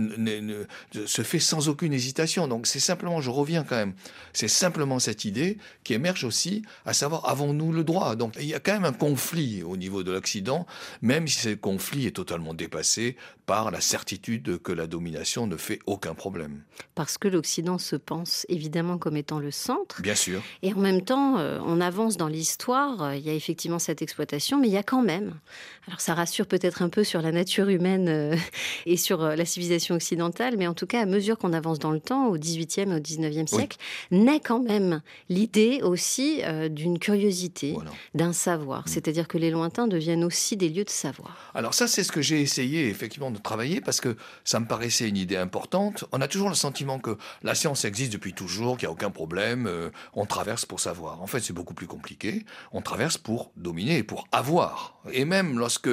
se 1.05 1.21
fait 1.21 1.39
sans 1.39 1.69
aucune 1.69 1.93
hésitation. 1.93 2.47
Donc 2.47 2.67
c'est 2.67 2.79
simplement, 2.79 3.21
je 3.21 3.29
reviens 3.29 3.63
quand 3.63 3.75
même, 3.75 3.93
c'est 4.33 4.47
simplement 4.47 4.99
cette 4.99 5.25
idée 5.25 5.57
qui 5.83 5.93
émerge 5.93 6.23
aussi, 6.23 6.63
à 6.85 6.93
savoir, 6.93 7.29
avons-nous 7.29 7.71
le 7.71 7.83
droit? 7.83 8.15
Donc 8.15 8.32
il 8.39 8.47
y 8.47 8.53
a 8.53 8.59
quand 8.59 8.73
même 8.73 8.85
un 8.85 8.93
conflit 8.93 9.63
au 9.63 9.77
niveau 9.77 10.03
de 10.03 10.11
l'Occident, 10.11 10.65
même 11.01 11.27
si 11.27 11.39
ce 11.39 11.49
conflit 11.49 12.07
est 12.07 12.11
totalement 12.11 12.53
dépassé 12.53 13.15
par 13.45 13.71
la 13.71 13.81
certitude 13.81 14.61
que 14.61 14.71
la 14.71 14.87
domination 14.87 15.47
ne 15.47 15.57
fait 15.57 15.79
aucun 15.85 16.13
problème. 16.13 16.63
Parce 16.95 17.17
que 17.17 17.27
l'Occident 17.27 17.77
se 17.77 17.95
pense 17.95 18.45
évidemment 18.49 18.97
comme 18.97 19.17
étant 19.17 19.39
le 19.39 19.51
centre. 19.51 20.01
Bien 20.01 20.15
sûr. 20.15 20.41
Et 20.61 20.73
en 20.73 20.77
même 20.77 21.01
temps, 21.01 21.37
euh, 21.37 21.59
on 21.65 21.81
avance 21.81 22.17
dans 22.17 22.27
l'histoire, 22.27 23.03
euh, 23.03 23.15
il 23.15 23.25
y 23.25 23.29
a 23.29 23.33
effectivement 23.33 23.79
cette 23.79 24.01
exploitation, 24.01 24.59
mais 24.59 24.67
il 24.67 24.73
y 24.73 24.77
a 24.77 24.83
quand 24.83 25.01
même, 25.01 25.33
alors 25.87 25.99
ça 25.99 26.13
rassure 26.13 26.47
peut-être 26.47 26.81
un 26.81 26.89
peu 26.89 27.03
sur 27.03 27.21
la 27.21 27.31
nature 27.31 27.67
humaine 27.67 28.07
euh, 28.07 28.35
et 28.85 28.97
sur 28.97 29.21
la 29.21 29.45
civilisation 29.45 29.95
occidentale, 29.95 30.55
mais 30.57 30.67
en 30.67 30.73
tout 30.73 30.87
cas, 30.87 31.01
à 31.01 31.05
mesure 31.05 31.37
qu'on 31.37 31.53
avance 31.53 31.79
dans 31.79 31.91
le 31.91 31.99
temps, 31.99 32.27
au 32.27 32.37
XVIIIe 32.37 32.91
et 32.91 32.95
au 32.95 32.99
XIXe 32.99 33.51
siècle, 33.51 33.77
naît 34.11 34.39
quand 34.39 34.59
même 34.59 35.01
l'idée 35.29 35.81
aussi 35.83 36.41
d'une 36.69 36.99
curiosité, 36.99 37.75
d'un 38.13 38.22
savoir. 38.31 38.81
Mm. 38.81 38.87
C'est-à-dire 38.87 39.27
que 39.27 39.37
les 39.37 39.51
lointains 39.51 39.87
deviennent 39.87 40.23
aussi 40.23 40.55
des 40.55 40.69
lieux 40.69 40.85
de 40.85 40.89
savoir. 40.89 41.51
Alors 41.53 41.73
ça, 41.73 41.87
c'est 41.87 42.03
ce 42.03 42.11
que 42.11 42.21
j'ai 42.21 42.41
essayé 42.41 42.87
effectivement 42.87 43.31
de 43.31 43.39
travailler 43.39 43.81
parce 43.81 43.99
que 43.99 44.15
ça 44.45 44.59
me 44.59 44.65
paraissait 44.65 45.09
une 45.09 45.17
idée 45.17 45.35
importante. 45.35 46.05
On 46.11 46.21
a 46.21 46.27
toujours 46.27 46.49
le 46.49 46.55
sentiment 46.55 46.99
que 46.99 47.17
la 47.41 47.55
science 47.55 47.83
existe 47.85 48.13
depuis 48.13 48.33
toujours, 48.33 48.77
qu'il 48.77 48.87
n'y 48.87 48.91
a 48.91 48.93
aucun 48.93 49.11
problème, 49.11 49.67
euh, 49.67 49.89
on 50.13 50.25
traverse 50.25 50.65
pour 50.65 50.79
savoir. 50.79 51.21
En 51.21 51.27
fait, 51.27 51.41
c'est 51.41 51.53
beaucoup 51.53 51.73
plus 51.73 51.87
compliqué. 51.87 52.45
On 52.71 52.81
traverse 52.81 53.17
pour 53.17 53.51
dominer 53.57 53.97
et 53.97 54.03
pour 54.03 54.27
avoir. 54.31 55.01
Et 55.11 55.25
même 55.25 55.57
lorsque, 55.57 55.89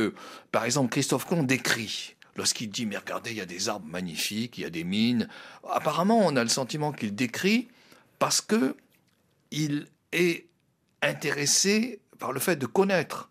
par 0.52 0.64
exemple, 0.64 0.90
Christophe 0.90 1.26
Colomb 1.26 1.42
décrit 1.42 2.14
lorsqu'il 2.36 2.70
dit 2.70 2.86
mais 2.86 2.96
regardez, 2.96 3.30
il 3.32 3.36
y 3.36 3.40
a 3.40 3.46
des 3.46 3.68
arbres 3.68 3.86
magnifiques, 3.86 4.58
il 4.58 4.62
y 4.62 4.64
a 4.64 4.70
des 4.70 4.84
mines. 4.84 5.28
Apparemment, 5.68 6.20
on 6.24 6.36
a 6.36 6.42
le 6.42 6.48
sentiment 6.48 6.92
qu'il 6.92 7.14
décrit 7.14 7.68
parce 8.18 8.40
que 8.40 8.76
il 9.50 9.86
est 10.12 10.46
intéressé 11.02 12.00
par 12.20 12.32
le 12.32 12.38
fait 12.38 12.56
de 12.56 12.66
connaître. 12.66 13.30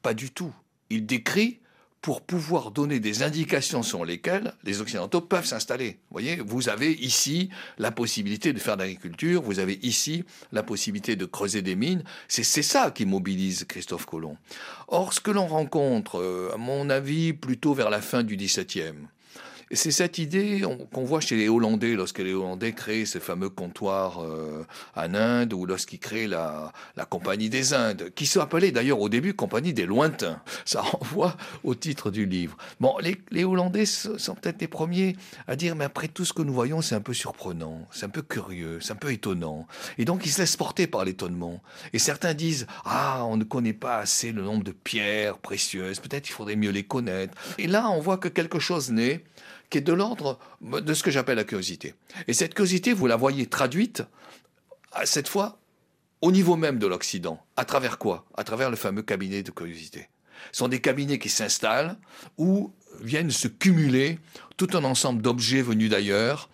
Pas 0.00 0.14
du 0.14 0.30
tout. 0.30 0.54
Il 0.88 1.04
décrit 1.04 1.60
pour 2.00 2.22
pouvoir 2.22 2.70
donner 2.70 3.00
des 3.00 3.24
indications 3.24 3.82
sur 3.82 4.04
lesquelles 4.04 4.54
les 4.62 4.80
Occidentaux 4.80 5.20
peuvent 5.20 5.44
s'installer. 5.44 5.98
Vous 6.08 6.12
voyez, 6.12 6.36
vous 6.36 6.68
avez 6.68 6.92
ici 6.92 7.50
la 7.76 7.90
possibilité 7.90 8.52
de 8.52 8.60
faire 8.60 8.76
de 8.76 8.82
l'agriculture, 8.82 9.42
vous 9.42 9.58
avez 9.58 9.80
ici 9.82 10.24
la 10.52 10.62
possibilité 10.62 11.16
de 11.16 11.24
creuser 11.24 11.60
des 11.60 11.74
mines. 11.74 12.04
C'est 12.28 12.44
ça 12.44 12.92
qui 12.92 13.04
mobilise 13.04 13.64
Christophe 13.64 14.06
Colomb. 14.06 14.36
Or, 14.86 15.12
ce 15.12 15.20
que 15.20 15.32
l'on 15.32 15.48
rencontre, 15.48 16.20
euh, 16.20 16.52
à 16.54 16.56
mon 16.56 16.88
avis, 16.88 17.32
plutôt 17.32 17.74
vers 17.74 17.90
la 17.90 18.00
fin 18.00 18.22
du 18.22 18.36
XVIIe, 18.36 19.08
c'est 19.72 19.90
cette 19.90 20.18
idée 20.18 20.62
qu'on 20.92 21.04
voit 21.04 21.20
chez 21.20 21.36
les 21.36 21.48
Hollandais, 21.48 21.94
lorsque 21.94 22.20
les 22.20 22.32
Hollandais 22.32 22.72
créent 22.72 23.04
ce 23.04 23.18
fameux 23.18 23.50
comptoir 23.50 24.22
euh, 24.22 24.64
en 24.96 25.14
Inde, 25.14 25.52
ou 25.52 25.66
lorsqu'ils 25.66 25.98
créent 25.98 26.26
la, 26.26 26.72
Compagnie 27.10 27.48
des 27.48 27.72
Indes, 27.74 28.10
qui 28.14 28.26
s'appelait 28.26 28.70
d'ailleurs 28.70 29.00
au 29.00 29.08
début 29.08 29.34
Compagnie 29.34 29.72
des 29.72 29.86
Lointains. 29.86 30.40
Ça 30.64 30.80
renvoie 30.82 31.36
au 31.64 31.74
titre 31.74 32.10
du 32.10 32.26
livre. 32.26 32.56
Bon, 32.80 32.96
les, 32.98 33.44
Hollandais 33.44 33.86
sont 33.86 34.34
peut-être 34.34 34.60
les 34.60 34.68
premiers 34.68 35.16
à 35.46 35.56
dire, 35.56 35.76
mais 35.76 35.84
après 35.84 36.08
tout 36.08 36.24
ce 36.24 36.32
que 36.32 36.42
nous 36.42 36.52
voyons, 36.52 36.82
c'est 36.82 36.94
un 36.94 37.00
peu 37.00 37.14
surprenant, 37.14 37.86
c'est 37.90 38.06
un 38.06 38.10
peu 38.10 38.22
curieux, 38.22 38.78
c'est 38.80 38.92
un 38.92 38.96
peu 38.96 39.12
étonnant. 39.12 39.66
Et 39.96 40.04
donc 40.04 40.26
ils 40.26 40.30
se 40.30 40.40
laissent 40.40 40.56
porter 40.56 40.86
par 40.86 41.04
l'étonnement. 41.04 41.62
Et 41.92 41.98
certains 41.98 42.34
disent, 42.34 42.66
ah, 42.84 43.24
on 43.24 43.36
ne 43.36 43.44
connaît 43.44 43.72
pas 43.72 43.98
assez 43.98 44.32
le 44.32 44.42
nombre 44.42 44.64
de 44.64 44.72
pierres 44.72 45.38
précieuses, 45.38 46.00
peut-être 46.00 46.28
il 46.28 46.32
faudrait 46.32 46.56
mieux 46.56 46.70
les 46.70 46.84
connaître. 46.84 47.34
Et 47.58 47.66
là, 47.66 47.90
on 47.90 48.00
voit 48.00 48.18
que 48.18 48.28
quelque 48.28 48.58
chose 48.58 48.90
naît 48.90 49.24
qui 49.70 49.78
est 49.78 49.82
de 49.82 49.92
l'ordre 49.92 50.38
de 50.60 50.94
ce 50.94 51.02
que 51.02 51.10
j'appelle 51.10 51.36
la 51.36 51.44
curiosité. 51.44 51.94
Et 52.26 52.32
cette 52.32 52.54
curiosité, 52.54 52.92
vous 52.92 53.06
la 53.06 53.16
voyez 53.16 53.46
traduite, 53.46 54.02
cette 55.04 55.28
fois, 55.28 55.58
au 56.20 56.32
niveau 56.32 56.56
même 56.56 56.78
de 56.78 56.86
l'Occident. 56.86 57.40
À 57.56 57.64
travers 57.64 57.98
quoi? 57.98 58.26
À 58.36 58.44
travers 58.44 58.70
le 58.70 58.76
fameux 58.76 59.02
cabinet 59.02 59.42
de 59.42 59.50
curiosité. 59.50 60.08
Ce 60.52 60.58
sont 60.58 60.68
des 60.68 60.80
cabinets 60.80 61.18
qui 61.18 61.28
s'installent 61.28 61.96
où 62.36 62.72
viennent 63.00 63.30
se 63.30 63.48
cumuler 63.48 64.18
tout 64.56 64.68
un 64.72 64.84
ensemble 64.84 65.22
d'objets 65.22 65.62
venus 65.62 65.90
d'ailleurs, 65.90 66.48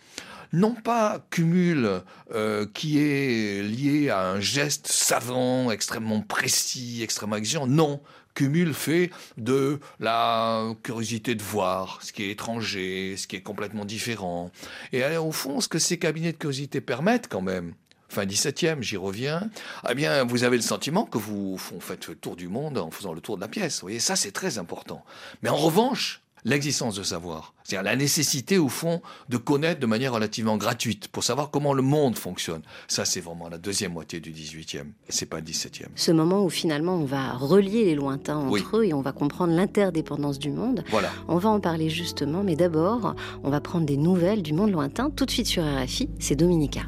non 0.52 0.74
pas 0.74 1.26
cumul 1.30 2.02
euh, 2.32 2.66
qui 2.74 2.98
est 2.98 3.62
lié 3.62 4.10
à 4.10 4.28
un 4.28 4.40
geste 4.40 4.86
savant, 4.86 5.70
extrêmement 5.70 6.20
précis, 6.20 7.02
extrêmement 7.02 7.36
exigeant, 7.36 7.66
non, 7.66 8.00
cumul 8.34 8.74
fait 8.74 9.10
de 9.38 9.78
la 10.00 10.74
curiosité 10.82 11.34
de 11.34 11.42
voir 11.42 12.00
ce 12.02 12.12
qui 12.12 12.24
est 12.24 12.30
étranger, 12.30 13.16
ce 13.16 13.26
qui 13.26 13.36
est 13.36 13.42
complètement 13.42 13.84
différent. 13.84 14.50
Et 14.92 15.04
au 15.16 15.32
fond, 15.32 15.60
ce 15.60 15.68
que 15.68 15.78
ces 15.78 15.98
cabinets 15.98 16.32
de 16.32 16.38
curiosité 16.38 16.80
permettent 16.80 17.28
quand 17.28 17.42
même, 17.42 17.74
fin 18.08 18.26
17e, 18.26 18.82
j'y 18.82 18.96
reviens, 18.96 19.48
eh 19.88 19.94
bien, 19.94 20.24
vous 20.24 20.44
avez 20.44 20.56
le 20.56 20.62
sentiment 20.62 21.04
que 21.04 21.18
vous 21.18 21.58
faites 21.80 22.08
le 22.08 22.14
tour 22.16 22.36
du 22.36 22.48
monde 22.48 22.78
en 22.78 22.90
faisant 22.90 23.12
le 23.12 23.20
tour 23.20 23.36
de 23.36 23.40
la 23.40 23.48
pièce. 23.48 23.76
Vous 23.76 23.86
voyez, 23.86 24.00
ça, 24.00 24.16
c'est 24.16 24.32
très 24.32 24.58
important. 24.58 25.04
Mais 25.42 25.48
en 25.48 25.56
revanche, 25.56 26.20
l'existence 26.44 26.96
de 26.96 27.02
savoir. 27.02 27.54
C'est-à-dire 27.64 27.84
la 27.84 27.96
nécessité, 27.96 28.58
au 28.58 28.68
fond, 28.68 29.00
de 29.28 29.36
connaître 29.36 29.80
de 29.80 29.86
manière 29.86 30.12
relativement 30.12 30.56
gratuite 30.56 31.08
pour 31.08 31.24
savoir 31.24 31.50
comment 31.50 31.72
le 31.72 31.82
monde 31.82 32.16
fonctionne. 32.16 32.62
Ça, 32.88 33.04
c'est 33.04 33.20
vraiment 33.20 33.48
la 33.48 33.58
deuxième 33.58 33.92
moitié 33.92 34.20
du 34.20 34.32
18e, 34.32 34.86
c'est 35.08 35.26
pas 35.26 35.38
le 35.38 35.44
17e. 35.44 35.86
Ce 35.94 36.12
moment 36.12 36.44
où 36.44 36.50
finalement 36.50 36.96
on 36.96 37.04
va 37.04 37.32
relier 37.32 37.84
les 37.86 37.94
lointains 37.94 38.36
entre 38.36 38.78
eux 38.78 38.84
et 38.84 38.92
on 38.92 39.00
va 39.00 39.12
comprendre 39.12 39.54
l'interdépendance 39.54 40.38
du 40.38 40.50
monde. 40.50 40.84
Voilà. 40.90 41.10
On 41.28 41.38
va 41.38 41.48
en 41.48 41.60
parler 41.60 41.88
justement, 41.88 42.42
mais 42.42 42.56
d'abord, 42.56 43.14
on 43.42 43.50
va 43.50 43.60
prendre 43.60 43.86
des 43.86 43.96
nouvelles 43.96 44.42
du 44.42 44.52
monde 44.52 44.70
lointain 44.70 45.10
tout 45.10 45.24
de 45.24 45.30
suite 45.30 45.46
sur 45.46 45.64
RFI. 45.64 46.10
C'est 46.18 46.36
Dominica. 46.36 46.82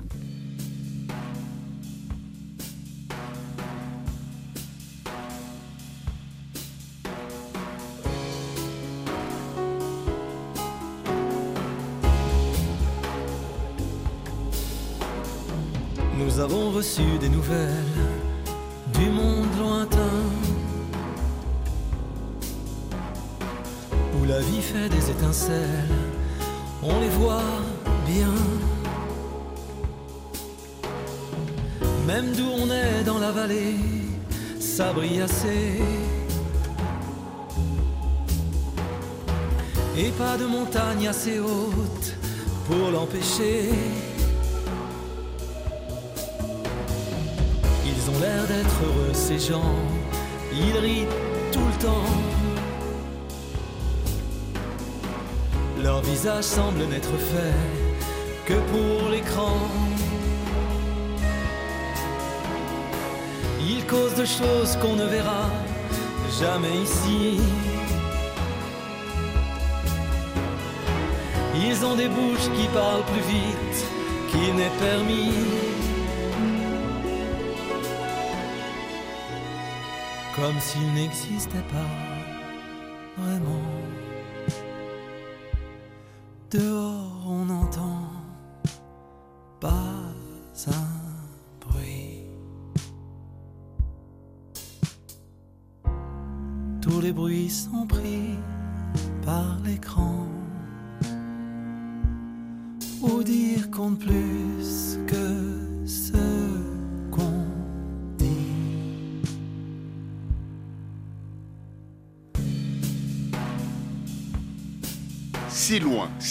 Reçu 16.76 17.16
des 17.18 17.30
nouvelles 17.30 18.02
du 18.92 19.08
monde 19.08 19.48
lointain 19.58 20.18
où 24.14 24.24
la 24.26 24.40
vie 24.40 24.60
fait 24.60 24.90
des 24.90 25.10
étincelles, 25.10 25.94
on 26.82 27.00
les 27.00 27.08
voit 27.08 27.54
bien. 28.06 28.34
même 32.06 32.32
d'où 32.36 32.48
on 32.62 32.68
est 32.70 33.04
dans 33.04 33.20
la 33.20 33.32
vallée, 33.32 33.76
ça 34.60 34.92
brille 34.92 35.22
assez. 35.22 35.80
Et 39.96 40.10
pas 40.22 40.36
de 40.36 40.44
montagne 40.44 41.08
assez 41.08 41.38
haute 41.38 42.08
pour 42.66 42.90
l'empêcher. 42.90 43.70
L'air 48.20 48.46
d'être 48.46 48.76
heureux, 48.84 49.12
ces 49.12 49.38
gens, 49.38 49.74
ils 50.52 50.78
rient 50.78 51.06
tout 51.52 51.66
le 51.72 51.84
temps. 51.84 52.12
Leur 55.82 56.00
visage 56.02 56.44
semble 56.44 56.84
n'être 56.86 57.16
fait 57.32 57.56
que 58.46 58.54
pour 58.54 59.10
l'écran. 59.10 59.56
Ils 63.60 63.84
causent 63.86 64.14
de 64.14 64.24
choses 64.24 64.76
qu'on 64.80 64.94
ne 64.94 65.06
verra 65.06 65.50
jamais 66.40 66.76
ici. 66.82 67.40
Ils 71.54 71.84
ont 71.84 71.96
des 71.96 72.08
bouches 72.08 72.48
qui 72.56 72.66
parlent 72.68 73.04
plus 73.12 73.26
vite 73.34 73.78
qu'il 74.30 74.54
n'est 74.54 74.76
permis. 74.78 75.65
Comme 80.36 80.60
s'il 80.60 80.92
n'existait 80.92 81.64
pas 81.72 82.05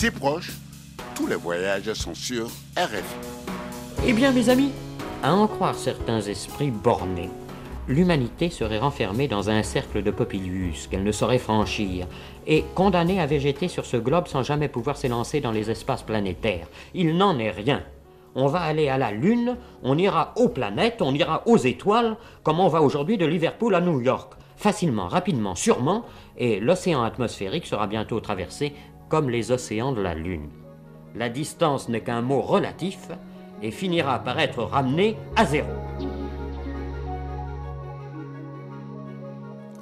loin, 0.05 0.11
si 0.11 0.11
proche, 0.11 0.51
tous 1.15 1.27
les 1.27 1.35
voyages 1.35 1.93
sont 1.93 2.13
sur 2.13 2.47
RFI. 2.77 3.03
Eh 4.07 4.13
bien, 4.13 4.31
mes 4.31 4.49
amis, 4.49 4.71
à 5.23 5.33
en 5.33 5.47
croire 5.47 5.75
certains 5.75 6.21
esprits 6.21 6.71
bornés, 6.71 7.29
l'humanité 7.87 8.49
serait 8.49 8.79
renfermée 8.79 9.27
dans 9.27 9.49
un 9.49 9.63
cercle 9.63 10.03
de 10.03 10.11
Popilius 10.11 10.87
qu'elle 10.87 11.03
ne 11.03 11.11
saurait 11.11 11.39
franchir, 11.39 12.07
et 12.47 12.63
condamnée 12.75 13.19
à 13.19 13.25
végéter 13.25 13.67
sur 13.67 13.85
ce 13.85 13.97
globe 13.97 14.27
sans 14.27 14.43
jamais 14.43 14.67
pouvoir 14.67 14.97
s'élancer 14.97 15.41
dans 15.41 15.51
les 15.51 15.71
espaces 15.71 16.03
planétaires. 16.03 16.67
Il 16.93 17.17
n'en 17.17 17.39
est 17.39 17.51
rien. 17.51 17.83
On 18.35 18.47
va 18.47 18.59
aller 18.61 18.89
à 18.89 18.97
la 18.97 19.11
Lune, 19.11 19.55
on 19.81 19.97
ira 19.97 20.33
aux 20.35 20.49
planètes, 20.49 21.01
on 21.01 21.13
ira 21.13 21.43
aux 21.45 21.57
étoiles, 21.57 22.17
comme 22.43 22.59
on 22.59 22.67
va 22.67 22.81
aujourd'hui 22.81 23.17
de 23.17 23.25
Liverpool 23.25 23.73
à 23.73 23.81
New 23.81 24.01
York. 24.01 24.33
Facilement, 24.57 25.07
rapidement, 25.07 25.55
sûrement, 25.55 26.03
et 26.37 26.59
l'océan 26.59 27.03
atmosphérique 27.03 27.65
sera 27.65 27.87
bientôt 27.87 28.19
traversé 28.19 28.73
comme 29.09 29.29
les 29.29 29.51
océans 29.51 29.91
de 29.91 30.01
la 30.01 30.13
Lune. 30.13 30.49
La 31.15 31.29
distance 31.29 31.89
n'est 31.89 32.01
qu'un 32.01 32.21
mot 32.21 32.41
relatif 32.41 33.09
et 33.61 33.71
finira 33.71 34.19
par 34.19 34.39
être 34.39 34.63
ramené 34.63 35.15
à 35.35 35.45
zéro. 35.45 35.69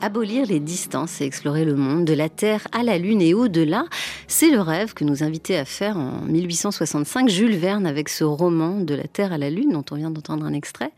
Abolir 0.04 0.46
les 0.46 0.60
distances 0.60 1.22
et 1.22 1.24
explorer 1.24 1.64
le 1.64 1.78
monde, 1.78 2.04
de 2.04 2.12
la 2.12 2.28
Terre 2.28 2.68
à 2.74 2.84
la 2.84 2.98
Lune 2.98 3.22
et 3.22 3.34
au-delà, 3.34 3.86
c'est 4.28 4.50
le 4.50 4.60
rêve 4.60 4.94
que 4.94 5.06
nous 5.06 5.24
invitait 5.24 5.56
à 5.56 5.64
faire 5.64 5.96
en 5.96 6.20
1865 6.24 7.30
Jules 7.30 7.56
Verne 7.56 7.88
avec 7.88 8.10
ce 8.10 8.26
roman 8.26 8.82
De 8.82 8.96
la 8.96 9.08
Terre 9.08 9.32
à 9.32 9.38
la 9.38 9.50
Lune 9.50 9.72
dont 9.72 9.86
on 9.92 9.96
vient 9.96 10.12
d'entendre 10.12 10.46
un 10.46 10.52
extrait. 10.52 10.92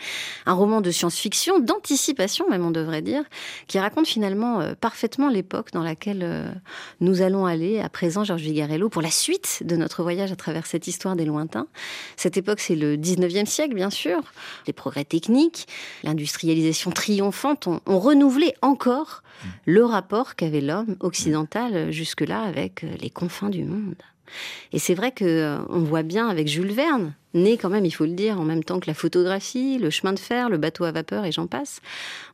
Un 0.47 0.53
roman 0.53 0.81
de 0.81 0.89
science-fiction, 0.89 1.59
d'anticipation 1.59 2.49
même 2.49 2.65
on 2.65 2.71
devrait 2.71 3.03
dire, 3.03 3.21
qui 3.67 3.77
raconte 3.77 4.07
finalement 4.07 4.59
euh, 4.59 4.73
parfaitement 4.73 5.29
l'époque 5.29 5.71
dans 5.71 5.83
laquelle 5.83 6.21
euh, 6.23 6.49
nous 6.99 7.21
allons 7.21 7.45
aller 7.45 7.81
à 7.81 7.89
présent, 7.89 8.23
Georges 8.23 8.41
Vigarello, 8.41 8.89
pour 8.89 9.03
la 9.03 9.11
suite 9.11 9.61
de 9.63 9.75
notre 9.75 10.01
voyage 10.01 10.31
à 10.31 10.35
travers 10.35 10.65
cette 10.65 10.87
histoire 10.87 11.15
des 11.15 11.25
lointains. 11.25 11.67
Cette 12.17 12.37
époque, 12.37 12.59
c'est 12.59 12.75
le 12.75 12.97
19e 12.97 13.45
siècle, 13.45 13.75
bien 13.75 13.91
sûr. 13.91 14.19
Les 14.65 14.73
progrès 14.73 15.05
techniques, 15.05 15.67
l'industrialisation 16.01 16.89
triomphante 16.89 17.67
ont, 17.67 17.81
ont 17.85 17.99
renouvelé 17.99 18.55
encore 18.63 18.94
le 19.65 19.83
rapport 19.83 20.35
qu'avait 20.35 20.61
l'homme 20.61 20.95
occidental 20.99 21.91
jusque-là 21.91 22.41
avec 22.41 22.85
les 22.99 23.09
confins 23.09 23.49
du 23.49 23.63
monde. 23.63 23.95
Et 24.71 24.79
c'est 24.79 24.95
vrai 24.95 25.11
que 25.11 25.57
on 25.69 25.79
voit 25.79 26.03
bien 26.03 26.27
avec 26.27 26.47
Jules 26.47 26.71
Verne, 26.71 27.13
né 27.35 27.57
quand 27.57 27.69
même, 27.69 27.85
il 27.85 27.91
faut 27.91 28.05
le 28.05 28.13
dire, 28.13 28.39
en 28.39 28.43
même 28.43 28.63
temps 28.63 28.79
que 28.79 28.87
la 28.87 28.93
photographie, 28.93 29.77
le 29.77 29.89
chemin 29.89 30.13
de 30.13 30.19
fer, 30.19 30.49
le 30.49 30.57
bateau 30.57 30.85
à 30.85 30.91
vapeur 30.91 31.25
et 31.25 31.31
j'en 31.31 31.47
passe. 31.47 31.81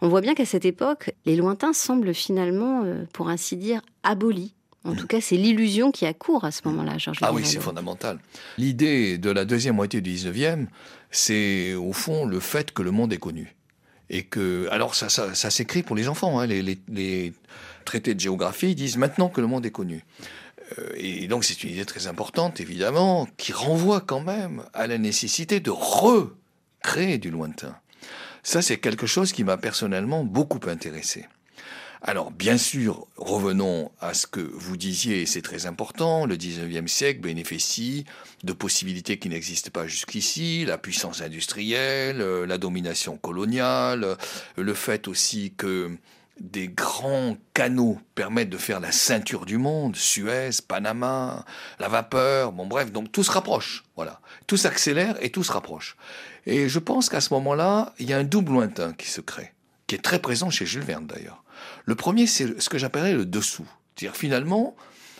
On 0.02 0.08
voit 0.08 0.22
bien 0.22 0.34
qu'à 0.34 0.46
cette 0.46 0.66
époque, 0.66 1.12
les 1.26 1.36
lointains 1.36 1.74
semblent 1.74 2.14
finalement, 2.14 2.84
euh, 2.86 3.04
pour 3.12 3.30
ainsi 3.30 3.58
dire, 3.58 3.82
abolis. 4.04 4.54
En 4.84 4.96
tout 4.96 5.06
cas, 5.06 5.22
c'est 5.22 5.38
l'illusion 5.38 5.92
qui 5.92 6.08
accourt 6.08 6.44
à 6.44 6.50
ce 6.50 6.62
moment-là, 6.66 6.98
Georges. 6.98 7.20
Ah 7.22 7.32
oui, 7.32 7.46
c'est 7.46 7.60
fondamental. 7.60 8.18
L'idée 8.58 9.20
de 9.20 9.30
la 9.30 9.46
deuxième 9.46 9.76
moitié 9.76 10.02
du 10.02 10.12
19e, 10.12 10.66
c'est 11.12 11.76
au 11.76 11.94
fond 11.94 12.26
le 12.26 12.40
fait 12.40 12.72
que 12.72 12.82
le 12.82 12.90
monde 12.90 13.14
est 13.14 13.18
connu. 13.18 13.56
Et 14.14 14.24
que, 14.24 14.68
alors 14.72 14.94
ça, 14.94 15.10
s'écrit 15.50 15.84
pour 15.84 15.96
les 15.96 16.08
enfants. 16.10 16.40
hein. 16.40 16.46
Les, 16.46 16.62
les- 16.62 16.80
les 16.90 17.34
traités 17.86 18.14
de 18.14 18.20
géographie 18.20 18.76
disent 18.76 18.98
maintenant 18.98 19.30
que 19.30 19.40
le 19.42 19.48
monde 19.48 19.66
est 19.66 19.72
connu. 19.72 20.04
Euh, 20.80 20.92
Et 20.98 21.28
donc 21.28 21.46
c'est 21.46 21.64
une 21.64 21.70
idée 21.72 21.86
très 21.86 22.08
importante, 22.08 22.60
évidemment, 22.60 23.28
qui 23.38 23.54
renvoie 23.54 24.02
quand 24.02 24.20
même 24.22 24.64
à 24.74 24.86
la 24.88 24.98
nécessité 24.98 25.60
de 25.62 25.72
recréer 25.72 27.18
du 27.20 27.32
lointain. 27.32 27.76
Ça, 28.44 28.62
c'est 28.62 28.78
quelque 28.80 29.08
chose 29.08 29.32
qui 29.34 29.44
m'a 29.44 29.58
personnellement 29.58 30.24
beaucoup 30.26 30.60
intéressé. 30.68 31.26
Alors, 32.04 32.32
bien 32.32 32.58
sûr, 32.58 33.06
revenons 33.16 33.92
à 34.00 34.16
ce 34.16 34.26
que 34.26 34.40
vous 34.40 34.76
disiez, 34.76 35.22
et 35.22 35.26
c'est 35.28 35.44
très 35.44 35.68
important, 35.68 36.26
le 36.26 36.36
19e 36.36 36.88
siècle 36.88 37.22
bénéficie 37.22 38.06
de 38.44 38.54
possibilités 38.54 39.20
qui 39.20 39.30
n'existent 39.30 39.70
pas 39.72 39.86
jusqu'ici, 39.86 40.66
la 40.66 40.80
puissance 40.80 41.22
industrielle, 41.22 42.22
euh, 42.22 42.48
la 42.48 42.58
domination 42.58 43.18
coloniale, 43.18 44.04
euh, 44.04 44.16
le 44.58 44.74
fait 44.74 45.08
aussi 45.08 45.54
que 45.56 45.92
des 46.40 46.70
grands 46.70 47.38
canaux 47.54 48.00
permettent 48.16 48.50
de 48.50 48.58
faire 48.58 48.80
la 48.80 48.92
ceinture 48.92 49.46
du 49.46 49.60
monde, 49.60 49.96
Suez, 49.96 50.50
Panama, 50.68 51.46
la 51.78 51.88
vapeur, 51.88 52.52
bon 52.52 52.66
bref, 52.66 52.92
donc 52.92 53.12
tout 53.12 53.24
se 53.24 53.30
rapproche, 53.30 53.84
voilà. 53.96 54.22
Tout 54.48 54.58
s'accélère 54.58 55.24
et 55.24 55.30
tout 55.30 55.44
se 55.44 55.52
rapproche. 55.52 55.96
Et 56.48 56.68
je 56.68 56.80
pense 56.80 57.10
qu'à 57.10 57.22
ce 57.22 57.32
moment-là, 57.36 57.94
il 58.00 58.10
y 58.10 58.14
a 58.14 58.18
un 58.18 58.24
double 58.24 58.54
lointain 58.54 58.94
qui 58.94 59.08
se 59.08 59.22
crée, 59.22 59.54
qui 59.86 59.94
est 59.94 60.04
très 60.04 60.18
présent 60.18 60.50
chez 60.50 60.66
Jules 60.66 60.82
Verne 60.82 61.06
d'ailleurs. 61.06 61.44
Le 61.86 61.96
premier, 61.96 62.28
c'est 62.28 62.60
ce 62.62 62.70
que 62.70 62.78
j'appellerais 62.78 63.14
le 63.14 63.26
dessous. 63.26 63.68
C'est-à-dire 63.96 64.16
finalement, 64.16 64.76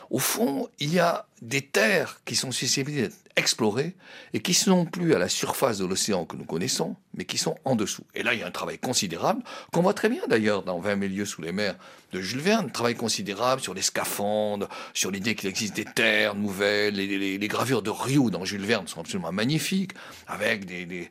au 0.10 0.20
fond, 0.20 0.70
il 0.80 0.94
y 0.94 1.00
a 1.00 1.26
des 1.42 1.62
terres 1.62 2.22
qui 2.26 2.36
sont 2.36 2.52
susceptibles 2.52 3.02
d'être 3.02 3.16
explorées 3.38 3.96
et 4.34 4.42
qui 4.42 4.54
sont 4.54 4.72
non 4.72 4.86
plus 4.86 5.16
à 5.16 5.18
la 5.20 5.30
surface 5.30 5.78
de 5.78 5.86
l'océan 5.86 6.26
que 6.26 6.36
nous 6.36 6.44
connaissons, 6.44 6.96
mais 7.16 7.24
qui 7.26 7.38
sont 7.38 7.58
en 7.64 7.76
dessous. 7.76 8.04
Et 8.14 8.24
là, 8.24 8.34
il 8.34 8.42
y 8.42 8.44
a 8.44 8.48
un 8.48 8.52
travail 8.52 8.78
considérable, 8.78 9.42
qu'on 9.72 9.82
voit 9.82 9.94
très 9.94 10.10
bien 10.10 10.22
d'ailleurs 10.28 10.64
dans 10.64 10.80
20 10.80 11.00
000 11.00 11.14
lieues 11.14 11.26
sous 11.26 11.42
les 11.42 11.54
mers 11.54 11.76
de 12.12 12.20
Jules 12.20 12.42
Verne, 12.42 12.70
travail 12.70 12.96
considérable 12.96 13.62
sur 13.62 13.74
les 13.74 13.82
scaphandres, 13.82 14.68
sur 14.94 15.12
l'idée 15.12 15.34
qu'il 15.36 15.48
existe 15.48 15.76
des 15.78 15.86
terres 15.86 16.36
nouvelles, 16.36 16.94
les, 16.96 17.38
les- 17.38 17.48
gravures 17.48 17.82
de 17.82 17.90
Rio 17.90 18.30
dans 18.30 18.44
Jules 18.44 18.66
Verne 18.66 18.88
sont 18.88 19.00
absolument 19.00 19.32
magnifiques, 19.32 19.94
avec 20.28 20.66
des, 20.66 21.10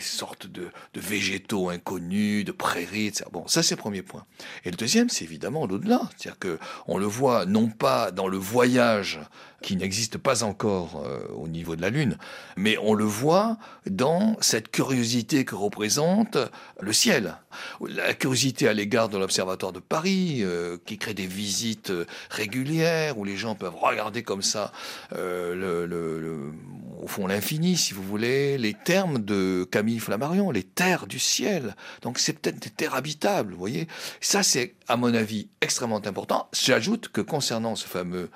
sortes 0.00 0.46
de, 0.46 0.68
de 0.92 1.00
végétaux 1.00 1.70
inconnus, 1.70 2.44
de 2.44 2.52
prairies, 2.52 3.06
etc. 3.06 3.24
Bon, 3.32 3.46
ça 3.48 3.62
c'est 3.62 3.74
le 3.76 3.80
premier 3.80 4.02
point. 4.02 4.26
Et 4.66 4.70
le 4.70 4.76
deuxième, 4.76 5.08
c'est 5.08 5.24
évidemment 5.24 5.66
l'au-delà. 5.66 6.10
C'est-à-dire 6.16 6.38
que 6.38 6.58
on 6.86 6.98
le 6.98 7.06
voit 7.06 7.46
non 7.46 7.68
pas 7.68 8.10
dans 8.10 8.28
le 8.28 8.36
voyage 8.36 9.18
qui 9.64 9.76
n'existe 9.76 10.18
pas 10.18 10.44
encore 10.44 11.02
euh, 11.06 11.26
au 11.34 11.48
niveau 11.48 11.74
de 11.74 11.80
la 11.80 11.88
Lune, 11.88 12.18
mais 12.56 12.76
on 12.82 12.92
le 12.92 13.04
voit 13.04 13.56
dans 13.86 14.36
cette 14.42 14.70
curiosité 14.70 15.46
que 15.46 15.54
représente 15.54 16.36
le 16.80 16.92
ciel. 16.92 17.36
La 17.88 18.12
curiosité 18.12 18.68
à 18.68 18.74
l'égard 18.74 19.08
de 19.08 19.16
l'Observatoire 19.16 19.72
de 19.72 19.80
Paris, 19.80 20.40
euh, 20.42 20.76
qui 20.84 20.98
crée 20.98 21.14
des 21.14 21.26
visites 21.26 21.88
euh, 21.90 22.04
régulières, 22.28 23.16
où 23.16 23.24
les 23.24 23.38
gens 23.38 23.54
peuvent 23.54 23.74
regarder 23.74 24.22
comme 24.22 24.42
ça, 24.42 24.70
le- 25.12 26.52
au 27.00 27.06
fond, 27.06 27.26
l'infini, 27.26 27.76
si 27.76 27.94
vous 27.94 28.02
voulez, 28.02 28.58
les 28.58 28.74
termes 28.74 29.18
de 29.18 29.66
Camille 29.70 29.98
Flammarion, 29.98 30.50
les 30.50 30.62
terres 30.62 31.06
du 31.06 31.18
ciel. 31.18 31.74
Donc 32.02 32.18
c'est 32.18 32.34
peut-être 32.34 32.58
des 32.58 32.70
terres 32.70 32.94
habitables, 32.94 33.52
vous 33.52 33.58
voyez. 33.58 33.88
Ça, 34.20 34.42
c'est, 34.42 34.74
à 34.88 34.96
mon 34.96 35.14
avis, 35.14 35.48
extrêmement 35.62 36.04
important. 36.04 36.48
J'ajoute 36.52 37.08
que 37.08 37.22
concernant 37.22 37.76
ce 37.76 37.86
fameux 37.86 38.28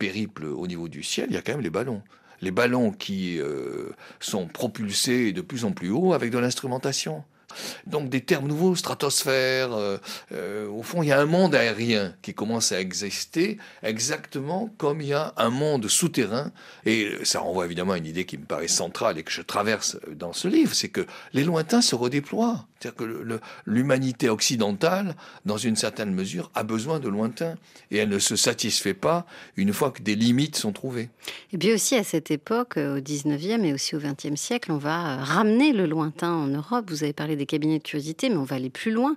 périple 0.00 0.46
au 0.46 0.66
niveau 0.66 0.88
du 0.88 1.04
ciel, 1.04 1.26
il 1.28 1.34
y 1.34 1.36
a 1.36 1.42
quand 1.42 1.52
même 1.52 1.60
les 1.60 1.70
ballons. 1.70 2.02
les 2.40 2.50
ballons 2.50 2.90
qui 2.90 3.38
euh, 3.38 3.90
sont 4.18 4.48
propulsés 4.48 5.32
de 5.32 5.42
plus 5.42 5.66
en 5.66 5.72
plus 5.72 5.90
haut 5.90 6.14
avec 6.14 6.30
de 6.30 6.38
l'instrumentation. 6.38 7.22
Donc 7.86 8.08
des 8.08 8.20
termes 8.20 8.48
nouveaux, 8.48 8.74
stratosphère. 8.74 9.72
Euh, 9.72 9.98
euh, 10.32 10.68
au 10.68 10.82
fond, 10.82 11.02
il 11.02 11.08
y 11.08 11.12
a 11.12 11.20
un 11.20 11.26
monde 11.26 11.54
aérien 11.54 12.14
qui 12.22 12.34
commence 12.34 12.72
à 12.72 12.80
exister 12.80 13.58
exactement 13.82 14.70
comme 14.78 15.00
il 15.00 15.08
y 15.08 15.12
a 15.12 15.32
un 15.36 15.50
monde 15.50 15.88
souterrain. 15.88 16.52
Et 16.86 17.10
ça 17.24 17.40
renvoie 17.40 17.64
évidemment 17.64 17.92
à 17.92 17.98
une 17.98 18.06
idée 18.06 18.24
qui 18.24 18.38
me 18.38 18.44
paraît 18.44 18.68
centrale 18.68 19.18
et 19.18 19.22
que 19.22 19.32
je 19.32 19.42
traverse 19.42 19.98
dans 20.10 20.32
ce 20.32 20.48
livre, 20.48 20.74
c'est 20.74 20.88
que 20.88 21.06
les 21.32 21.44
lointains 21.44 21.82
se 21.82 21.94
redéploient. 21.94 22.66
C'est-à-dire 22.80 22.96
que 22.96 23.40
l'humanité 23.66 24.30
occidentale, 24.30 25.14
dans 25.44 25.58
une 25.58 25.76
certaine 25.76 26.14
mesure, 26.14 26.50
a 26.54 26.62
besoin 26.62 26.98
de 26.98 27.08
lointains. 27.08 27.56
Et 27.90 27.98
elle 27.98 28.08
ne 28.08 28.18
se 28.18 28.36
satisfait 28.36 28.94
pas 28.94 29.26
une 29.56 29.72
fois 29.72 29.90
que 29.90 30.02
des 30.02 30.14
limites 30.14 30.56
sont 30.56 30.72
trouvées. 30.72 31.10
Et 31.52 31.58
puis 31.58 31.72
aussi 31.72 31.96
à 31.96 32.04
cette 32.04 32.30
époque, 32.30 32.78
au 32.78 33.00
19e 33.00 33.64
et 33.64 33.74
aussi 33.74 33.96
au 33.96 34.00
20e 34.00 34.36
siècle, 34.36 34.72
on 34.72 34.78
va 34.78 35.16
ramener 35.16 35.72
le 35.72 35.86
lointain 35.86 36.32
en 36.32 36.46
Europe. 36.46 36.86
Vous 36.88 37.02
avez 37.02 37.12
parlé 37.12 37.36
des 37.40 37.46
cabinets 37.46 37.78
de 37.78 37.82
curiosité, 37.82 38.28
mais 38.28 38.36
on 38.36 38.44
va 38.44 38.56
aller 38.56 38.70
plus 38.70 38.90
loin. 38.90 39.16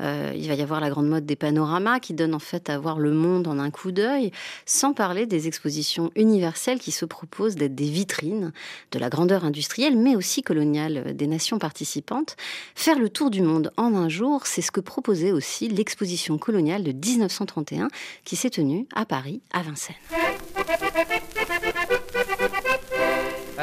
Euh, 0.00 0.32
il 0.34 0.46
va 0.46 0.54
y 0.54 0.62
avoir 0.62 0.80
la 0.80 0.90
grande 0.90 1.08
mode 1.08 1.26
des 1.26 1.34
panoramas 1.34 1.98
qui 1.98 2.14
donne 2.14 2.34
en 2.34 2.38
fait 2.38 2.70
à 2.70 2.78
voir 2.78 2.98
le 2.98 3.10
monde 3.12 3.48
en 3.48 3.58
un 3.58 3.70
coup 3.70 3.90
d'œil, 3.90 4.30
sans 4.64 4.92
parler 4.92 5.26
des 5.26 5.48
expositions 5.48 6.10
universelles 6.14 6.78
qui 6.78 6.92
se 6.92 7.04
proposent 7.04 7.56
d'être 7.56 7.74
des 7.74 7.90
vitrines 7.90 8.52
de 8.92 8.98
la 8.98 9.08
grandeur 9.08 9.44
industrielle, 9.44 9.96
mais 9.96 10.14
aussi 10.14 10.42
coloniale 10.42 11.16
des 11.16 11.26
nations 11.26 11.58
participantes. 11.58 12.36
Faire 12.76 12.98
le 12.98 13.08
tour 13.08 13.30
du 13.30 13.42
monde 13.42 13.72
en 13.76 13.94
un 13.96 14.08
jour, 14.08 14.46
c'est 14.46 14.62
ce 14.62 14.70
que 14.70 14.80
proposait 14.80 15.32
aussi 15.32 15.68
l'exposition 15.68 16.38
coloniale 16.38 16.84
de 16.84 16.92
1931 16.92 17.88
qui 18.24 18.36
s'est 18.36 18.50
tenue 18.50 18.86
à 18.94 19.04
Paris, 19.04 19.40
à 19.52 19.62
Vincennes. 19.62 19.96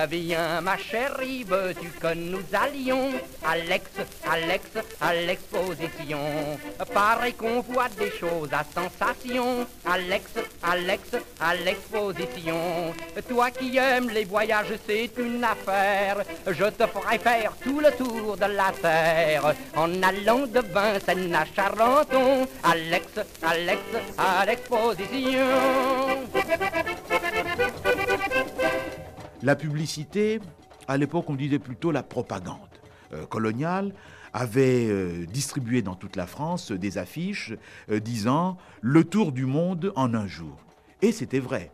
Viens 0.10 0.62
ma 0.62 0.78
chérie, 0.78 1.44
veux-tu 1.44 1.90
que 1.90 2.14
nous 2.14 2.44
allions. 2.54 3.12
Alex, 3.46 3.90
Alex, 4.30 4.66
à 5.02 5.14
l'exposition 5.14 6.20
Pareil 6.94 7.34
qu'on 7.34 7.60
voit 7.62 7.90
des 8.00 8.10
choses 8.10 8.50
à 8.54 8.64
sensation. 8.64 9.68
Alex, 9.86 10.32
Alex, 10.64 11.02
à 11.40 11.56
l'exposition 11.56 12.94
Toi 13.28 13.52
qui 13.52 13.78
aimes 13.78 14.10
les 14.10 14.24
voyages, 14.24 14.74
c'est 14.88 15.12
une 15.18 15.44
affaire. 15.44 16.24
Je 16.48 16.66
te 16.66 16.88
ferai 16.88 17.20
faire 17.20 17.52
tout 17.62 17.82
le 17.82 17.92
tour 17.92 18.38
de 18.38 18.46
la 18.46 18.72
terre. 18.82 19.54
En 19.76 19.92
allant 20.02 20.48
de 20.48 20.62
Vincennes 20.74 21.36
à 21.36 21.44
Charenton. 21.54 22.48
Alex, 22.64 23.08
Alex, 23.44 23.82
à 24.18 24.46
l'exposition 24.46 25.42
la 29.44 29.56
publicité, 29.56 30.40
à 30.88 30.98
l'époque, 30.98 31.30
on 31.30 31.36
disait 31.36 31.60
plutôt 31.60 31.92
la 31.92 32.04
propagande 32.04 32.60
euh, 33.14 33.26
coloniale, 33.26 33.94
avait 34.34 34.88
euh, 34.88 35.26
distribué 35.26 35.82
dans 35.82 35.96
toute 35.96 36.16
la 36.16 36.28
France 36.28 36.72
des 36.72 36.98
affiches 36.98 37.54
euh, 37.90 38.00
disant 38.00 38.58
le 38.82 39.04
tour 39.04 39.32
du 39.32 39.46
monde 39.46 39.92
en 39.96 40.14
un 40.14 40.28
jour. 40.28 40.58
Et 41.02 41.12
c'était 41.12 41.40
vrai. 41.40 41.72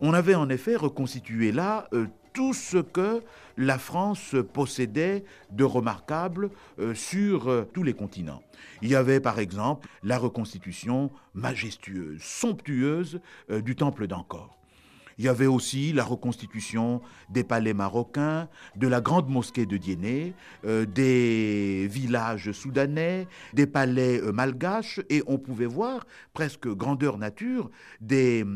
On 0.00 0.14
avait 0.14 0.36
en 0.36 0.48
effet 0.48 0.76
reconstitué 0.76 1.52
là 1.52 1.88
tout 2.32 2.54
ce 2.54 2.78
que 2.78 3.22
la 3.58 3.76
France 3.76 4.34
possédait 4.54 5.24
de 5.50 5.64
remarquable 5.64 6.48
sur 6.94 7.66
tous 7.74 7.82
les 7.82 7.92
continents. 7.92 8.42
Il 8.80 8.88
y 8.88 8.94
avait 8.94 9.20
par 9.20 9.40
exemple 9.40 9.88
la 10.02 10.16
reconstitution 10.16 11.10
majestueuse, 11.34 12.22
somptueuse 12.22 13.20
du 13.50 13.76
temple 13.76 14.06
d'Angkor. 14.06 14.59
Il 15.20 15.24
y 15.24 15.28
avait 15.28 15.46
aussi 15.46 15.92
la 15.92 16.02
reconstitution 16.02 17.02
des 17.28 17.44
palais 17.44 17.74
marocains, 17.74 18.48
de 18.74 18.88
la 18.88 19.02
grande 19.02 19.28
mosquée 19.28 19.66
de 19.66 19.76
Diené, 19.76 20.32
euh, 20.64 20.86
des 20.86 21.86
villages 21.90 22.52
soudanais, 22.52 23.28
des 23.52 23.66
palais 23.66 24.18
euh, 24.18 24.32
malgaches, 24.32 24.98
et 25.10 25.22
on 25.26 25.36
pouvait 25.36 25.66
voir, 25.66 26.06
presque 26.32 26.68
grandeur 26.68 27.18
nature, 27.18 27.70
des... 28.00 28.46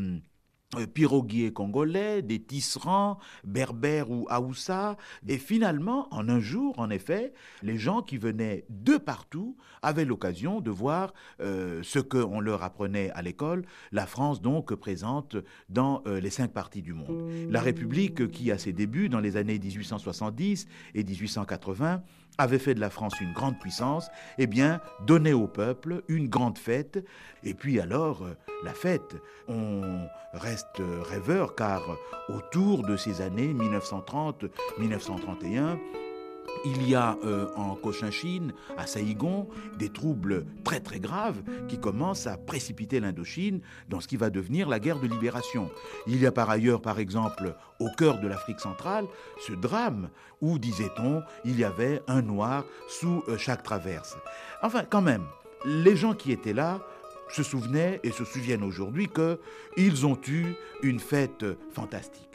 Euh, 0.77 0.87
piroguiers 0.87 1.51
congolais, 1.51 2.21
des 2.21 2.39
tisserands, 2.39 3.19
berbères 3.43 4.09
ou 4.09 4.25
haoussa. 4.29 4.97
Et 5.27 5.37
finalement, 5.37 6.07
en 6.11 6.29
un 6.29 6.39
jour, 6.39 6.77
en 6.77 6.89
effet, 6.89 7.33
les 7.63 7.77
gens 7.77 8.01
qui 8.01 8.17
venaient 8.17 8.65
de 8.69 8.97
partout 8.97 9.57
avaient 9.81 10.05
l'occasion 10.05 10.61
de 10.61 10.71
voir 10.71 11.13
euh, 11.41 11.81
ce 11.83 11.99
qu'on 11.99 12.39
leur 12.39 12.63
apprenait 12.63 13.11
à 13.11 13.21
l'école, 13.21 13.65
la 13.91 14.05
France 14.05 14.41
donc 14.41 14.73
présente 14.75 15.35
dans 15.69 16.01
euh, 16.07 16.19
les 16.19 16.29
cinq 16.29 16.51
parties 16.51 16.81
du 16.81 16.93
monde. 16.93 17.29
La 17.49 17.61
République 17.61 18.31
qui, 18.31 18.51
à 18.51 18.57
ses 18.57 18.73
débuts, 18.73 19.09
dans 19.09 19.19
les 19.19 19.37
années 19.37 19.59
1870 19.59 20.67
et 20.93 21.03
1880, 21.03 22.03
avait 22.37 22.59
fait 22.59 22.75
de 22.75 22.79
la 22.79 22.89
France 22.89 23.19
une 23.21 23.33
grande 23.33 23.59
puissance, 23.59 24.09
eh 24.37 24.47
bien, 24.47 24.81
donnait 25.05 25.33
au 25.33 25.47
peuple 25.47 26.03
une 26.07 26.27
grande 26.27 26.57
fête. 26.57 27.05
Et 27.43 27.53
puis 27.53 27.79
alors, 27.79 28.23
euh, 28.23 28.35
la 28.63 28.73
fête, 28.73 29.15
on 29.47 30.07
reste 30.33 30.81
rêveur 31.09 31.55
car 31.55 31.81
autour 32.29 32.83
de 32.83 32.97
ces 32.97 33.21
années 33.21 33.53
1930-1931, 33.53 35.77
il 36.65 36.87
y 36.87 36.95
a 36.95 37.17
euh, 37.23 37.47
en 37.55 37.75
Cochinchine, 37.75 38.53
à 38.77 38.87
Saïgon, 38.87 39.47
des 39.77 39.89
troubles 39.89 40.45
très 40.63 40.79
très 40.79 40.99
graves 40.99 41.41
qui 41.67 41.79
commencent 41.79 42.27
à 42.27 42.37
précipiter 42.37 42.99
l'Indochine 42.99 43.61
dans 43.87 44.01
ce 44.01 44.07
qui 44.07 44.17
va 44.17 44.29
devenir 44.29 44.67
la 44.67 44.79
guerre 44.79 44.99
de 44.99 45.07
libération. 45.07 45.69
Il 46.07 46.19
y 46.19 46.25
a 46.25 46.31
par 46.31 46.49
ailleurs, 46.49 46.81
par 46.81 46.99
exemple, 46.99 47.55
au 47.79 47.89
cœur 47.89 48.19
de 48.19 48.27
l'Afrique 48.27 48.59
centrale, 48.59 49.05
ce 49.45 49.53
drame 49.53 50.09
où, 50.41 50.57
disait-on, 50.57 51.21
il 51.43 51.59
y 51.59 51.63
avait 51.63 52.01
un 52.07 52.21
noir 52.21 52.65
sous 52.87 53.23
euh, 53.27 53.37
chaque 53.37 53.63
traverse. 53.63 54.17
Enfin, 54.63 54.83
quand 54.89 55.01
même, 55.01 55.25
les 55.65 55.95
gens 55.95 56.13
qui 56.13 56.31
étaient 56.31 56.53
là 56.53 56.81
se 57.29 57.43
souvenaient 57.43 57.99
et 58.03 58.11
se 58.11 58.23
souviennent 58.23 58.63
aujourd'hui 58.63 59.07
qu'ils 59.07 60.05
ont 60.05 60.19
eu 60.27 60.53
une 60.83 60.99
fête 60.99 61.45
fantastique. 61.71 62.34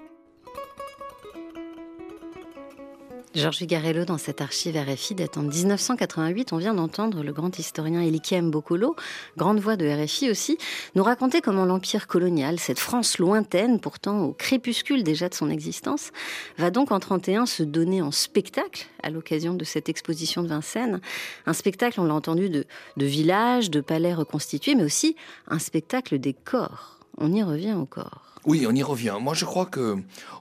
Georges 3.33 3.62
Garello, 3.62 4.05
dans 4.05 4.18
cette 4.18 4.41
archive 4.41 4.76
RFI 4.76 5.14
date 5.14 5.39
en 5.39 5.43
1988, 5.43 6.53
on 6.53 6.57
vient 6.57 6.74
d'entendre 6.74 7.22
le 7.22 7.33
grand 7.33 7.57
historien 7.61 8.01
Elikem 8.01 8.51
Bokolo, 8.51 8.97
grande 9.37 9.61
voix 9.61 9.76
de 9.76 9.87
RFI 9.87 10.31
aussi, 10.31 10.59
nous 10.97 11.05
raconter 11.05 11.41
comment 11.41 11.64
l'empire 11.64 12.09
colonial, 12.09 12.59
cette 12.59 12.81
France 12.81 13.18
lointaine, 13.18 13.78
pourtant 13.78 14.24
au 14.24 14.33
crépuscule 14.33 15.05
déjà 15.05 15.28
de 15.28 15.35
son 15.35 15.49
existence, 15.49 16.11
va 16.59 16.72
donc 16.72 16.91
en 16.91 16.99
31 16.99 17.47
se 17.47 17.62
donner 17.62 18.03
en 18.03 18.11
spectacle 18.11 18.89
à 19.01 19.11
l'occasion 19.11 19.55
de 19.55 19.64
cette 19.64 19.89
exposition 19.89 20.43
de 20.43 20.49
Vincennes. 20.49 21.01
Un 21.47 21.53
spectacle, 21.53 22.01
on 22.01 22.05
l'a 22.07 22.14
entendu, 22.14 22.51
de, 22.51 22.66
villages, 22.97 23.70
de 23.70 23.81
palais 23.81 24.12
reconstitués, 24.12 24.74
mais 24.74 24.85
aussi 24.85 25.14
un 25.47 25.61
spectacle 25.61 26.18
des 26.18 26.33
corps. 26.33 26.99
On 27.16 27.33
y 27.33 27.45
revient 27.45 27.76
corps. 27.89 28.30
Oui, 28.47 28.66
on 28.66 28.74
y 28.74 28.82
revient. 28.82 29.16
Moi, 29.20 29.34
je 29.34 29.45
crois 29.45 29.66
que 29.66 29.97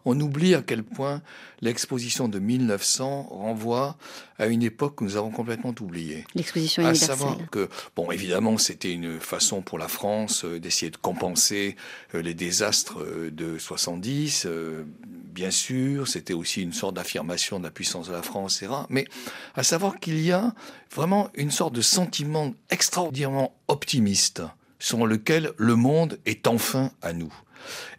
on 0.05 0.19
oublie 0.19 0.55
à 0.55 0.61
quel 0.61 0.83
point 0.83 1.21
l'exposition 1.61 2.29
de 2.29 2.39
1900 2.39 3.27
renvoie 3.29 3.97
à 4.37 4.47
une 4.47 4.63
époque 4.63 4.95
que 4.97 5.03
nous 5.03 5.17
avons 5.17 5.31
complètement 5.31 5.75
oubliée. 5.81 6.25
L'exposition 6.35 6.81
universelle. 6.81 7.11
À 7.11 7.17
savoir 7.17 7.37
que, 7.51 7.69
bon, 7.95 8.11
évidemment, 8.11 8.57
c'était 8.57 8.93
une 8.93 9.19
façon 9.19 9.61
pour 9.61 9.77
la 9.77 9.89
France 9.89 10.45
euh, 10.45 10.59
d'essayer 10.59 10.89
de 10.89 10.97
compenser 10.97 11.75
euh, 12.15 12.21
les 12.21 12.33
désastres 12.33 13.01
euh, 13.01 13.29
de 13.31 13.57
70. 13.57 14.47
bien 15.33 15.51
sûr, 15.51 16.07
c'était 16.07 16.33
aussi 16.33 16.61
une 16.61 16.73
sorte 16.73 16.95
d'affirmation 16.95 17.59
de 17.59 17.65
la 17.65 17.71
puissance 17.71 18.07
de 18.07 18.13
la 18.13 18.21
France, 18.21 18.61
etc. 18.61 18.73
Mais 18.89 19.05
à 19.55 19.63
savoir 19.63 19.99
qu'il 19.99 20.19
y 20.21 20.31
a 20.31 20.53
vraiment 20.93 21.29
une 21.35 21.51
sorte 21.51 21.73
de 21.73 21.81
sentiment 21.81 22.53
extraordinairement 22.69 23.53
optimiste 23.67 24.41
sur 24.79 25.05
lequel 25.05 25.51
le 25.57 25.75
monde 25.75 26.19
est 26.25 26.47
enfin 26.47 26.91
à 27.01 27.11
nous. 27.13 27.33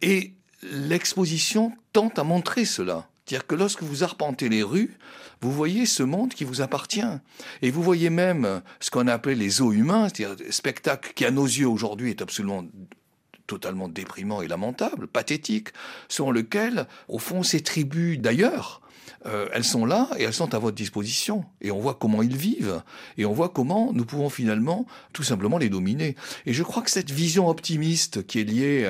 Et 0.03 0.35
l'exposition 0.63 1.73
tente 1.93 2.19
à 2.19 2.25
montrer 2.25 2.65
cela. 2.65 3.09
C'est-à-dire 3.25 3.47
que 3.47 3.55
lorsque 3.55 3.83
vous 3.83 4.03
arpentez 4.03 4.49
les 4.49 4.63
rues, 4.63 4.99
vous 5.41 5.53
voyez 5.53 5.87
ce 5.87 6.03
monde 6.03 6.35
qui 6.35 6.45
vous 6.45 6.61
appartient. 6.61 7.03
Et 7.63 7.71
vous 7.71 7.83
voyez 7.83 8.11
même 8.11 8.63
ce 8.81 8.91
qu'on 8.91 9.07
appelait 9.07 9.35
les 9.35 9.63
eaux 9.63 9.73
humains, 9.73 10.09
c'est-à-dire 10.09 10.53
spectacle 10.53 11.13
qui 11.15 11.25
à 11.25 11.31
nos 11.31 11.47
yeux 11.47 11.69
aujourd'hui 11.69 12.11
est 12.11 12.23
absolument 12.23 12.65
totalement 13.47 13.89
déprimant 13.89 14.43
et 14.43 14.49
lamentable, 14.49 15.09
pathétique, 15.09 15.69
sur 16.09 16.31
lequel, 16.31 16.87
au 17.09 17.19
fond, 17.19 17.43
ces 17.43 17.63
tribus 17.63 18.19
d'ailleurs 18.19 18.81
euh, 19.27 19.49
elles 19.53 19.65
sont 19.65 19.85
là 19.85 20.09
et 20.19 20.25
elles 20.25 20.33
sont 20.33 20.55
à 20.55 20.59
votre 20.59 20.77
disposition. 20.77 21.45
Et 21.61 21.71
on 21.71 21.79
voit 21.79 21.95
comment 21.95 22.23
ils 22.23 22.37
vivent. 22.37 22.83
Et 23.19 23.25
on 23.25 23.33
voit 23.33 23.49
comment 23.49 23.93
nous 23.93 24.05
pouvons 24.05 24.31
finalement 24.31 24.87
tout 25.13 25.23
simplement 25.23 25.59
les 25.59 25.69
dominer. 25.69 26.17
Et 26.47 26.53
je 26.53 26.63
crois 26.63 26.83
que 26.83 26.91
cette 26.91 27.11
vision 27.11 27.49
optimiste 27.49 28.27
qui 28.27 28.41
est 28.41 28.45
liée 28.45 28.85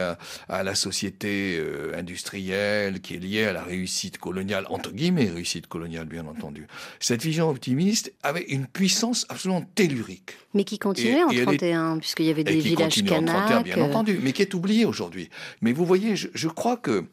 à, 0.49 0.62
la 0.62 0.75
société 0.75 1.59
euh, 1.59 1.99
industrielle, 1.99 3.01
qui 3.01 3.14
est 3.14 3.18
liée 3.18 3.45
à 3.45 3.53
la 3.53 3.62
réussite 3.62 4.18
coloniale, 4.18 4.66
entre 4.68 4.93
guillemets 4.93 5.29
réussite 5.29 5.66
coloniale 5.66 6.07
bien 6.07 6.27
entendu, 6.27 6.66
cette 6.99 7.23
vision 7.23 7.49
optimiste 7.49 8.12
avait 8.23 8.45
une 8.45 8.66
puissance 8.66 9.27
absolument 9.29 9.64
tellurique. 9.75 10.37
Mais 10.55 10.64
qui 10.64 10.79
continuait 10.79 11.23
en 11.23 11.29
31, 11.29 11.99
puisqu'il 11.99 12.27
y 12.27 12.31
avait 12.31 12.45
des 12.45 12.59
villages 12.59 13.03
bien 13.03 13.27
entendu, 13.27 14.18
mais 14.23 14.33
qui 14.33 14.43
est 14.43 14.55
oublié 14.55 14.85
aujourd'hui. 14.85 15.31
Mais 15.61 15.73
vous 15.73 15.85
voyez, 15.85 16.16
je 16.16 16.49
crois 16.49 16.77
que 16.77 17.05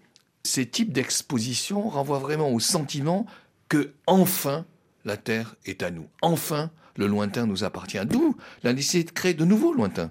Ces 0.47 0.65
types 0.65 0.93
d'expositions 0.93 1.89
renvoient 1.89 2.19
vraiment 2.19 2.49
au 2.53 2.61
sentiment 2.61 3.25
que 3.67 3.91
enfin 4.05 4.65
la 5.03 5.17
Terre 5.17 5.55
est 5.65 5.83
à 5.83 5.91
nous. 5.91 6.07
Enfin, 6.21 6.71
le 6.95 7.05
lointain 7.05 7.45
nous 7.45 7.65
appartient. 7.65 8.03
D'où 8.05 8.33
la 8.63 8.71
nécessité 8.71 9.03
de 9.03 9.11
créer 9.11 9.33
de 9.33 9.43
nouveaux 9.43 9.73
lointains. 9.73 10.09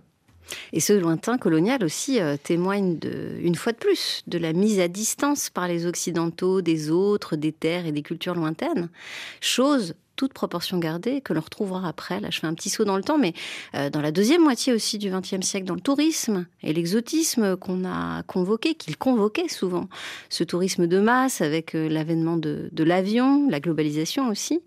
Et 0.75 0.81
ce 0.81 0.93
lointain 0.93 1.39
colonial 1.39 1.83
aussi 1.83 2.21
euh, 2.21 2.37
témoigne 2.37 2.99
de, 2.99 3.39
une 3.41 3.55
fois 3.55 3.73
de 3.73 3.79
plus 3.79 4.23
de 4.27 4.37
la 4.37 4.53
mise 4.53 4.79
à 4.79 4.89
distance 4.89 5.49
par 5.49 5.69
les 5.69 5.87
Occidentaux 5.87 6.61
des 6.61 6.91
autres, 6.91 7.37
des 7.37 7.53
terres 7.53 7.87
et 7.87 7.93
des 7.93 8.03
cultures 8.03 8.35
lointaines. 8.35 8.91
Chose 9.41 9.95
toute 10.17 10.33
proportion 10.33 10.79
gardée, 10.79 11.21
que 11.21 11.33
l'on 11.33 11.41
retrouvera 11.41 11.87
après. 11.89 12.21
Là, 12.21 12.29
je 12.31 12.41
fais 12.41 12.47
un 12.47 12.55
petit 12.55 12.71
saut 12.71 12.85
dans 12.85 12.97
le 12.97 13.03
temps, 13.03 13.19
mais 13.19 13.35
euh, 13.75 13.91
dans 13.91 14.01
la 14.01 14.11
deuxième 14.11 14.43
moitié 14.43 14.73
aussi 14.73 14.99
du 14.99 15.11
XXe 15.11 15.47
siècle, 15.47 15.67
dans 15.67 15.75
le 15.75 15.81
tourisme 15.81 16.47
et 16.63 16.73
l'exotisme 16.73 17.57
qu'on 17.57 17.85
a 17.85 18.23
convoqué, 18.25 18.75
qu'il 18.75 18.97
convoquait 18.97 19.49
souvent. 19.49 19.89
Ce 20.31 20.43
tourisme 20.43 20.87
de 20.87 20.99
masse, 20.99 21.41
avec 21.41 21.75
euh, 21.75 21.89
l'avènement 21.89 22.37
de, 22.37 22.71
l'avion, 22.79 23.49
la 23.49 23.61
globalisation 23.61 24.29
aussi, 24.29 24.63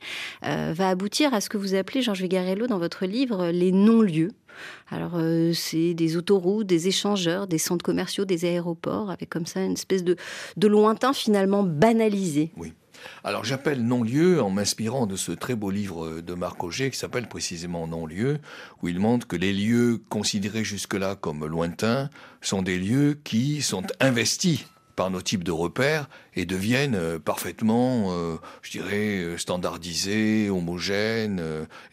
euh, 0.46 0.74
va 0.76 0.90
aboutir 0.90 1.34
à 1.34 1.42
ce 1.42 1.50
que 1.50 1.58
vous 1.58 1.74
appelez, 1.74 2.02
Georges 2.02 2.22
Vigarello, 2.22 2.68
dans 2.68 2.80
votre 2.80 3.06
livre, 3.06 3.48
les 3.48 3.72
non-lieux. 3.72 4.32
Alors, 4.92 5.18
c'est 5.54 5.94
des 5.94 6.18
autoroutes, 6.18 6.68
des 6.68 6.90
échangeurs, 6.90 7.48
des 7.48 7.58
centres 7.58 7.86
commerciaux, 7.86 8.26
des 8.26 8.44
aéroports, 8.44 9.10
avec 9.10 9.30
comme 9.30 9.46
ça 9.46 9.64
une 9.64 9.74
espèce 9.74 10.04
de, 10.04 10.18
de 10.58 10.68
lointain 10.68 11.14
finalement 11.14 11.64
banalisé. 11.64 12.52
Oui. 12.58 12.74
Alors 13.24 13.46
j'appelle 13.46 13.86
non-lieu 13.86 14.42
en 14.42 14.50
m'inspirant 14.50 15.08
de 15.08 15.16
ce 15.16 15.32
très 15.32 15.56
beau 15.56 15.72
livre 15.72 16.22
de 16.22 16.34
Marc 16.34 16.64
Auger 16.64 16.92
qui 16.92 16.98
s'appelle 16.98 17.28
précisément 17.28 17.88
non-lieu, 17.88 18.40
où 18.82 18.88
il 18.88 19.00
montre 19.00 19.28
que 19.28 19.36
les 19.36 19.54
lieux 19.54 20.02
considérés 20.10 20.64
jusque-là 20.64 21.16
comme 21.16 21.46
lointains 21.46 22.10
sont 22.42 22.62
des 22.62 22.78
lieux 22.78 23.20
qui 23.24 23.62
sont 23.62 23.84
investis 24.00 24.66
par 25.00 25.10
nos 25.10 25.22
types 25.22 25.46
de 25.46 25.52
repères 25.54 26.10
et 26.36 26.46
deviennent 26.46 26.96
euh, 26.96 27.20
parfaitement, 27.20 28.08
euh, 28.12 28.36
je 28.62 28.72
dirais, 28.72 29.24
euh, 29.24 29.38
standardisés, 29.38 30.50
homogènes, 30.50 31.42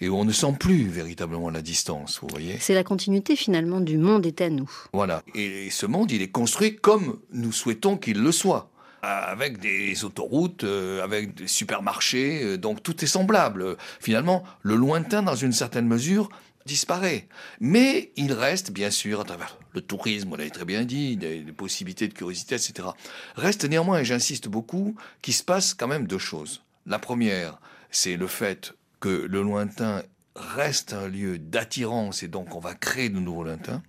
et 0.00 0.08
où 0.08 0.16
on 0.16 0.24
ne 0.24 0.32
sent 0.32 0.54
plus 0.58 0.88
véritablement 0.88 1.48
la 1.48 1.62
distance, 1.62 2.18
vous 2.20 2.26
voyez. 2.28 2.56
C'est 2.58 2.74
la 2.74 2.82
continuité 2.82 3.36
finalement 3.36 3.80
du 3.80 3.96
monde 3.96 4.26
est 4.26 4.40
à 4.40 4.50
nous. 4.50 4.68
Voilà, 4.92 5.22
et 5.36 5.70
ce 5.70 5.86
monde, 5.86 6.10
il 6.10 6.20
est 6.20 6.32
construit 6.32 6.74
comme 6.74 7.20
nous 7.30 7.52
souhaitons 7.52 7.96
qu'il 7.96 8.20
le 8.20 8.32
soit 8.32 8.72
avec 9.06 9.58
des 9.58 10.04
autoroutes, 10.04 10.64
euh, 10.64 11.02
avec 11.02 11.34
des 11.34 11.46
supermarchés, 11.46 12.42
euh, 12.42 12.58
donc 12.58 12.82
tout 12.82 13.04
est 13.04 13.08
semblable. 13.08 13.76
Finalement, 14.00 14.42
le 14.62 14.74
lointain, 14.74 15.22
dans 15.22 15.36
une 15.36 15.52
certaine 15.52 15.86
mesure, 15.86 16.28
disparaît. 16.64 17.28
Mais 17.60 18.12
il 18.16 18.32
reste, 18.32 18.72
bien 18.72 18.90
sûr, 18.90 19.20
à 19.20 19.24
travers 19.24 19.56
le 19.72 19.80
tourisme, 19.80 20.32
on 20.32 20.36
l'avait 20.36 20.50
très 20.50 20.64
bien 20.64 20.84
dit, 20.84 21.16
des, 21.16 21.40
possibilités 21.52 22.08
de 22.08 22.14
curiosité, 22.14 22.56
etc. 22.56 22.88
Reste 23.36 23.64
néanmoins, 23.64 24.00
et 24.00 24.04
j'insiste 24.04 24.48
beaucoup, 24.48 24.96
qu'il 25.22 25.34
se 25.34 25.44
passe 25.44 25.72
quand 25.72 25.88
même 25.88 26.06
deux 26.06 26.18
choses. 26.18 26.64
La 26.86 26.98
première, 26.98 27.58
c'est 27.90 28.16
le 28.16 28.26
fait 28.26 28.74
que 29.00 29.08
le 29.08 29.42
lointain 29.42 30.02
reste 30.34 30.92
un 30.92 31.08
lieu 31.08 31.38
d'attirance 31.38 32.22
et 32.22 32.28
donc 32.28 32.54
on 32.54 32.60
va 32.60 32.74
créer 32.74 33.08
de 33.08 33.18
nouveaux 33.18 33.44
lointains. 33.44 33.82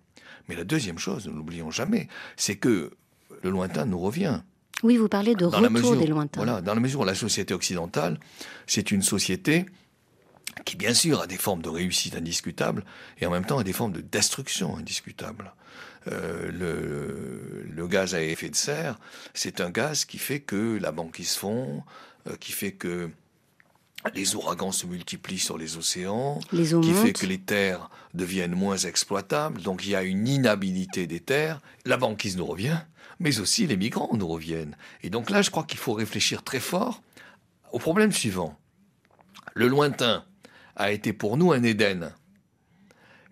Mais 0.47 0.55
la 0.55 0.63
deuxième 0.63 0.97
chose, 0.97 1.28
ne 1.28 1.34
l'oublions 1.34 1.72
jamais, 1.72 2.07
c'est 2.38 2.55
que 2.55 2.91
le 3.43 3.49
lointain 3.49 3.86
nous 3.86 3.99
revient. 3.99 4.41
Oui, 4.84 4.97
vous 4.97 5.07
parlez 5.07 5.36
de 5.36 5.45
retour 5.45 5.95
des 5.95 6.07
lointains. 6.07 6.43
Voilà, 6.43 6.61
dans 6.61 6.74
la 6.74 6.80
mesure 6.80 7.01
où 7.01 7.05
la 7.05 7.15
société 7.15 7.53
occidentale, 7.53 8.20
c'est 8.68 8.91
une 8.91 9.01
société 9.01 9.65
qui, 10.65 10.76
bien 10.76 10.93
sûr, 10.93 11.22
a 11.22 11.28
des 11.28 11.38
formes 11.38 11.61
de 11.61 11.70
réussite 11.70 12.15
indiscutables 12.15 12.84
et 13.20 13.26
en 13.26 13.32
même 13.32 13.45
temps 13.45 13.59
a 13.59 13.63
des 13.63 13.74
formes 13.74 13.93
de 13.93 14.01
destruction 14.01 14.78
indiscutables. 14.78 15.53
Euh, 16.11 16.51
le, 16.51 17.65
le, 17.70 17.88
gaz 17.88 18.15
à 18.15 18.22
effet 18.22 18.49
de 18.49 18.55
serre, 18.55 18.97
c'est 19.34 19.59
un 19.59 19.70
gaz 19.70 20.05
qui 20.05 20.18
fait 20.18 20.39
que 20.39 20.78
la 20.80 20.91
banquise 20.91 21.36
fond, 21.36 21.84
euh, 22.28 22.36
qui 22.39 22.53
fait 22.53 22.72
que 22.72 23.09
les 24.13 24.36
ouragans 24.36 24.72
se 24.72 24.86
multiplient 24.86 25.39
sur 25.39 25.57
les 25.57 25.76
océans, 25.76 26.39
qui 26.49 26.93
fait 26.93 27.13
que 27.13 27.26
les 27.26 27.39
terres 27.39 27.89
deviennent 28.13 28.55
moins 28.55 28.78
exploitables, 28.78 29.61
donc 29.61 29.86
il 29.86 29.91
y 29.91 29.95
a 29.95 30.03
une 30.03 30.28
inhabilité 30.28 31.07
des 31.07 31.20
terres, 31.20 31.59
la 31.86 31.97
banquise 31.97 32.38
nous 32.38 32.45
revient, 32.45 32.80
mais 33.20 33.39
aussi 33.39 33.68
les 33.68 33.78
migrants 33.78 34.09
nous 34.13 34.28
reviennent. 34.28 34.76
Et 35.03 35.09
donc 35.09 35.30
là, 35.30 35.41
je 35.41 35.49
crois 35.49 35.63
qu'il 35.63 35.80
faut 35.80 35.93
réfléchir 35.93 36.43
très 36.43 36.59
fort 36.59 37.01
au 37.72 37.80
problème 37.80 38.11
suivant. 38.11 38.57
Le 39.53 39.68
lointain 39.68 40.24
a 40.76 40.91
été 40.91 41.13
pour 41.13 41.38
nous 41.38 41.51
un 41.51 41.63
Éden. 41.63 42.13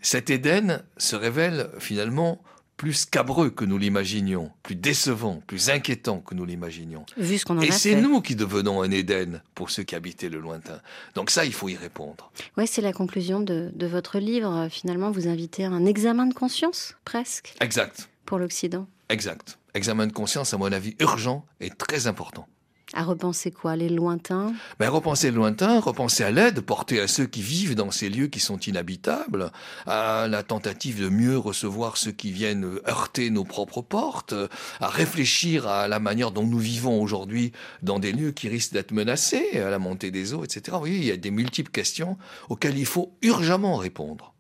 Cet 0.02 0.30
Éden 0.30 0.84
se 0.98 1.16
révèle 1.16 1.70
finalement 1.80 2.42
plus 2.78 2.94
scabreux 2.94 3.50
que 3.50 3.64
nous 3.64 3.78
l'imaginions, 3.78 4.52
plus 4.62 4.76
décevant, 4.76 5.42
plus 5.48 5.70
inquiétant 5.70 6.20
que 6.20 6.36
nous 6.36 6.46
l'imaginions. 6.46 7.06
Et 7.18 7.72
c'est 7.72 7.96
nous 7.96 8.22
qui 8.22 8.36
devenons 8.36 8.82
un 8.82 8.92
Éden 8.92 9.42
pour 9.54 9.70
ceux 9.70 9.84
qui 9.84 9.96
habitaient 9.96 10.30
le 10.30 10.40
lointain. 10.40 10.82
Donc 11.14 11.30
ça, 11.30 11.46
il 11.46 11.54
faut 11.54 11.70
y 11.70 11.76
répondre. 11.76 12.32
Oui, 12.58 12.68
c'est 12.68 12.82
la 12.82 12.92
conclusion 12.92 13.40
de, 13.40 13.72
de, 13.74 13.88
votre 13.88 14.20
livre. 14.20 14.68
Finalement, 14.70 15.10
vous 15.10 15.28
invitez 15.28 15.64
à 15.64 15.70
un 15.70 15.86
examen 15.86 16.26
de 16.26 16.34
conscience, 16.34 16.96
presque. 17.06 17.54
Exact. 17.62 18.10
Pour 18.26 18.40
l'Occident. 18.40 18.88
Exact. 19.10 19.58
Examen 19.76 20.08
de 20.08 20.14
conscience, 20.14 20.54
à 20.54 20.58
mon 20.58 20.72
avis, 20.72 20.96
urgent 21.00 21.46
et 21.60 21.70
très 21.70 22.08
important. 22.08 22.48
À 22.94 23.04
repenser 23.04 23.52
quoi 23.52 23.76
Les 23.76 23.90
lointains? 23.90 24.54
Ben, 24.80 24.90
Repenser 24.90 25.32
le 25.32 25.38
lointain, 25.38 25.80
repenser 25.80 26.24
à 26.24 26.32
l'aide 26.32 26.62
portée 26.62 27.02
à 27.02 27.08
ceux 27.08 27.26
qui 27.26 27.42
vivent 27.42 27.76
dans 27.76 27.92
ces 27.92 28.10
lieux 28.10 28.28
qui 28.28 28.40
sont 28.40 28.60
inhabitables, 28.60 29.52
à 29.86 30.28
la 30.30 30.44
tentative 30.44 31.02
de 31.02 31.10
mieux 31.10 31.38
recevoir 31.38 31.98
ceux 31.98 32.12
qui 32.12 32.32
viennent 32.32 32.80
heurter 32.88 33.32
nos 33.32 33.44
propres 33.44 33.82
portes, 33.82 34.36
à 34.80 34.88
réfléchir 34.88 35.68
à 35.68 35.88
la 35.88 36.00
manière 36.00 36.32
dont 36.32 36.46
nous 36.46 36.60
vivons 36.60 37.02
aujourd'hui 37.02 37.52
dans 37.82 38.00
des 38.00 38.12
lieux 38.12 38.32
qui 38.32 38.48
risquent 38.48 38.74
d'être 38.74 38.92
menacés, 38.92 39.60
à 39.60 39.70
la 39.70 39.80
montée 39.80 40.12
des 40.12 40.34
eaux, 40.34 40.44
etc. 40.44 40.78
Voyez, 40.78 40.98
il 40.98 41.06
y 41.06 41.12
a 41.12 41.18
des 41.18 41.32
multiples 41.32 41.72
questions 41.72 42.18
auxquelles 42.50 42.78
il 42.78 42.86
faut 42.86 43.18
urgemment 43.24 43.78
répondre. 43.78 44.35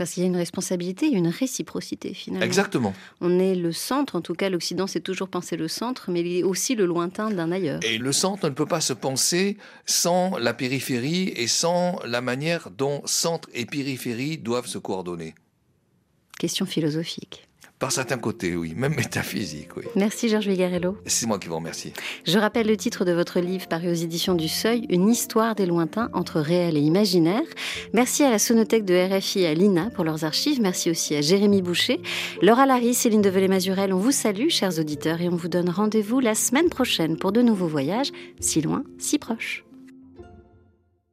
Parce 0.00 0.12
qu'il 0.12 0.22
y 0.22 0.24
a 0.24 0.30
une 0.30 0.36
responsabilité, 0.36 1.08
une 1.08 1.28
réciprocité 1.28 2.14
finalement. 2.14 2.46
Exactement. 2.46 2.94
On 3.20 3.38
est 3.38 3.54
le 3.54 3.70
centre, 3.70 4.16
en 4.16 4.22
tout 4.22 4.32
cas 4.32 4.48
l'Occident 4.48 4.86
s'est 4.86 5.02
toujours 5.02 5.28
pensé 5.28 5.58
le 5.58 5.68
centre, 5.68 6.10
mais 6.10 6.20
il 6.20 6.38
est 6.38 6.42
aussi 6.42 6.74
le 6.74 6.86
lointain 6.86 7.28
d'un 7.28 7.52
ailleurs. 7.52 7.80
Et 7.82 7.98
le 7.98 8.10
centre 8.10 8.48
ne 8.48 8.54
peut 8.54 8.64
pas 8.64 8.80
se 8.80 8.94
penser 8.94 9.58
sans 9.84 10.38
la 10.38 10.54
périphérie 10.54 11.34
et 11.36 11.46
sans 11.46 11.98
la 12.06 12.22
manière 12.22 12.70
dont 12.70 13.02
centre 13.04 13.50
et 13.52 13.66
périphérie 13.66 14.38
doivent 14.38 14.68
se 14.68 14.78
coordonner. 14.78 15.34
Question 16.38 16.64
philosophique. 16.64 17.49
Par 17.80 17.92
certains 17.92 18.18
côtés, 18.18 18.54
oui, 18.56 18.74
même 18.76 18.94
métaphysique, 18.96 19.70
oui. 19.76 19.84
Merci 19.96 20.28
Georges 20.28 20.46
Vigarello. 20.46 20.98
C'est 21.06 21.26
moi 21.26 21.38
qui 21.38 21.48
vous 21.48 21.56
remercie. 21.56 21.94
Je 22.26 22.38
rappelle 22.38 22.66
le 22.66 22.76
titre 22.76 23.06
de 23.06 23.12
votre 23.12 23.40
livre 23.40 23.66
paru 23.68 23.90
aux 23.90 23.94
éditions 23.94 24.34
du 24.34 24.48
Seuil, 24.48 24.86
Une 24.90 25.08
histoire 25.08 25.54
des 25.54 25.64
lointains 25.64 26.10
entre 26.12 26.40
réel 26.40 26.76
et 26.76 26.80
imaginaire. 26.80 27.42
Merci 27.94 28.22
à 28.22 28.30
la 28.30 28.38
Sonothèque 28.38 28.84
de 28.84 28.94
RFI 28.94 29.40
et 29.40 29.46
à 29.46 29.54
l'INA 29.54 29.88
pour 29.94 30.04
leurs 30.04 30.24
archives. 30.24 30.60
Merci 30.60 30.90
aussi 30.90 31.16
à 31.16 31.22
Jérémy 31.22 31.62
Boucher, 31.62 32.02
Laura 32.42 32.66
Larry, 32.66 32.92
Céline 32.92 33.22
Develay-Mazurel. 33.22 33.94
On 33.94 33.98
vous 33.98 34.12
salue, 34.12 34.50
chers 34.50 34.78
auditeurs, 34.78 35.22
et 35.22 35.30
on 35.30 35.36
vous 35.36 35.48
donne 35.48 35.70
rendez-vous 35.70 36.20
la 36.20 36.34
semaine 36.34 36.68
prochaine 36.68 37.16
pour 37.16 37.32
de 37.32 37.40
nouveaux 37.40 37.66
voyages, 37.66 38.12
si 38.40 38.60
loin, 38.60 38.84
si 38.98 39.18
proches. 39.18 39.64